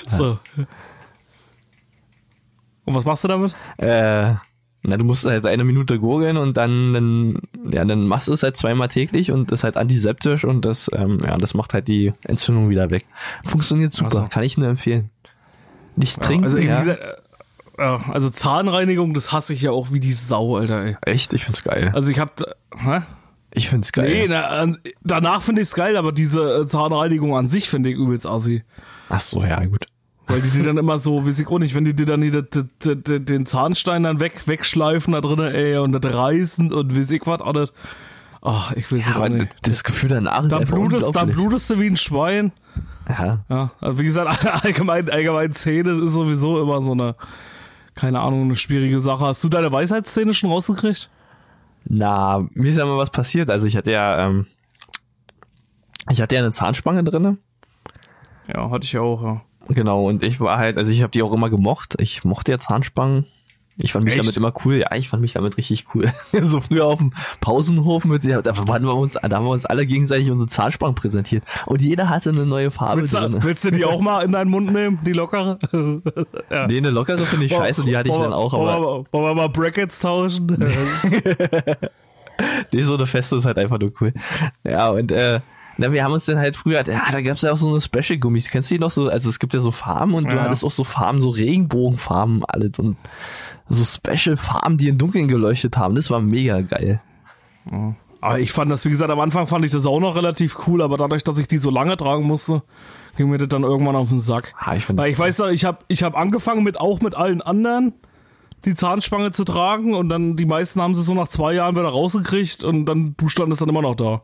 So. 0.09 0.39
Und 2.85 2.95
was 2.95 3.05
machst 3.05 3.25
du 3.25 3.29
damit? 3.29 3.55
Äh, 3.79 4.35
na, 4.83 4.97
du 4.97 5.05
musst 5.05 5.27
halt 5.27 5.47
eine 5.47 5.65
Minute 5.65 5.99
gurgeln 5.99 6.37
und 6.37 6.57
dann, 6.57 6.93
dann, 6.93 7.39
ja, 7.71 7.85
dann 7.85 8.07
machst 8.07 8.29
du 8.29 8.33
es 8.33 8.43
halt 8.43 8.57
zweimal 8.57 8.89
täglich 8.89 9.31
und 9.31 9.51
das 9.53 9.61
ist 9.61 9.65
halt 9.65 9.77
antiseptisch 9.77 10.45
und 10.45 10.65
das, 10.65 10.89
ähm, 10.95 11.19
ja, 11.25 11.37
das 11.37 11.55
macht 11.55 11.75
halt 11.75 11.87
die 11.89 12.13
Entzündung 12.27 12.71
wieder 12.71 12.91
weg. 12.91 13.05
Funktioniert 13.45 13.93
super, 13.93 14.09
Ach 14.11 14.23
so. 14.23 14.29
kann 14.31 14.43
ich 14.43 14.57
nur 14.57 14.69
empfehlen. 14.69 15.11
Nicht 15.97 16.21
trinken, 16.23 16.45
also, 16.45 16.59
ja. 16.59 16.79
gesagt, 16.81 17.01
äh, 17.01 17.83
ja, 17.83 18.01
also 18.11 18.31
Zahnreinigung, 18.31 19.13
das 19.15 19.33
hasse 19.33 19.53
ich 19.53 19.63
ja 19.63 19.71
auch 19.71 19.93
wie 19.93 20.01
die 20.01 20.13
Sau, 20.13 20.57
Alter, 20.57 20.83
ey. 20.85 20.97
Echt, 21.03 21.35
ich 21.35 21.45
find's 21.45 21.63
geil. 21.65 21.91
Also 21.95 22.11
ich 22.11 22.19
hab, 22.19 22.43
hä? 22.79 23.01
Ich 23.53 23.69
find's 23.69 23.93
geil. 23.93 24.11
Nee, 24.11 24.27
na, 24.29 24.47
an- 24.47 24.79
danach 25.03 25.43
finde 25.43 25.63
ich's 25.63 25.75
geil, 25.75 25.97
aber 25.97 26.13
diese 26.13 26.41
äh, 26.63 26.67
Zahnreinigung 26.67 27.37
an 27.37 27.49
sich 27.49 27.69
finde 27.69 27.91
ich 27.91 27.97
übelst 27.97 28.27
assi. 28.27 28.63
Ach 29.09 29.21
so, 29.21 29.43
ja, 29.45 29.65
gut. 29.65 29.87
Weil 30.31 30.41
die 30.43 30.51
dir 30.51 30.63
dann 30.63 30.79
immer 30.79 30.99
so, 30.99 31.27
ich 31.27 31.47
auch 31.47 31.59
nicht, 31.59 31.75
wenn 31.75 31.85
die 31.85 31.95
dir 31.95 32.07
dann 32.07 32.21
die, 32.21 32.31
die, 32.31 33.03
die, 33.03 33.25
den 33.25 33.47
Zahnstein 33.47 34.05
dann 34.05 34.21
weg, 34.21 34.47
wegschleifen 34.47 35.13
da 35.13 35.21
drinnen, 35.21 35.53
ey, 35.53 35.77
und 35.79 35.93
das 35.93 36.13
reißen 36.13 36.73
und 36.73 36.97
weiß 36.97 37.11
ich 37.11 37.27
was 37.27 37.43
alles. 37.43 37.73
Ach, 38.43 38.73
ich 38.73 38.91
will 38.91 39.01
Ja, 39.01 39.17
aber 39.17 39.29
nicht. 39.29 39.49
das 39.63 39.85
Gefühl 39.85 40.09
danach 40.09 40.45
ist 40.45 40.53
Dann 40.53 40.61
einfach 40.61 40.75
blutest, 40.77 41.15
dann 41.15 41.31
blutest 41.31 41.69
du 41.71 41.79
wie 41.79 41.89
ein 41.89 41.97
Schwein. 41.97 42.53
Ja, 43.09 43.45
Ja, 43.51 43.73
also 43.81 43.99
wie 43.99 44.05
gesagt, 44.05 44.47
allgemein, 44.65 45.11
allgemein 45.11 45.53
Zähne 45.53 46.05
ist 46.05 46.13
sowieso 46.13 46.63
immer 46.63 46.81
so 46.81 46.93
eine, 46.93 47.17
keine 47.95 48.21
Ahnung, 48.21 48.43
eine 48.45 48.57
schwierige 48.57 49.01
Sache. 49.01 49.27
Hast 49.27 49.45
du 49.45 49.49
deine 49.49 49.71
Weisheitszähne 49.73 50.33
schon 50.33 50.51
rausgekriegt? 50.51 51.11
na, 51.85 52.47
mir 52.53 52.71
ist 52.71 52.77
ja 52.77 52.85
mal 52.85 52.97
was 52.99 53.11
passiert. 53.11 53.51
Also 53.51 53.67
ich 53.67 53.77
hatte 53.77 53.91
ja, 53.91 54.27
ähm, 54.27 54.47
ich 56.11 56.21
hatte 56.21 56.35
ja 56.35 56.41
eine 56.41 56.53
Zahnspange 56.53 57.03
drinne. 57.05 57.39
Ja, 58.49 58.71
hatte 58.71 58.85
ich 58.85 58.93
ja 58.93 59.01
auch, 59.01 59.23
ja. 59.23 59.43
Genau, 59.69 60.09
und 60.09 60.23
ich 60.23 60.41
war 60.41 60.59
halt, 60.59 60.79
also 60.79 60.91
ich 60.91 61.03
habe 61.03 61.11
die 61.11 61.23
auch 61.23 61.33
immer 61.33 61.51
gemocht. 61.51 61.95
Ich 62.01 62.25
mochte 62.25 62.53
ja 62.53 62.59
Zahnspangen. 62.59 63.27
Ich 63.83 63.93
fand 63.93 64.05
mich 64.05 64.15
Echt? 64.15 64.23
damit 64.23 64.37
immer 64.37 64.53
cool. 64.65 64.77
Ja, 64.77 64.95
ich 64.95 65.09
fand 65.09 65.23
mich 65.23 65.33
damit 65.33 65.57
richtig 65.57 65.87
cool. 65.95 66.13
so 66.43 66.61
früher 66.61 66.87
auf 66.87 66.99
dem 66.99 67.13
Pausenhof 67.41 68.05
mit, 68.05 68.25
da 68.25 68.69
waren 68.69 68.85
wir 68.85 68.95
uns, 68.95 69.15
da 69.15 69.37
haben 69.37 69.45
wir 69.45 69.51
uns 69.51 69.65
alle 69.65 69.87
gegenseitig 69.87 70.31
unsere 70.31 70.49
Zahnspangen 70.51 70.95
präsentiert. 70.95 71.45
Und 71.67 71.81
jeder 71.81 72.09
hatte 72.09 72.31
eine 72.31 72.47
neue 72.47 72.71
Farbe 72.71 73.01
Willst 73.03 73.15
drin. 73.15 73.33
du, 73.33 73.43
willst 73.43 73.65
du 73.65 73.71
die 73.71 73.85
auch 73.85 74.01
mal 74.01 74.25
in 74.25 74.33
deinen 74.33 74.51
Mund 74.51 74.73
nehmen, 74.73 74.99
die 75.05 75.13
lockere? 75.13 75.59
ja. 76.51 76.67
Nee, 76.67 76.79
eine 76.79 76.91
lockere 76.91 77.27
finde 77.27 77.47
ich 77.47 77.53
scheiße, 77.53 77.85
die 77.85 77.97
hatte 77.97 78.11
ich 78.11 78.15
dann 78.15 78.33
auch, 78.33 78.53
aber 78.53 79.05
wollen 79.13 79.25
wir 79.25 79.35
mal 79.35 79.49
Brackets 79.49 80.01
tauschen? 80.01 80.47
nee, 82.73 82.83
so 82.83 82.95
eine 82.95 83.07
feste 83.07 83.37
ist 83.37 83.47
halt 83.47 83.59
einfach 83.59 83.79
nur 83.79 83.93
cool. 84.01 84.13
Ja, 84.65 84.91
und 84.91 85.13
äh, 85.13 85.41
na, 85.81 85.93
wir 85.93 86.05
haben 86.05 86.13
uns 86.13 86.27
dann 86.27 86.39
halt 86.39 86.55
früher, 86.57 86.87
ja, 86.87 87.03
da 87.11 87.23
gab's 87.23 87.43
ja 87.43 87.53
auch 87.53 87.57
so 87.57 87.69
eine 87.71 87.81
Special-Gummis. 87.81 88.51
Kennst 88.51 88.71
du 88.71 88.75
die 88.75 88.79
noch 88.81 88.91
so? 88.91 89.09
Also 89.09 89.31
es 89.31 89.39
gibt 89.39 89.55
ja 89.55 89.61
so 89.61 89.71
Farben 89.71 90.13
und 90.15 90.31
du 90.31 90.37
Ja. 90.37 90.43
hattest 90.43 90.63
auch 90.65 90.71
so 90.71 90.85
Farben, 90.85 91.21
so 91.23 91.31
Regenbogenfarben, 91.31 92.45
alles 92.45 92.79
und 92.79 92.97
so 93.69 93.85
Special-Farben, 93.85 94.77
die 94.77 94.89
in 94.89 94.99
Dunkeln 94.99 95.27
geleuchtet 95.27 95.77
haben. 95.77 95.95
Das 95.95 96.11
war 96.11 96.21
mega 96.21 96.61
geil. 96.61 97.01
aber 98.21 98.39
ich 98.41 98.53
fand 98.53 98.71
das, 98.71 98.85
wie 98.85 98.91
gesagt, 98.91 99.11
am 99.11 99.21
Anfang 99.21 99.47
fand 99.47 99.65
ich 99.65 99.71
das 99.71 99.87
auch 99.87 100.01
noch 100.01 100.15
relativ 100.17 100.67
cool, 100.67 100.83
aber 100.83 100.97
dadurch, 100.99 101.25
dass 101.25 101.39
ich 101.39 101.49
die 101.49 101.59
so 101.59 101.71
lange 101.71 101.97
tragen 101.97 102.25
musste, 102.25 102.63
ging 103.17 103.31
mir 103.31 103.39
das 103.39 103.49
dann 103.49 103.63
irgendwann 103.63 103.97
auf 103.97 104.09
den 104.11 104.21
Sack. 104.21 104.53
Ah, 104.59 104.77
ich 104.77 104.87
Weil 104.95 105.11
ich 105.11 105.19
weiß 105.19 105.39
noch, 105.39 105.49
ich 105.49 105.65
habe 105.65 105.79
ich 105.89 106.03
hab 106.03 106.17
angefangen 106.17 106.63
mit 106.63 106.79
auch 106.79 107.01
mit 107.01 107.15
allen 107.17 107.41
anderen 107.41 107.95
die 108.67 108.75
Zahnspange 108.75 109.33
zu 109.33 109.45
tragen 109.45 109.95
und 109.95 110.11
dann 110.11 110.37
die 110.37 110.45
meisten 110.45 110.83
haben 110.83 110.95
sie 110.95 111.03
so 111.03 111.15
nach 111.15 111.29
zwei 111.29 111.55
Jahren 111.55 111.75
wieder 111.77 111.89
rausgekriegt 111.89 112.63
und 112.65 112.85
dann 112.85 113.15
du 113.17 113.29
standest 113.29 113.63
dann 113.63 113.71
immer 113.71 113.81
noch 113.83 113.95
da. 113.95 114.21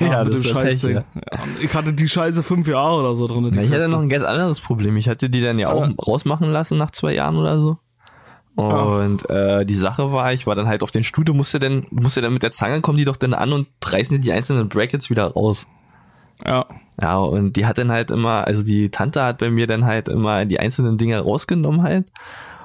Ja, 0.00 0.24
mit 0.24 0.34
das 0.34 0.42
dem 0.42 0.54
ja 0.54 0.60
Scheißding. 0.60 0.94
ja. 0.96 1.04
Ja, 1.14 1.38
ich 1.60 1.74
hatte 1.74 1.92
die 1.92 2.08
Scheiße 2.08 2.42
fünf 2.42 2.68
Jahre 2.68 2.96
oder 2.96 3.14
so 3.14 3.26
drin. 3.26 3.50
Na, 3.52 3.62
ich 3.62 3.72
hatte 3.72 3.88
noch 3.88 4.00
ein 4.00 4.08
ganz 4.08 4.24
anderes 4.24 4.60
Problem. 4.60 4.96
Ich 4.96 5.08
hatte 5.08 5.30
die 5.30 5.40
dann 5.40 5.58
ja 5.58 5.70
auch 5.70 5.82
Ah. 5.82 5.92
rausmachen 6.06 6.50
lassen 6.52 6.78
nach 6.78 6.90
zwei 6.90 7.14
Jahren 7.14 7.36
oder 7.36 7.58
so. 7.58 7.78
Und 8.54 9.30
äh, 9.30 9.64
die 9.64 9.74
Sache 9.74 10.10
war, 10.10 10.32
ich 10.32 10.46
war 10.48 10.56
dann 10.56 10.66
halt 10.66 10.82
auf 10.82 10.90
den 10.90 11.04
Stuhl, 11.04 11.24
du 11.24 11.32
musst 11.32 11.54
ja 11.54 11.60
dann, 11.60 11.86
musst 11.90 12.16
ja 12.16 12.22
dann 12.22 12.32
mit 12.32 12.42
der 12.42 12.50
Zange 12.50 12.80
kommen 12.80 12.98
die 12.98 13.04
doch 13.04 13.14
dann 13.16 13.32
an 13.32 13.52
und 13.52 13.68
reißen 13.84 14.16
dir 14.16 14.20
die 14.20 14.32
einzelnen 14.32 14.68
Brackets 14.68 15.10
wieder 15.10 15.24
raus. 15.32 15.66
ja. 16.46 16.66
Ja, 17.00 17.18
und 17.18 17.52
die 17.54 17.64
hat 17.64 17.78
dann 17.78 17.92
halt 17.92 18.10
immer, 18.10 18.44
also 18.48 18.64
die 18.64 18.90
Tante 18.90 19.22
hat 19.22 19.38
bei 19.38 19.50
mir 19.50 19.68
dann 19.68 19.84
halt 19.84 20.08
immer 20.08 20.44
die 20.44 20.58
einzelnen 20.58 20.98
Dinger 20.98 21.20
rausgenommen 21.20 21.84
halt. 21.84 22.10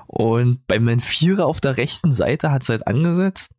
Und 0.08 0.66
bei 0.66 0.80
meinem 0.80 1.02
Vierer 1.02 1.46
auf 1.46 1.62
der 1.62 1.78
rechten 1.78 2.14
Seite 2.14 2.52
hat 2.52 2.64
sie 2.64 2.72
halt 2.72 2.88
angesetzt. 2.88 3.52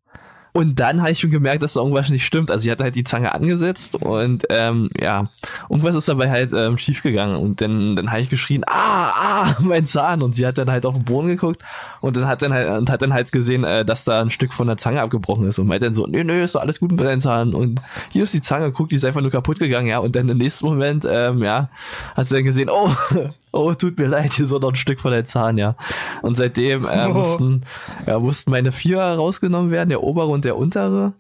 Und 0.57 0.79
dann 0.79 1.01
habe 1.01 1.11
ich 1.11 1.19
schon 1.19 1.33
gemerkt, 1.33 1.65
dass 1.65 1.73
da 1.73 1.81
irgendwas 1.81 2.11
nicht 2.11 2.25
stimmt. 2.25 2.49
Also 2.49 2.63
sie 2.63 2.71
hat 2.71 2.81
halt 2.81 2.95
die 2.95 3.03
Zange 3.03 3.35
angesetzt 3.35 3.97
und 3.97 4.45
ähm, 4.51 4.89
ja, 4.97 5.29
irgendwas 5.69 5.97
ist 5.97 6.09
dabei 6.09 6.31
halt 6.31 6.53
ähm, 6.53 6.79
schief 6.79 7.03
gegangen. 7.03 7.35
Und 7.35 7.61
dann, 7.61 7.97
dann 7.97 8.13
habe 8.13 8.21
ich 8.21 8.31
geschrien, 8.31 8.63
ah, 8.69 9.09
ah, 9.09 9.57
mein 9.63 9.85
Zahn. 9.85 10.23
Und 10.23 10.37
sie 10.37 10.47
hat 10.47 10.57
dann 10.57 10.71
halt 10.71 10.87
auf 10.87 10.95
den 10.95 11.03
Boden 11.03 11.27
geguckt 11.27 11.61
und 12.01 12.17
dann 12.17 12.29
hat 12.29 12.41
dann 12.41 12.53
halt, 12.53 12.69
und 12.69 12.89
hat 12.89 13.03
dann 13.03 13.13
halt 13.13 13.33
gesehen, 13.33 13.65
äh, 13.65 13.85
dass 13.85 14.05
da 14.05 14.21
ein 14.21 14.31
Stück 14.31 14.53
von 14.53 14.69
der 14.69 14.77
Zange 14.77 15.03
abgebrochen 15.03 15.45
ist. 15.49 15.59
Und 15.59 15.67
meint 15.67 15.83
dann 15.83 15.93
so, 15.93 16.07
nee, 16.07 16.23
nee, 16.23 16.45
ist 16.45 16.55
doch 16.55 16.61
alles 16.61 16.79
gut 16.79 16.93
mit 16.93 17.01
deinem 17.01 17.21
Zahn. 17.21 17.53
Und 17.53 17.81
hier 18.11 18.23
ist 18.23 18.33
die 18.33 18.41
Zange, 18.41 18.71
guck, 18.71 18.91
die 18.91 18.95
ist 18.95 19.05
einfach 19.05 19.23
nur 19.23 19.33
kaputt 19.33 19.59
gegangen, 19.59 19.89
ja. 19.89 19.99
Und 19.99 20.15
dann 20.15 20.29
im 20.29 20.39
nächsten 20.39 20.67
Moment, 20.67 21.05
ähm, 21.11 21.43
ja, 21.43 21.69
hat 22.15 22.29
sie 22.29 22.37
dann 22.37 22.45
gesehen, 22.45 22.71
oh, 22.71 22.93
oh, 23.55 23.75
tut 23.75 23.99
mir 23.99 24.07
leid, 24.07 24.35
hier 24.35 24.45
ist 24.45 24.53
noch 24.53 24.69
ein 24.69 24.77
Stück 24.77 25.01
von 25.01 25.13
der 25.13 25.25
Zahn, 25.25 25.59
ja. 25.59 25.77
Und 26.23 26.37
seitdem 26.37 26.87
äh, 26.87 27.09
mussten, 27.13 27.63
ja, 28.07 28.19
mussten 28.19 28.51
meine 28.51 28.73
Vierer 28.73 29.17
rausgenommen 29.17 29.71
werden, 29.71 29.89
der 29.89 30.03
obere 30.03 30.29
und 30.29 30.45
der 30.45 30.57
untere. 30.57 31.13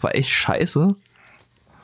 War 0.00 0.14
echt 0.14 0.30
scheiße. 0.30 0.94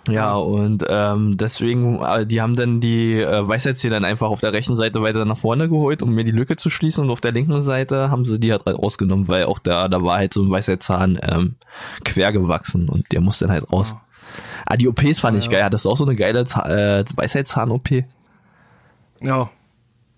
Ja, 0.09 0.35
und 0.35 0.85
ähm, 0.87 1.37
deswegen, 1.39 2.03
äh, 2.03 2.27
die 2.27 2.43
haben 2.43 2.57
dann 2.57 2.81
die 2.81 3.21
äh, 3.21 3.49
Weisheitszähne 3.49 3.95
dann 3.95 4.05
einfach 4.05 4.29
auf 4.29 4.41
der 4.41 4.53
rechten 4.53 4.77
Seite 4.77 5.01
weiter 5.01 5.25
nach 5.25 5.39
vorne 5.39 5.67
geholt, 5.67 6.03
um 6.03 6.15
mir 6.15 6.25
die 6.25 6.31
Lücke 6.31 6.57
zu 6.57 6.69
schließen. 6.69 7.05
Und 7.05 7.11
auf 7.11 7.23
der 7.23 7.33
linken 7.33 7.61
Seite 7.63 8.11
haben 8.11 8.27
sie 8.27 8.39
die 8.39 8.53
halt 8.53 8.67
rausgenommen, 8.67 9.29
weil 9.29 9.45
auch 9.45 9.59
da, 9.59 9.89
da 9.89 10.03
war 10.03 10.19
halt 10.19 10.35
so 10.35 10.43
ein 10.43 10.51
Weisheitszahn 10.51 11.19
ähm, 11.23 11.55
quer 12.05 12.33
gewachsen 12.33 12.89
und 12.91 13.11
der 13.13 13.23
muss 13.23 13.39
dann 13.39 13.51
halt 13.51 13.73
raus. 13.73 13.97
Ah, 14.67 14.77
die 14.77 14.89
OPs 14.89 15.21
fand 15.21 15.39
ich 15.39 15.47
ja. 15.47 15.53
geil. 15.53 15.65
Hattest 15.65 15.87
du 15.87 15.91
auch 15.91 15.97
so 15.97 16.05
eine 16.05 16.17
geile 16.17 16.41
äh, 16.41 17.05
Weisheitszahn-OP? 17.15 18.05
Ja. 19.23 19.51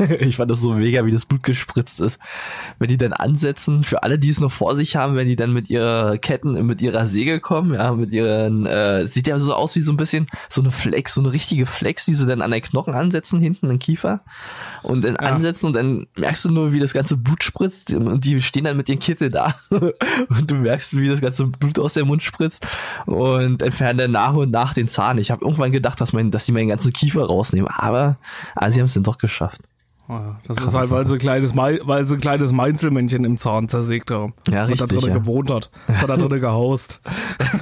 ich 0.20 0.36
fand 0.36 0.50
das 0.50 0.60
so 0.60 0.72
mega, 0.72 1.04
wie 1.04 1.10
das 1.10 1.26
Blut 1.26 1.42
gespritzt 1.42 2.00
ist. 2.00 2.18
Wenn 2.78 2.88
die 2.88 2.96
dann 2.96 3.12
ansetzen, 3.12 3.84
für 3.84 4.02
alle, 4.02 4.18
die 4.18 4.30
es 4.30 4.40
noch 4.40 4.52
vor 4.52 4.76
sich 4.76 4.96
haben, 4.96 5.16
wenn 5.16 5.28
die 5.28 5.36
dann 5.36 5.52
mit 5.52 5.70
ihrer 5.70 6.18
Ketten, 6.18 6.66
mit 6.66 6.82
ihrer 6.82 7.06
Säge 7.06 7.40
kommen, 7.40 7.74
ja, 7.74 7.92
mit 7.92 8.12
ihren, 8.12 8.66
äh, 8.66 9.06
sieht 9.06 9.26
ja 9.26 9.38
so 9.38 9.54
aus 9.54 9.76
wie 9.76 9.80
so 9.80 9.92
ein 9.92 9.96
bisschen 9.96 10.26
so 10.48 10.60
eine 10.62 10.70
Flex, 10.70 11.14
so 11.14 11.20
eine 11.20 11.32
richtige 11.32 11.66
Flex, 11.66 12.04
die 12.06 12.14
sie 12.14 12.26
dann 12.26 12.42
an 12.42 12.50
den 12.50 12.62
Knochen 12.62 12.94
ansetzen, 12.94 13.40
hinten 13.40 13.70
im 13.70 13.78
Kiefer. 13.78 14.20
Und 14.82 15.04
dann 15.04 15.14
Ja. 15.20 15.34
ansetzen 15.34 15.66
und 15.66 15.76
dann 15.76 16.06
merkst 16.16 16.44
du 16.46 16.50
nur, 16.50 16.72
wie 16.72 16.80
das 16.80 16.92
ganze 16.92 17.16
Blut 17.16 17.44
spritzt 17.44 17.92
und 17.92 18.24
die 18.24 18.40
stehen 18.40 18.64
dann 18.64 18.76
mit 18.76 18.88
ihren 18.88 18.98
Kittel 18.98 19.30
da 19.30 19.54
und 19.70 20.50
du 20.50 20.54
merkst, 20.56 20.96
wie 20.96 21.08
das 21.08 21.20
ganze 21.20 21.46
Blut 21.46 21.78
aus 21.78 21.94
dem 21.94 22.06
Mund 22.06 22.22
spritzt 22.22 22.66
und 23.06 23.62
entfernen 23.62 23.98
dann 23.98 24.10
nach 24.12 24.34
und 24.34 24.50
nach 24.50 24.74
den 24.74 24.88
Zahn. 24.88 25.18
Ich 25.18 25.30
habe 25.30 25.44
irgendwann 25.44 25.72
gedacht, 25.72 26.00
dass, 26.00 26.12
mein, 26.12 26.30
dass 26.30 26.46
die 26.46 26.52
meinen 26.52 26.68
ganzen 26.68 26.92
Kiefer 26.92 27.24
rausnehmen, 27.24 27.68
aber 27.68 28.18
ah, 28.54 28.70
sie 28.70 28.80
haben 28.80 28.86
es 28.86 28.94
dann 28.94 29.02
doch 29.02 29.18
geschafft. 29.18 29.60
Ja, 30.10 30.40
Das 30.48 30.58
ist 30.58 30.74
halt, 30.74 30.90
weil 30.90 31.06
sie 31.06 31.14
ein 31.14 31.18
kleines, 31.20 31.56
weil 31.56 32.04
sie 32.04 32.16
ein 32.16 32.20
kleines 32.20 32.50
Meinzelmännchen 32.50 33.22
im 33.22 33.38
Zahn 33.38 33.68
zersägt 33.68 34.10
haben. 34.10 34.34
Ja, 34.48 34.64
Und 34.64 34.70
da 34.80 34.84
richtig, 34.84 34.88
drinnen 34.88 35.14
ja. 35.14 35.18
gewohnt 35.18 35.50
hat. 35.50 35.70
Das 35.86 36.02
hat 36.02 36.10
da 36.10 36.16
drinnen 36.16 36.40
gehaust. 36.40 37.00
das 37.38 37.54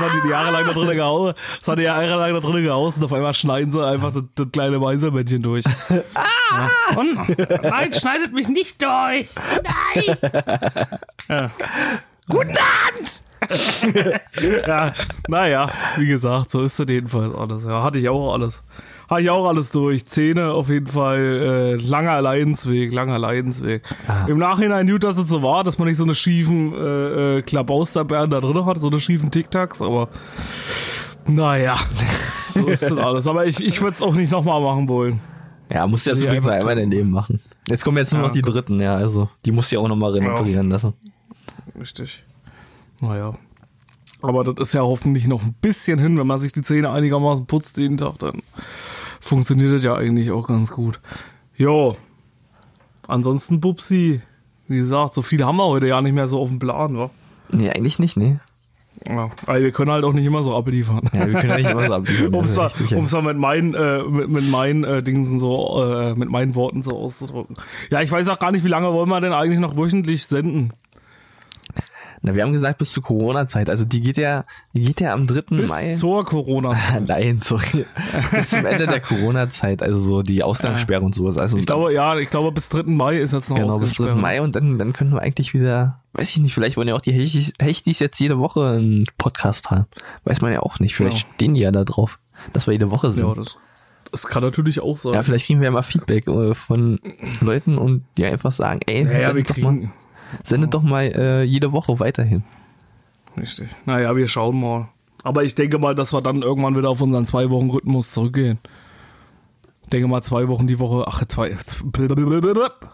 hat 0.00 0.10
die 0.24 0.28
jahrelang 0.28 0.66
da 0.66 0.72
drinnen 0.72 0.96
gehaust. 0.96 1.36
Das 1.60 1.68
hat 1.68 1.78
die 1.78 1.84
jahrelang 1.84 2.34
da 2.34 2.40
drinnen 2.40 2.64
gehaust 2.64 2.98
und 2.98 3.04
auf 3.04 3.12
einmal 3.12 3.32
schneiden 3.34 3.70
sie 3.70 3.86
einfach 3.86 4.12
das, 4.12 4.24
das 4.34 4.48
kleine 4.50 4.80
Meinzelmännchen 4.80 5.40
durch. 5.40 5.64
Ja. 5.88 6.70
Und, 6.96 7.16
nein, 7.62 7.92
schneidet 7.92 8.32
mich 8.32 8.48
nicht 8.48 8.82
durch. 8.82 9.28
Nein. 9.62 10.16
Ja. 11.28 11.50
Guten 12.28 12.56
Abend. 12.56 13.22
ja, 14.66 14.92
naja, 15.28 15.68
wie 15.96 16.06
gesagt, 16.06 16.50
so 16.50 16.62
ist 16.62 16.78
das 16.78 16.86
jedenfalls 16.88 17.34
alles. 17.34 17.64
Ja, 17.64 17.82
hatte 17.82 17.98
ich 17.98 18.08
auch 18.08 18.32
alles. 18.32 18.62
Hatte 19.08 19.22
ich 19.22 19.30
auch 19.30 19.46
alles 19.46 19.70
durch. 19.70 20.04
Zähne 20.04 20.52
auf 20.52 20.68
jeden 20.68 20.86
Fall, 20.86 21.18
äh, 21.18 21.74
langer 21.76 22.20
Leidensweg, 22.20 22.92
langer 22.92 23.18
Leidensweg. 23.18 23.82
Im 24.26 24.38
Nachhinein 24.38 24.86
gut, 24.88 25.04
dass 25.04 25.16
es 25.16 25.28
so 25.28 25.42
war, 25.42 25.62
dass 25.62 25.78
man 25.78 25.86
nicht 25.88 25.96
so 25.96 26.02
eine 26.04 26.14
schiefen 26.14 26.74
äh, 26.74 27.38
äh, 27.38 27.42
Klabausterbären 27.42 28.30
da 28.30 28.40
drin 28.40 28.64
hat, 28.66 28.80
so 28.80 28.88
eine 28.88 29.00
schiefen 29.00 29.30
Tic-Tacs, 29.30 29.80
aber 29.80 30.08
naja, 31.26 31.76
so 32.48 32.66
ist 32.66 32.82
das 32.82 32.98
alles. 32.98 33.26
Aber 33.26 33.46
ich, 33.46 33.64
ich 33.64 33.80
würde 33.80 33.94
es 33.94 34.02
auch 34.02 34.14
nicht 34.14 34.32
nochmal 34.32 34.60
machen 34.60 34.88
wollen. 34.88 35.20
Ja, 35.72 35.86
musst 35.86 36.06
du 36.06 36.12
ja 36.12 36.16
mal 36.26 36.36
einfach 36.36 36.50
einmal 36.50 36.78
Leben 36.78 37.10
machen. 37.10 37.40
Jetzt 37.68 37.84
kommen 37.84 37.96
jetzt 37.98 38.12
nur 38.12 38.22
Ja, 38.22 38.28
noch 38.28 38.34
die 38.34 38.42
dritten, 38.42 38.80
ja, 38.80 38.94
also 38.94 39.28
die 39.44 39.50
musst 39.50 39.72
du 39.72 39.76
ja 39.76 39.82
auch 39.82 39.88
nochmal 39.88 40.12
reparieren 40.12 40.70
lassen. 40.70 40.94
Richtig. 41.78 42.24
Naja. 43.00 43.34
Aber 44.26 44.42
das 44.42 44.54
ist 44.68 44.74
ja 44.74 44.82
hoffentlich 44.82 45.28
noch 45.28 45.42
ein 45.42 45.54
bisschen 45.60 46.00
hin, 46.00 46.18
wenn 46.18 46.26
man 46.26 46.38
sich 46.38 46.52
die 46.52 46.62
Zähne 46.62 46.90
einigermaßen 46.90 47.46
putzt 47.46 47.76
jeden 47.76 47.96
Tag, 47.96 48.18
dann 48.18 48.42
funktioniert 49.20 49.72
das 49.72 49.84
ja 49.84 49.94
eigentlich 49.94 50.32
auch 50.32 50.48
ganz 50.48 50.72
gut. 50.72 51.00
Jo. 51.56 51.96
Ansonsten, 53.06 53.60
Bubsi, 53.60 54.20
wie 54.66 54.78
gesagt, 54.78 55.14
so 55.14 55.22
viele 55.22 55.46
haben 55.46 55.58
wir 55.58 55.66
heute 55.66 55.86
ja 55.86 56.02
nicht 56.02 56.12
mehr 56.12 56.26
so 56.26 56.40
auf 56.40 56.48
dem 56.48 56.58
Plan, 56.58 56.98
wa? 56.98 57.10
Nee, 57.52 57.70
eigentlich 57.70 58.00
nicht, 58.00 58.16
nee. 58.16 58.38
Ja, 59.06 59.30
weil 59.44 59.62
wir 59.62 59.70
können 59.70 59.92
halt 59.92 60.04
auch 60.04 60.12
nicht 60.12 60.24
immer 60.24 60.42
so 60.42 60.56
abliefern. 60.56 61.08
Ja, 61.12 61.26
wir 61.26 61.34
können 61.34 61.50
ja 61.50 61.56
nicht 61.58 61.70
immer 61.70 61.86
so 61.86 61.94
abliefern. 61.94 62.34
um 62.98 63.04
es 63.04 63.12
mal, 63.12 63.22
mal 63.22 63.34
mit 63.34 63.38
meinen, 63.38 63.74
äh, 63.74 64.02
mit, 64.02 64.28
mit 64.28 64.50
meinen 64.50 64.82
äh, 64.82 65.02
Dingsen 65.02 65.38
so, 65.38 65.84
äh, 65.84 66.14
mit 66.14 66.30
meinen 66.30 66.56
Worten 66.56 66.82
so 66.82 66.96
auszudrücken. 66.96 67.56
Ja, 67.90 68.00
ich 68.00 68.10
weiß 68.10 68.28
auch 68.28 68.40
gar 68.40 68.50
nicht, 68.50 68.64
wie 68.64 68.68
lange 68.68 68.92
wollen 68.92 69.08
wir 69.08 69.20
denn 69.20 69.32
eigentlich 69.32 69.60
noch 69.60 69.76
wöchentlich 69.76 70.26
senden? 70.26 70.72
Na, 72.26 72.34
wir 72.34 72.42
haben 72.42 72.52
gesagt, 72.52 72.78
bis 72.78 72.90
zur 72.90 73.04
Corona-Zeit. 73.04 73.70
Also 73.70 73.84
die 73.84 74.00
geht 74.00 74.16
ja, 74.16 74.44
die 74.72 74.82
geht 74.82 75.00
ja 75.00 75.12
am 75.14 75.28
3. 75.28 75.42
Bis 75.56 75.70
Mai. 75.70 75.94
zur 75.94 76.24
Corona. 76.24 76.76
Nein, 77.06 77.38
sorry. 77.40 77.86
Bis 78.32 78.50
zum 78.50 78.66
Ende 78.66 78.88
der 78.88 78.98
Corona-Zeit, 79.00 79.80
also 79.80 80.00
so 80.00 80.22
die 80.22 80.42
Ausgangssperre 80.42 81.02
und 81.02 81.14
sowas. 81.14 81.38
Also 81.38 81.56
Ich 81.56 81.66
glaube, 81.66 81.94
ja, 81.94 82.18
ich 82.18 82.28
glaube, 82.28 82.50
bis 82.50 82.68
3. 82.68 82.82
Mai 82.86 83.18
ist 83.18 83.32
jetzt 83.32 83.48
noch 83.48 83.56
genau, 83.56 83.78
bis 83.78 83.92
3. 83.94 84.02
Ausgangssperre. 84.06 84.16
Mai 84.20 84.42
und 84.42 84.56
dann, 84.56 84.76
dann 84.76 84.92
können 84.92 85.12
wir 85.12 85.20
eigentlich 85.22 85.54
wieder, 85.54 86.00
weiß 86.14 86.28
ich 86.30 86.38
nicht, 86.38 86.52
vielleicht 86.52 86.76
wollen 86.76 86.88
ja 86.88 86.96
auch 86.96 87.00
die 87.00 87.12
Hechtis, 87.12 87.52
Hechtis 87.60 88.00
jetzt 88.00 88.18
jede 88.18 88.38
Woche 88.40 88.66
einen 88.70 89.04
Podcast 89.18 89.70
haben. 89.70 89.86
Weiß 90.24 90.40
man 90.40 90.52
ja 90.52 90.60
auch 90.60 90.80
nicht. 90.80 90.96
Vielleicht 90.96 91.18
Ja. 91.28 91.28
stehen 91.36 91.54
die 91.54 91.60
ja 91.62 91.70
da 91.70 91.84
drauf, 91.84 92.18
dass 92.52 92.66
wir 92.66 92.72
jede 92.72 92.90
Woche 92.90 93.12
sind. 93.12 93.22
Ja, 93.22 93.28
Ja, 93.28 93.34
das, 93.36 93.56
das 94.10 94.26
kann 94.26 94.42
natürlich 94.42 94.80
auch 94.80 94.96
sein. 94.96 95.22
vielleicht 95.22 95.46
kriegen 95.46 95.60
wir 95.60 95.66
ja 95.66 95.70
mal 95.70 95.82
Feedback 95.82 96.26
äh, 96.26 96.54
von 96.56 96.98
Leuten 97.40 97.78
und 97.78 98.04
die 98.16 98.24
einfach 98.24 98.50
sagen, 98.50 98.80
ey, 98.86 99.04
ja, 99.04 99.18
ja, 99.28 99.34
wir 99.36 99.44
kriegen. 99.44 99.92
Sendet 100.42 100.74
doch 100.74 100.82
mal 100.82 101.04
äh, 101.04 101.42
jede 101.42 101.72
Woche 101.72 102.00
weiterhin. 102.00 102.44
Richtig. 103.36 103.68
Naja, 103.84 104.16
wir 104.16 104.28
schauen 104.28 104.60
mal. 104.60 104.88
Aber 105.22 105.44
ich 105.44 105.54
denke 105.54 105.78
mal, 105.78 105.94
dass 105.94 106.12
wir 106.12 106.20
dann 106.20 106.42
irgendwann 106.42 106.76
wieder 106.76 106.90
auf 106.90 107.00
unseren 107.00 107.26
zwei 107.26 107.50
Wochen 107.50 107.70
Rhythmus 107.70 108.12
zurückgehen. 108.12 108.58
Ich 109.82 109.90
denke 109.90 110.08
mal 110.08 110.22
zwei 110.22 110.48
Wochen 110.48 110.66
die 110.66 110.78
Woche, 110.78 111.04
ach, 111.06 111.24
zwei, 111.26 111.56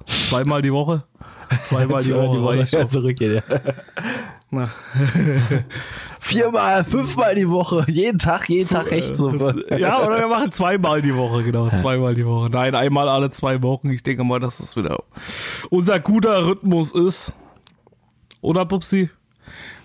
zweimal 0.06 0.62
die 0.62 0.72
Woche. 0.72 1.04
Zweimal 1.62 2.02
die 2.02 2.14
Woche 2.14 2.44
reicht 2.44 2.72
ja, 2.72 2.82
doch. 2.82 2.88
zurückgehen, 2.88 3.34
ja. 3.34 3.60
Na, 4.54 4.68
Viermal, 6.20 6.84
fünfmal 6.84 7.34
die 7.34 7.48
Woche, 7.48 7.86
jeden 7.88 8.18
Tag, 8.18 8.50
jeden 8.50 8.68
Tag 8.68 8.92
echt 8.92 9.16
so. 9.16 9.30
Ja, 9.76 10.02
oder 10.04 10.18
wir 10.18 10.28
machen 10.28 10.52
zweimal 10.52 11.00
die 11.00 11.16
Woche, 11.16 11.42
genau, 11.42 11.70
zweimal 11.70 12.14
die 12.14 12.26
Woche. 12.26 12.50
Nein, 12.50 12.74
einmal 12.74 13.08
alle 13.08 13.30
zwei 13.30 13.62
Wochen. 13.62 13.88
Ich 13.88 14.02
denke 14.02 14.24
mal, 14.24 14.40
dass 14.40 14.58
das 14.58 14.76
wieder 14.76 14.98
unser 15.70 16.00
guter 16.00 16.46
Rhythmus 16.46 16.92
ist. 16.92 17.32
Oder, 18.42 18.66
Pupsi? 18.66 19.08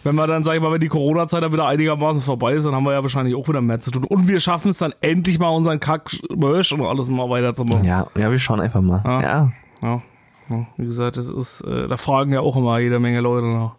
Wenn 0.04 0.16
wir 0.16 0.28
dann, 0.28 0.44
sag 0.44 0.56
ich 0.56 0.62
mal, 0.62 0.72
wenn 0.74 0.82
die 0.82 0.90
Corona-Zeit 0.90 1.44
dann 1.44 1.54
wieder 1.54 1.66
einigermaßen 1.68 2.22
vorbei 2.22 2.54
ist, 2.54 2.66
dann 2.66 2.76
haben 2.76 2.84
wir 2.84 2.92
ja 2.92 3.02
wahrscheinlich 3.02 3.36
auch 3.36 3.48
wieder 3.48 3.62
mehr 3.62 3.80
zu 3.80 3.92
tun. 3.92 4.04
Und 4.04 4.28
wir 4.28 4.42
schaffen 4.42 4.72
es 4.72 4.80
dann 4.80 4.94
endlich 5.00 5.40
mal, 5.40 5.48
unseren 5.50 5.80
Kack-Merch 5.80 6.74
und 6.74 6.82
alles 6.86 7.10
mal 7.10 7.30
weiterzumachen. 7.30 7.86
Ja, 7.86 8.08
ja, 8.18 8.30
wir 8.30 8.40
schauen 8.40 8.60
einfach 8.60 8.82
mal. 8.82 9.02
Ja. 9.06 9.22
Ja, 9.22 9.52
Ja, 9.82 10.02
ja, 10.50 10.68
wie 10.76 10.86
gesagt, 10.86 11.16
das 11.16 11.30
ist, 11.30 11.62
äh, 11.62 11.88
da 11.88 11.96
fragen 11.96 12.34
ja 12.34 12.42
auch 12.42 12.58
immer 12.58 12.80
jede 12.80 13.00
Menge 13.00 13.22
Leute 13.22 13.48
nach. 13.48 13.76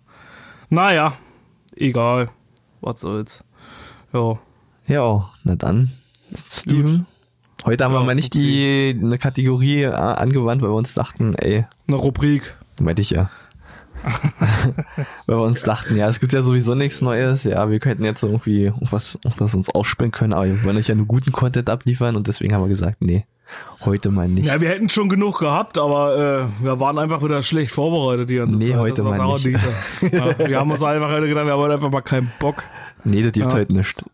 Naja, 0.70 1.14
egal. 1.76 2.30
Was 2.80 3.00
soll's. 3.00 3.44
Ja. 4.12 4.38
ja, 4.86 5.28
na 5.44 5.56
dann, 5.56 5.90
Steven. 6.50 7.06
Heute 7.64 7.84
haben 7.84 7.92
wir 7.92 8.00
Ja, 8.00 8.06
mal 8.06 8.14
nicht 8.14 8.34
die 8.34 8.96
eine 9.02 9.18
Kategorie 9.18 9.82
äh, 9.82 9.92
angewandt, 9.92 10.62
weil 10.62 10.70
wir 10.70 10.74
uns 10.76 10.94
dachten, 10.94 11.34
ey, 11.34 11.66
Eine 11.86 11.96
Rubrik. 11.96 12.56
meinte 12.80 13.02
ich 13.02 13.10
ja. 13.10 13.30
weil 15.26 15.36
wir 15.36 15.42
uns 15.42 15.62
dachten, 15.62 15.96
ja, 15.96 16.08
es 16.08 16.20
gibt 16.20 16.32
ja 16.32 16.42
sowieso 16.42 16.74
nichts 16.74 17.00
Neues, 17.00 17.44
ja, 17.44 17.70
wir 17.70 17.78
könnten 17.80 18.04
jetzt 18.04 18.22
irgendwie 18.22 18.64
irgendwas, 18.66 19.18
irgendwas 19.24 19.54
uns 19.54 19.68
ausspielen 19.70 20.12
können, 20.12 20.32
aber 20.32 20.46
wir 20.46 20.64
wollen 20.64 20.76
euch 20.76 20.88
ja 20.88 20.94
nur 20.94 21.06
guten 21.06 21.32
Content 21.32 21.68
abliefern 21.70 22.16
und 22.16 22.26
deswegen 22.28 22.54
haben 22.54 22.62
wir 22.62 22.68
gesagt, 22.68 22.96
nee, 23.00 23.24
heute 23.84 24.10
mal 24.10 24.28
nicht. 24.28 24.46
Ja, 24.46 24.60
wir 24.60 24.68
hätten 24.68 24.88
schon 24.88 25.08
genug 25.08 25.38
gehabt, 25.38 25.78
aber 25.78 26.48
äh, 26.60 26.64
wir 26.64 26.80
waren 26.80 26.98
einfach 26.98 27.22
wieder 27.22 27.42
schlecht 27.42 27.72
vorbereitet 27.72 28.28
die 28.30 28.36
ganze 28.36 28.56
Nee, 28.56 28.70
Zeit. 28.70 28.78
heute 28.78 29.02
mal 29.02 29.34
nicht. 29.38 29.58
Ja, 30.12 30.38
wir 30.38 30.58
haben 30.60 30.70
uns 30.70 30.82
einfach 30.82 31.08
gedacht, 31.08 31.28
wir 31.46 31.52
haben 31.52 31.60
heute 31.60 31.74
einfach 31.74 31.90
mal 31.90 32.02
keinen 32.02 32.30
Bock. 32.40 32.62
Nee, 33.04 33.22
das 33.22 33.32
gibt 33.32 33.52
Ja. 33.52 33.58
heute 33.58 33.74
nicht. 33.74 34.04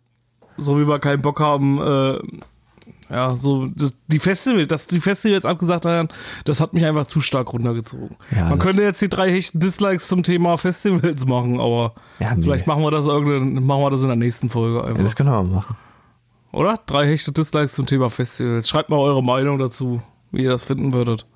So 0.57 0.78
wie 0.78 0.87
wir 0.87 0.99
keinen 1.01 1.20
Bock 1.20 1.41
haben, 1.41 1.80
äh, 1.80 2.18
ja, 3.11 3.36
so 3.36 3.68
die 4.09 4.18
Festival, 4.18 4.66
dass 4.66 4.86
die 4.86 5.00
Festivals 5.00 5.44
abgesagt 5.44 5.84
haben, 5.84 6.09
das 6.44 6.61
hat 6.61 6.72
mich 6.72 6.84
einfach 6.84 7.07
zu 7.07 7.20
stark 7.20 7.52
runtergezogen. 7.52 8.16
Ja, 8.34 8.48
Man 8.48 8.59
könnte 8.59 8.82
jetzt 8.82 9.02
die 9.02 9.09
drei 9.09 9.30
hechten 9.30 9.61
Dislikes 9.61 10.09
zum 10.09 10.22
Thema 10.22 10.57
Festivals 10.57 11.26
machen, 11.26 11.61
aber 11.61 11.94
Ja, 12.18 12.34
nee. 12.34 12.42
vielleicht 12.42 12.66
machen 12.66 12.82
wir 12.82 12.90
das 12.90 13.07
irgendein, 13.07 13.64
machen 13.64 13.82
wir 13.82 13.90
das 13.90 14.02
in 14.02 14.09
der 14.09 14.16
nächsten 14.16 14.48
Folge 14.50 14.78
Ja, 14.78 14.84
einfach. 14.84 15.02
das 15.02 15.16
können 15.16 15.30
wir 15.30 15.42
machen. 15.42 15.76
Oder? 16.52 16.78
Drei 16.86 17.07
hechte 17.07 17.32
Dislikes 17.32 17.74
zum 17.74 17.86
Thema 17.86 18.11
Festivals. 18.11 18.68
Schreibt 18.68 18.88
mal 18.88 18.98
eure 18.98 19.22
Meinung 19.22 19.59
dazu, 19.59 20.00
wie 20.30 20.42
ihr 20.44 20.50
das 20.50 20.64
finden 20.64 20.92
würdet. 20.92 21.26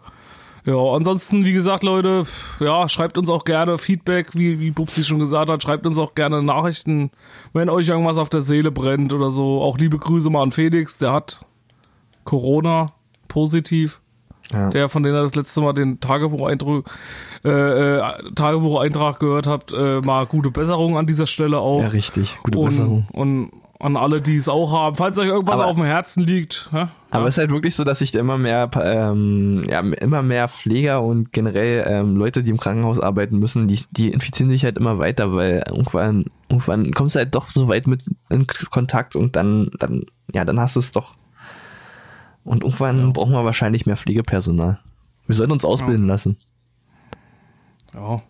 Ja, 0.65 0.75
ansonsten, 0.77 1.45
wie 1.47 1.53
gesagt, 1.53 1.83
Leute, 1.83 2.25
ja, 2.61 2.89
schreibt 2.91 3.17
uns 3.17 3.31
auch 3.31 3.45
gerne 3.45 3.79
Feedback, 3.79 4.35
wie, 4.35 4.61
wie 4.61 4.71
Bubsi 4.71 5.03
schon 5.03 5.19
gesagt 5.19 5.49
hat, 5.51 5.63
schreibt 5.63 5.87
uns 5.87 5.97
auch 5.99 6.15
gerne 6.15 6.43
Nachrichten, 6.43 7.11
wenn 7.55 7.71
euch 7.71 7.89
irgendwas 7.89 8.19
auf 8.19 8.29
der 8.29 8.43
Seele 8.43 8.71
brennt 8.71 9.13
oder 9.15 9.31
so. 9.31 9.63
Auch 9.63 9.79
liebe 9.79 9.97
Grüße 9.99 10.29
mal 10.29 10.43
an 10.43 10.53
Felix, 10.53 10.99
der 10.99 11.13
hat 11.13 11.45
Corona 12.29 12.85
positiv. 13.29 14.03
Ja. 14.53 14.69
Der, 14.69 14.89
von 14.89 15.03
dem 15.03 15.15
ihr 15.15 15.23
das 15.23 15.35
letzte 15.35 15.63
Mal 15.63 15.73
den 15.73 15.99
Tagebucheintrag, 16.01 16.85
äh, 17.45 17.49
äh, 17.99 18.03
Tagebucheintrag 18.35 19.19
gehört 19.19 19.47
habt, 19.47 19.73
äh, 19.73 20.01
mal 20.03 20.27
gute 20.27 20.51
Besserung 20.51 20.99
an 20.99 21.07
dieser 21.07 21.27
Stelle 21.27 21.59
auch. 21.59 21.81
ja, 21.83 21.89
richtig. 21.89 22.39
Gute 22.43 22.59
und, 22.59 22.67
Besserung. 22.67 23.09
und 23.13 23.51
an 23.81 23.97
alle, 23.97 24.21
die 24.21 24.37
es 24.37 24.49
auch 24.49 24.73
haben. 24.73 24.97
Falls 24.97 25.19
euch 25.19 25.29
irgendwas 25.29 25.55
Aber- 25.61 25.67
auf 25.69 25.77
dem 25.77 25.85
Herzen 25.85 26.23
liegt. 26.23 26.69
hä? 26.73 26.89
Aber 27.11 27.27
es 27.29 27.35
ist 27.35 27.39
halt 27.39 27.51
wirklich 27.51 27.75
so, 27.75 27.85
dass 27.85 28.01
sich 28.01 28.15
immer 28.15 28.37
mehr, 28.37 28.71
ähm, 28.83 29.65
ja, 29.71 29.81
immer 29.81 30.23
mehr 30.23 30.49
Pfleger 30.49 31.03
und 31.03 31.33
generell 31.33 31.87
ähm, 31.89 32.17
Leute, 32.17 32.43
die 32.43 32.51
im 32.51 32.59
Krankenhaus 32.59 33.01
arbeiten 33.01 33.39
müssen, 33.39 33.69
die, 33.69 33.81
die 33.93 34.11
infizieren 34.11 34.51
sich 34.51 34.65
halt 34.65 34.77
immer 34.77 34.99
weiter, 34.99 35.33
weil 35.35 35.63
irgendwann, 35.69 36.27
irgendwann 36.51 36.93
kommst 36.93 37.15
du 37.15 37.21
halt 37.21 37.35
doch 37.35 37.49
so 37.51 37.69
weit 37.69 37.87
mit 37.87 38.05
in 38.29 38.47
Kontakt 38.71 39.17
und 39.17 39.37
dann, 39.37 39.71
dann, 39.79 40.05
ja, 40.35 40.45
dann 40.45 40.61
hast 40.61 40.77
du 40.77 40.81
es 40.81 40.91
doch. 40.93 41.15
Und 42.49 42.65
irgendwann 42.65 43.13
brauchen 43.13 43.33
wir 43.33 43.45
wahrscheinlich 43.45 43.85
mehr 43.85 43.99
Pflegepersonal. 43.99 44.79
Wir 45.27 45.35
sollten 45.35 45.53
uns 45.53 45.67
ausbilden 45.67 46.07
lassen. 46.07 46.39
ja. 47.95 48.23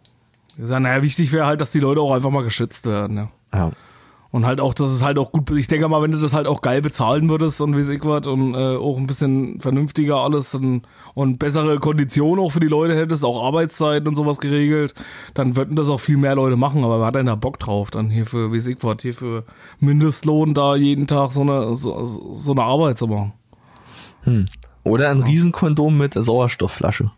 Gesagt, 0.57 0.83
naja, 0.83 1.03
wichtig 1.03 1.31
wäre 1.31 1.47
halt, 1.47 1.61
dass 1.61 1.71
die 1.71 1.79
Leute 1.79 2.01
auch 2.01 2.13
einfach 2.13 2.31
mal 2.31 2.43
geschützt 2.43 2.85
werden, 2.85 3.17
ja. 3.17 3.31
Ja. 3.55 3.71
Und 4.33 4.45
halt 4.45 4.61
auch, 4.61 4.75
dass 4.75 4.91
es 4.91 5.05
halt 5.05 5.19
auch 5.19 5.31
gut, 5.31 5.49
ich 5.53 5.69
denke 5.69 5.87
mal, 5.87 6.03
wenn 6.03 6.11
du 6.11 6.19
das 6.19 6.33
halt 6.33 6.49
auch 6.49 6.63
geil 6.63 6.83
bezahlen 6.83 7.29
würdest 7.29 7.61
und 7.61 7.77
wie 7.77 7.93
ich 7.93 8.05
was 8.05 8.27
und 8.27 8.55
äh, 8.55 8.77
auch 8.77 8.99
ein 8.99 9.07
bisschen 9.07 9.61
vernünftiger 9.61 10.17
alles 10.17 10.53
und, 10.53 10.83
und 11.15 11.39
bessere 11.39 11.79
Konditionen 11.79 12.45
auch 12.45 12.51
für 12.51 12.61
die 12.61 12.67
Leute 12.67 12.97
hättest, 12.97 13.25
auch 13.25 13.47
Arbeitszeiten 13.47 14.09
und 14.09 14.17
sowas 14.17 14.41
geregelt, 14.41 14.95
dann 15.35 15.57
würden 15.57 15.77
das 15.77 15.89
auch 15.89 16.01
viel 16.01 16.17
mehr 16.17 16.35
Leute 16.35 16.57
machen, 16.57 16.83
aber 16.83 16.99
wer 16.99 17.07
hat 17.07 17.15
denn 17.15 17.27
da 17.27 17.37
Bock 17.37 17.61
drauf, 17.61 17.93
dann 17.93 18.11
hier 18.11 18.27
für, 18.27 18.53
wie 18.53 18.59
ich 18.59 18.83
was, 18.83 18.97
hier 19.01 19.15
für 19.15 19.45
Mindestlohn 19.79 20.55
da 20.55 20.75
jeden 20.75 21.07
Tag 21.07 21.31
so 21.31 21.43
eine, 21.43 21.77
so, 21.77 22.05
so 22.05 22.51
eine 22.51 22.65
Arbeit 22.65 22.99
zu 22.99 23.07
machen. 23.07 23.33
Oder 24.85 25.11
ein 25.11 25.21
Riesenkondom 25.21 25.99
mit 25.99 26.15
Sauerstoffflasche. 26.15 27.11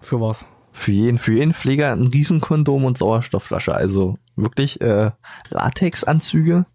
Für 0.00 0.20
was? 0.20 0.46
Für 0.72 0.92
jeden, 0.92 1.18
für 1.18 1.34
jeden 1.34 1.54
Pfleger 1.54 1.92
ein 1.92 2.06
Riesenkondom 2.06 2.84
und 2.84 2.98
Sauerstoffflasche. 2.98 3.74
Also 3.74 4.18
wirklich 4.36 4.80
äh, 4.80 5.10
Latexanzüge 5.50 6.66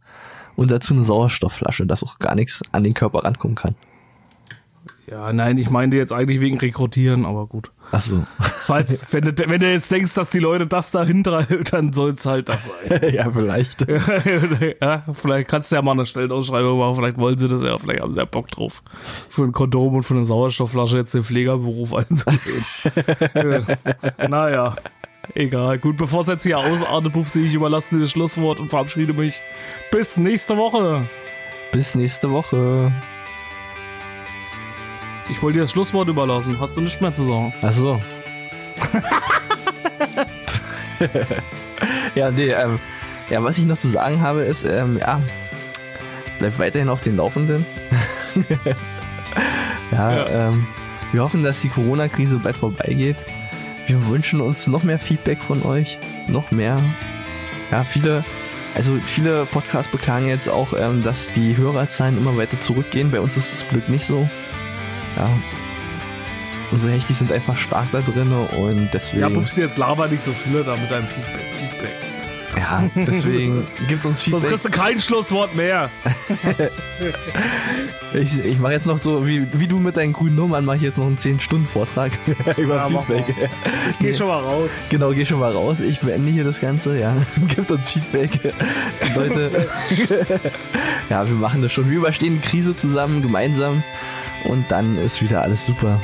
und 0.55 0.71
dazu 0.71 0.93
eine 0.93 1.03
Sauerstoffflasche, 1.03 1.85
dass 1.85 2.03
auch 2.03 2.19
gar 2.19 2.35
nichts 2.35 2.61
an 2.71 2.83
den 2.83 2.93
Körper 2.93 3.23
rankommen 3.23 3.55
kann. 3.55 3.75
Ja, 5.07 5.33
nein, 5.33 5.57
ich 5.57 5.69
meinte 5.69 5.97
jetzt 5.97 6.13
eigentlich 6.13 6.39
wegen 6.39 6.57
Rekrutieren, 6.57 7.25
aber 7.25 7.47
gut. 7.47 7.71
Ach 7.95 7.99
so. 7.99 8.23
Falls, 8.65 9.13
wenn, 9.13 9.21
du, 9.23 9.49
wenn 9.49 9.59
du 9.59 9.71
jetzt 9.71 9.91
denkst, 9.91 10.15
dass 10.15 10.31
die 10.31 10.39
Leute 10.39 10.65
das 10.65 10.89
da 10.89 11.03
hintreiben, 11.03 11.63
dann 11.69 11.93
soll 11.93 12.13
es 12.13 12.25
halt 12.25 12.49
das 12.49 12.65
sein. 12.65 13.13
ja, 13.13 13.31
vielleicht. 13.31 13.81
ja, 14.81 15.03
vielleicht 15.13 15.47
kannst 15.47 15.71
du 15.71 15.75
ja 15.75 15.83
mal 15.83 15.91
eine 15.91 16.07
Stellenausschreibung 16.07 16.79
machen, 16.79 16.95
vielleicht 16.95 17.19
wollen 17.19 17.37
sie 17.37 17.47
das 17.47 17.61
ja, 17.61 17.77
vielleicht 17.77 18.01
haben 18.01 18.11
sie 18.11 18.17
ja 18.17 18.25
Bock 18.25 18.49
drauf. 18.49 18.81
Für 19.29 19.43
ein 19.43 19.51
Kondom 19.51 19.93
und 19.93 20.01
für 20.01 20.15
eine 20.15 20.25
Sauerstoffflasche 20.25 20.97
jetzt 20.97 21.13
den 21.13 21.23
Pflegerberuf 21.23 21.93
einzugehen. 22.09 23.77
Naja, 24.27 24.75
egal. 25.35 25.77
Gut, 25.77 25.95
bevor 25.97 26.21
es 26.21 26.27
jetzt 26.27 26.43
hier 26.43 26.57
ausartet, 26.57 27.13
Pupsi, 27.13 27.45
ich 27.45 27.53
überlasse 27.53 27.93
dir 27.93 28.01
das 28.01 28.09
Schlusswort 28.09 28.59
und 28.59 28.69
verabschiede 28.69 29.13
mich. 29.13 29.39
Bis 29.91 30.17
nächste 30.17 30.57
Woche. 30.57 31.07
Bis 31.71 31.93
nächste 31.93 32.31
Woche. 32.31 32.91
Ich 35.29 35.41
wollte 35.41 35.57
dir 35.57 35.63
das 35.63 35.71
Schlusswort 35.71 36.07
überlassen. 36.07 36.59
Hast 36.59 36.75
du 36.75 36.81
nichts 36.81 37.01
mehr 37.01 37.13
zu 37.13 37.23
sagen? 37.23 37.53
Ach 37.61 37.73
so. 37.73 38.01
ja, 42.15 42.31
nee, 42.31 42.51
ähm, 42.51 42.79
ja, 43.29 43.43
was 43.43 43.57
ich 43.57 43.65
noch 43.65 43.77
zu 43.77 43.89
sagen 43.89 44.21
habe, 44.21 44.41
ist, 44.41 44.63
ähm, 44.63 44.97
ja, 44.99 45.21
bleib 46.39 46.59
weiterhin 46.59 46.89
auf 46.89 47.01
den 47.01 47.17
Laufenden. 47.17 47.65
ja, 49.91 50.11
Ja. 50.11 50.49
Ähm, 50.49 50.67
wir 51.11 51.21
hoffen, 51.21 51.43
dass 51.43 51.61
die 51.61 51.69
Corona-Krise 51.69 52.39
bald 52.39 52.57
vorbeigeht. 52.57 53.17
Wir 53.85 54.07
wünschen 54.07 54.41
uns 54.41 54.65
noch 54.67 54.83
mehr 54.83 54.97
Feedback 54.97 55.39
von 55.39 55.61
euch. 55.63 55.99
Noch 56.27 56.51
mehr. 56.51 56.81
Ja, 57.71 57.83
viele, 57.83 58.23
also 58.75 58.97
viele 59.05 59.45
Podcasts 59.45 59.91
beklagen 59.91 60.27
jetzt 60.27 60.49
auch, 60.49 60.73
ähm, 60.73 61.03
dass 61.03 61.31
die 61.33 61.55
Hörerzahlen 61.55 62.17
immer 62.17 62.35
weiter 62.35 62.59
zurückgehen. 62.59 63.11
Bei 63.11 63.19
uns 63.19 63.37
ist 63.37 63.53
es 63.53 63.69
Glück 63.69 63.89
nicht 63.89 64.07
so. 64.07 64.27
Ja. 65.17 65.29
Unsere 66.71 66.93
Hechtis 66.93 67.19
sind 67.19 67.31
einfach 67.31 67.55
stark 67.55 67.85
da 67.91 68.01
drin 68.01 68.31
und 68.31 68.89
deswegen. 68.93 69.21
Ja, 69.21 69.29
Pupsi, 69.29 69.61
jetzt 69.61 69.77
laber 69.77 70.07
nicht 70.07 70.23
so 70.23 70.31
viele 70.31 70.63
da 70.63 70.75
mit 70.75 70.89
deinem 70.89 71.05
Feedback. 71.07 71.45
Feedback. 71.59 71.91
Ja, 72.57 72.83
deswegen 72.95 73.67
gibt 73.87 74.05
uns 74.05 74.23
Sonst 74.23 74.23
Feedback. 74.23 74.49
kriegst 74.49 74.65
du 74.65 74.69
kein 74.69 74.99
Schlusswort 74.99 75.55
mehr. 75.55 75.89
Ich, 78.13 78.37
ich 78.45 78.59
mache 78.59 78.73
jetzt 78.73 78.85
noch 78.85 78.99
so, 78.99 79.25
wie, 79.25 79.47
wie 79.53 79.65
du 79.67 79.79
mit 79.79 79.97
deinen 79.97 80.13
grünen 80.13 80.35
Nummern, 80.35 80.65
mache 80.65 80.77
ich 80.77 80.83
jetzt 80.83 80.99
noch 80.99 81.07
einen 81.07 81.17
10-Stunden-Vortrag 81.17 82.11
über 82.57 82.75
Ja, 82.75 83.01
Feedback. 83.01 83.25
Geh 83.99 84.13
schon 84.13 84.27
mal 84.27 84.39
raus. 84.39 84.69
Genau, 84.89 85.09
geh 85.13 85.25
schon 85.25 85.39
mal 85.39 85.51
raus. 85.51 85.79
Ich 85.79 85.99
beende 85.99 86.31
hier 86.31 86.43
das 86.43 86.61
Ganze, 86.61 86.99
ja. 86.99 87.15
Gibt 87.55 87.71
uns 87.71 87.91
Feedback. 87.91 88.53
Leute, 89.15 89.67
ja, 91.09 91.27
wir 91.27 91.35
machen 91.35 91.63
das 91.63 91.71
schon. 91.73 91.89
Wir 91.89 91.97
überstehen 91.97 92.39
die 92.39 92.47
Krise 92.47 92.77
zusammen, 92.77 93.23
gemeinsam. 93.23 93.81
Und 94.45 94.69
dann 94.69 94.97
ist 94.97 95.21
wieder 95.21 95.41
alles 95.41 95.65
super. 95.65 96.01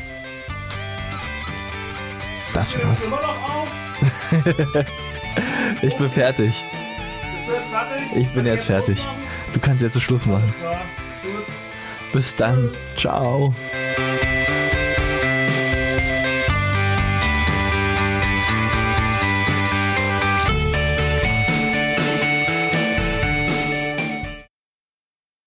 Das 2.53 2.73
war's. 2.75 3.09
Ich 5.81 5.95
bin 5.95 6.09
fertig. 6.09 6.63
Bist 7.35 7.47
du 7.47 7.53
jetzt 7.53 7.69
fertig? 7.69 8.15
Ich 8.15 8.33
bin 8.33 8.45
jetzt 8.45 8.65
fertig. 8.65 9.07
Du 9.53 9.59
kannst 9.59 9.81
jetzt 9.81 10.01
Schluss 10.01 10.25
machen. 10.25 10.53
Bis 12.11 12.35
dann. 12.35 12.69
Ciao. 12.97 13.53